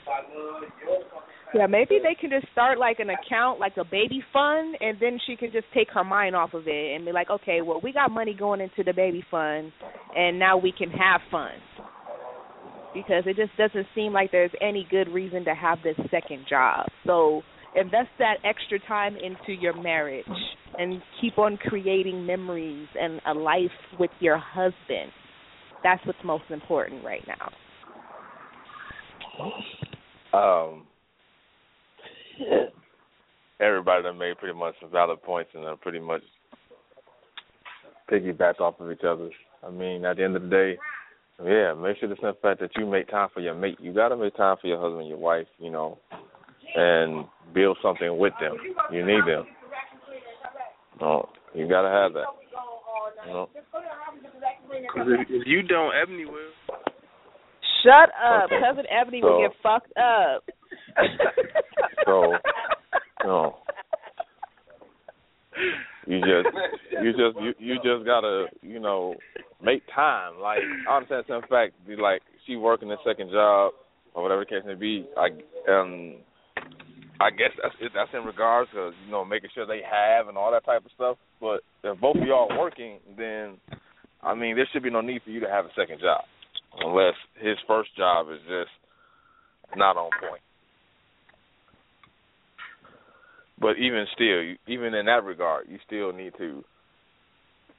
[1.54, 5.18] Yeah, maybe they can just start like an account, like a baby fund, and then
[5.24, 7.92] she can just take her mind off of it and be like, okay, well, we
[7.92, 9.70] got money going into the baby fund,
[10.16, 11.52] and now we can have fun.
[12.92, 16.86] Because it just doesn't seem like there's any good reason to have this second job.
[17.06, 17.42] So
[17.76, 20.24] invest that extra time into your marriage
[20.78, 25.12] and keep on creating memories and a life with your husband.
[25.82, 27.52] That's what's most important right now.
[30.32, 30.86] Um,
[33.60, 36.22] everybody done made pretty much valid points and uh, pretty much
[38.10, 39.30] piggybacked off of each other.
[39.66, 40.76] I mean, at the end of the day,
[41.44, 43.78] yeah, make sure the simple fact that you make time for your mate.
[43.80, 45.98] You got to make time for your husband, your wife, you know,
[46.76, 48.56] and build something with them.
[48.92, 49.44] You need them.
[51.00, 52.26] No, you got to have that.
[53.26, 53.48] You know?
[54.94, 56.50] Cause if, if you don't, Ebony will.
[57.82, 58.44] Shut up.
[58.46, 58.56] Okay.
[58.60, 60.44] Cousin Ebony So- will get fucked up.
[62.06, 62.34] So,
[63.24, 63.56] no.
[66.06, 66.54] You just,
[67.02, 69.14] you just, you, you just gotta, you know,
[69.62, 70.38] make time.
[70.38, 70.58] Like
[70.88, 73.72] I understand some fact, be like she working a second job
[74.14, 75.06] or whatever the case may be.
[75.16, 75.28] I,
[75.72, 76.16] um,
[77.20, 80.50] I guess that's that's in regards to you know making sure they have and all
[80.52, 81.16] that type of stuff.
[81.40, 83.58] But if both of y'all working, then
[84.22, 86.24] I mean there should be no need for you to have a second job,
[86.78, 88.70] unless his first job is just
[89.76, 90.42] not on point.
[93.60, 96.64] But even still, even in that regard, you still need to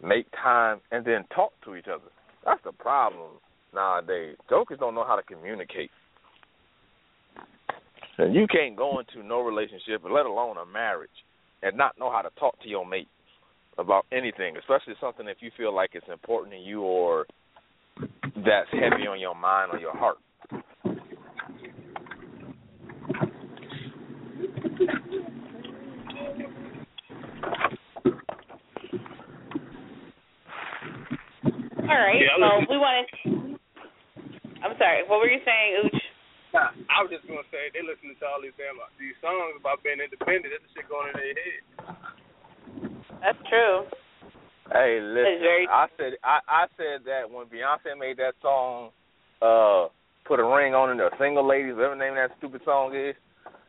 [0.01, 2.09] make time and then talk to each other.
[2.45, 3.31] That's the problem
[3.73, 4.37] nowadays.
[4.49, 5.91] Jokers don't know how to communicate.
[8.17, 11.09] And you can't go into no relationship, let alone a marriage,
[11.61, 13.07] and not know how to talk to your mate
[13.77, 17.25] about anything, especially something if you feel like it's important to you or
[18.35, 20.17] that's heavy on your mind or your heart.
[31.77, 32.19] All right.
[32.19, 33.59] Yeah, I well, listen- we wanted.
[34.63, 35.03] I'm sorry.
[35.07, 36.04] What were you saying, Ooch?
[36.55, 39.83] Nah, I was just gonna say they listening to all these damn these songs about
[39.83, 40.55] being independent.
[40.55, 41.61] That's the shit going in their head.
[43.19, 43.83] That's true.
[44.71, 45.43] Hey, listen.
[45.43, 48.95] very- I said I, I said that when Beyonce made that song,
[49.43, 49.91] uh,
[50.23, 53.15] "Put a Ring on It," or "Single Ladies," whatever name that stupid song is,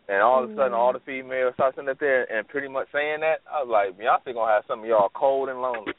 [0.08, 2.86] and all of a sudden all the females start sitting up there and pretty much
[2.92, 5.92] saying that, I was like, Beyonce gonna have some of y'all cold and lonely.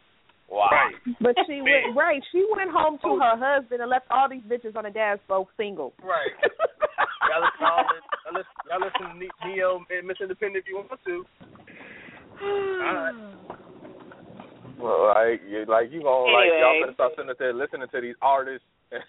[0.50, 0.70] Wow.
[0.72, 0.96] Right.
[1.20, 2.22] But she went right.
[2.32, 5.48] She went home to her husband and left all these bitches on the dance floor
[5.58, 5.94] single.
[6.02, 6.32] Right.
[7.28, 7.84] y'all listen, to all
[8.24, 11.26] y'all listen, y'all listen to Neo and Miss Independent if you want to.
[12.42, 13.58] All right.
[14.78, 16.86] Well, like, you, like you gonna like y'all Anyway.
[16.86, 19.02] gonna start sitting up there listening to these artists and,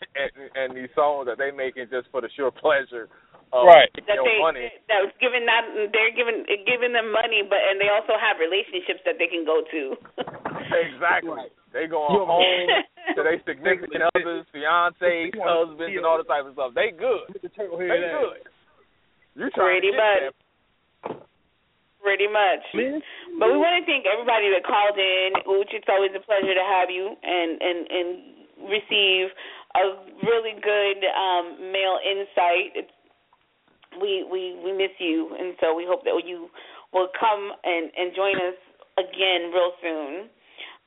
[0.56, 3.08] and these songs that they making just for the sheer pleasure
[3.52, 3.88] of Right.
[3.96, 4.66] making That your they money.
[4.88, 9.00] that was giving not they're giving giving them money, but and they also have relationships
[9.04, 9.96] that they can go to.
[10.68, 11.48] Exactly.
[11.72, 12.68] They go You- home
[13.16, 16.74] to their significant others, fiancés, husbands, and all the type of stuff.
[16.74, 17.24] They good.
[17.32, 18.44] Get the turtle They good.
[19.36, 20.20] You trying Pretty to get much.
[20.20, 21.16] there.
[22.02, 22.64] Pretty much.
[23.38, 25.30] But we want to thank everybody that called in.
[25.48, 28.08] Ooch, it's always a pleasure to have you and and and
[28.68, 29.28] receive
[29.76, 29.82] a
[30.24, 32.76] really good um male insight.
[32.76, 32.92] It's,
[34.00, 36.48] we we we miss you, and so we hope that you
[36.92, 38.58] will come and and join us
[38.98, 40.28] again real soon.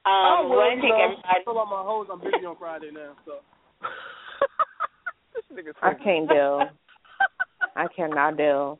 [0.02, 1.46] Um, we want to thank everybody.
[1.46, 2.08] Talk about my hose.
[2.10, 3.46] I'm busy on Friday now, so.
[5.38, 6.66] this nigga's I can't deal.
[7.76, 8.80] I cannot deal.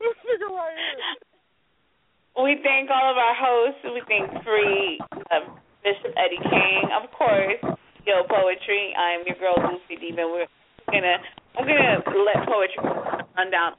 [0.00, 2.44] this nigga right here.
[2.44, 3.84] We thank all of our hosts.
[3.84, 4.98] We thank Free,
[5.30, 5.52] uh,
[5.84, 7.60] Bishop Eddie King, of course,
[8.08, 8.90] Yo Poetry.
[8.96, 10.26] I'm your girl Lucy Diva.
[10.26, 10.48] We're
[10.90, 11.20] gonna
[11.56, 12.82] I'm gonna let poetry
[13.36, 13.74] run down.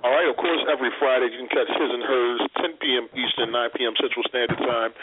[0.00, 3.04] All right, of course, every Friday you can catch his and hers, 10 p.m.
[3.12, 3.92] Eastern, 9 p.m.
[4.00, 4.96] Central Standard Time.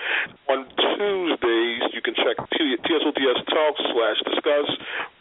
[0.49, 4.67] On Tuesdays, you can check TSOTS Talk slash Discuss.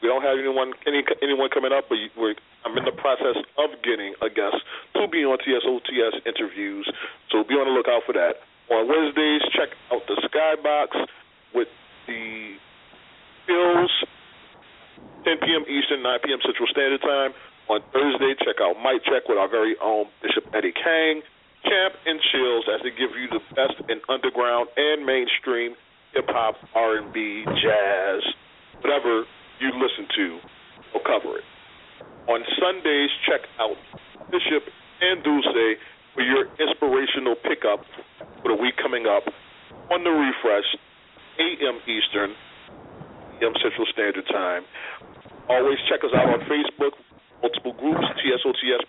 [0.01, 3.77] We don't have anyone any anyone coming up, but we're, I'm in the process of
[3.85, 4.65] getting a guest
[4.97, 6.89] to be on TSOTS interviews,
[7.29, 8.41] so be on the lookout for that.
[8.73, 11.05] On Wednesdays, check out the Skybox
[11.53, 11.69] with
[12.09, 12.57] the
[13.47, 13.93] Bills,
[15.25, 15.65] 10 p.m.
[15.67, 16.39] Eastern, 9 p.m.
[16.45, 17.33] Central Standard Time.
[17.69, 21.23] On Thursday, check out Mic Check with our very own Bishop Eddie Kang,
[21.67, 25.75] Champ and Chills as they give you the best in underground and mainstream
[26.15, 28.23] hip hop, R and B, jazz,
[28.81, 29.25] whatever
[29.61, 30.39] you listen to,
[30.95, 31.45] we'll cover it.
[32.31, 33.77] On Sundays, check out
[34.31, 34.65] Bishop
[35.03, 35.77] and Dulce
[36.15, 37.85] for your inspirational pickup
[38.43, 39.25] for the week coming up.
[39.91, 40.67] on the refresh,
[41.39, 41.79] a.m.
[41.87, 42.35] Eastern,
[43.39, 43.53] p.m.
[43.63, 44.65] Central Standard Time.
[45.49, 46.91] Always check us out on Facebook,
[47.43, 48.85] multiple groups, TSOTS,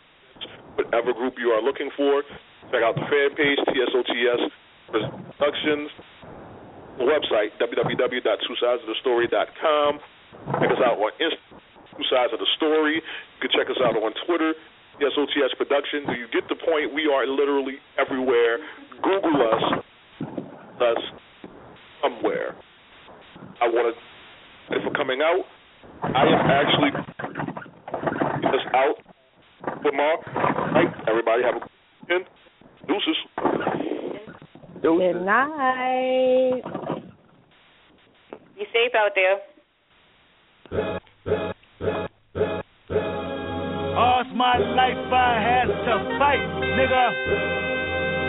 [0.76, 2.24] whatever group you are looking for.
[2.72, 4.50] Check out the fan page, TSOTS
[4.90, 5.92] Productions.
[6.98, 10.00] The website, www.twosidesofthestory.com.
[10.60, 11.62] Check us out on Instagram,
[11.94, 12.96] Two Sides of the Story.
[12.96, 13.02] You
[13.42, 14.56] can check us out on Twitter,
[14.98, 16.08] TSOTS Production.
[16.08, 16.92] Do you get the point?
[16.94, 18.58] We are literally everywhere.
[19.04, 19.64] Google us,
[20.82, 20.98] us
[22.02, 22.56] somewhere.
[23.62, 24.00] I want to
[24.68, 25.46] for coming out.
[26.04, 26.92] I am actually
[28.42, 28.96] just out
[29.82, 30.26] for Mark.
[30.74, 30.94] Right?
[31.08, 31.70] Everybody have a good
[32.02, 32.26] weekend.
[32.88, 33.18] Deuces.
[34.82, 36.62] Good night.
[38.56, 39.40] Be safe out there.
[43.98, 46.46] All's my life I had to fight,
[46.78, 47.06] nigga.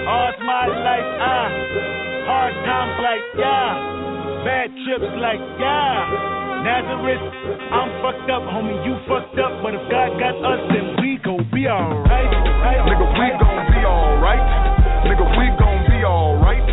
[0.09, 1.89] All's my life I
[2.29, 6.28] hard times like yeah, bad trips like yeah.
[6.69, 7.25] Nazareth,
[7.73, 11.49] I'm fucked up, homie, you fucked up, but if God got us, then we gon'
[11.49, 12.29] be alright.
[12.29, 12.85] Right?
[12.85, 14.45] Nigga, we gon' be alright.
[15.09, 16.69] Nigga, we gon' be alright.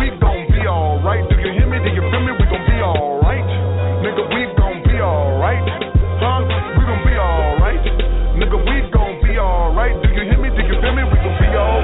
[0.00, 1.28] We gon' be alright.
[1.28, 1.84] Do you hear me?
[1.84, 2.32] Do you feel me?
[2.40, 3.44] We gon' be alright.
[4.00, 4.61] Nigga, we gon'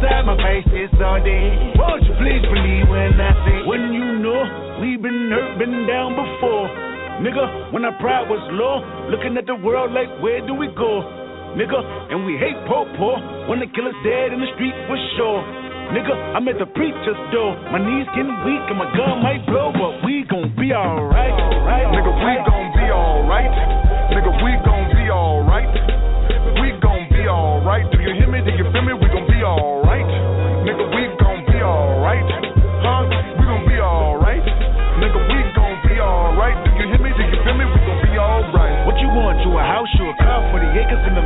[0.00, 1.76] to side my face this all day.
[1.76, 4.40] Won't you please believe when I say, when you know
[4.80, 6.66] we've been hurt, been down before.
[7.20, 8.80] Nigga, when our pride was low,
[9.12, 11.04] looking at the world like, where do we go?
[11.54, 11.76] Nigga,
[12.08, 13.20] and we hate poor poor
[13.52, 15.40] when the killer's dead in the street for sure.
[15.92, 17.52] Nigga, I'm at the preacher's door.
[17.68, 21.36] My knees getting weak and my gun might blow, but we gon' be alright.
[21.68, 23.52] Right, Nigga, we gon' be alright.
[24.08, 25.68] Nigga, we gon' be alright.
[26.64, 27.84] We gon' be alright.
[27.92, 28.40] Do you hear me?
[28.40, 28.96] Do you feel me?
[28.96, 29.11] We
[29.42, 30.06] alright.
[30.66, 32.26] Nigga, we gon' be alright.
[32.82, 33.06] Huh?
[33.38, 34.46] We gon' be alright.
[35.02, 36.56] Nigga, we gon' be alright.
[36.64, 37.10] Do you hear me?
[37.14, 37.66] Do you feel me?
[37.66, 38.86] We gon' be alright.
[38.86, 39.42] What you want?
[39.42, 41.24] You a house, you a car, 40 acres and a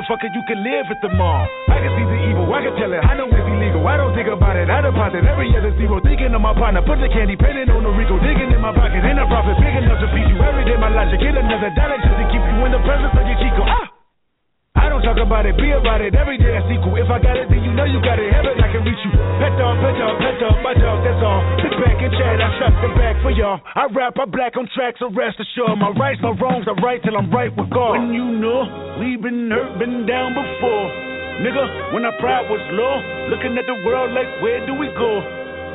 [0.00, 1.44] Motherfucker, you can live at the mall.
[1.68, 3.04] I can see the evil, I can tell it.
[3.04, 3.84] I know it's illegal.
[3.84, 4.72] I don't think about it.
[4.72, 6.00] I deposit every other zero.
[6.00, 8.16] Thinking of my partner, put the candy painting on the Rico.
[8.16, 10.80] Digging in my pocket, ain't a profit big enough to feed you every day.
[10.80, 13.60] My logic, get another dollar just to keep you in the presence of your Chico.
[13.68, 13.89] Ah!
[15.00, 16.12] Don't talk about it, be about it.
[16.12, 16.92] Every day I sequel.
[16.92, 18.28] If I got it, then you know you got it.
[18.36, 19.16] Heaven, I can reach you.
[19.40, 21.40] Pet dog, pet dog, pet dog, my dog, that's all.
[21.64, 23.64] Sit back and chat, I shut the back for y'all.
[23.64, 25.80] I rap, I black on tracks, so rest assured.
[25.80, 27.96] My rights, my wrongs, I right till I'm right with God.
[27.96, 30.86] When you know we've been hurt, been down before.
[31.48, 33.00] Nigga, when our pride was low,
[33.32, 35.24] looking at the world like, where do we go?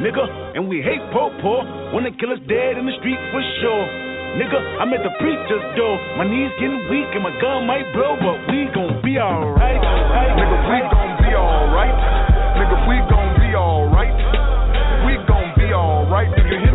[0.06, 1.65] Nigga, and we hate poor poor
[1.97, 4.06] when kill us dead in the street for sure.
[4.35, 5.95] Nigga, I'm at the preacher's door.
[6.19, 9.82] My knees getting weak and my gun might blow, but we gon' alright.
[10.36, 11.98] Nigga, we gon' be alright.
[12.60, 14.18] Nigga, we gon' be alright.
[15.06, 16.30] We gon' be alright.
[16.36, 16.74] Do you hear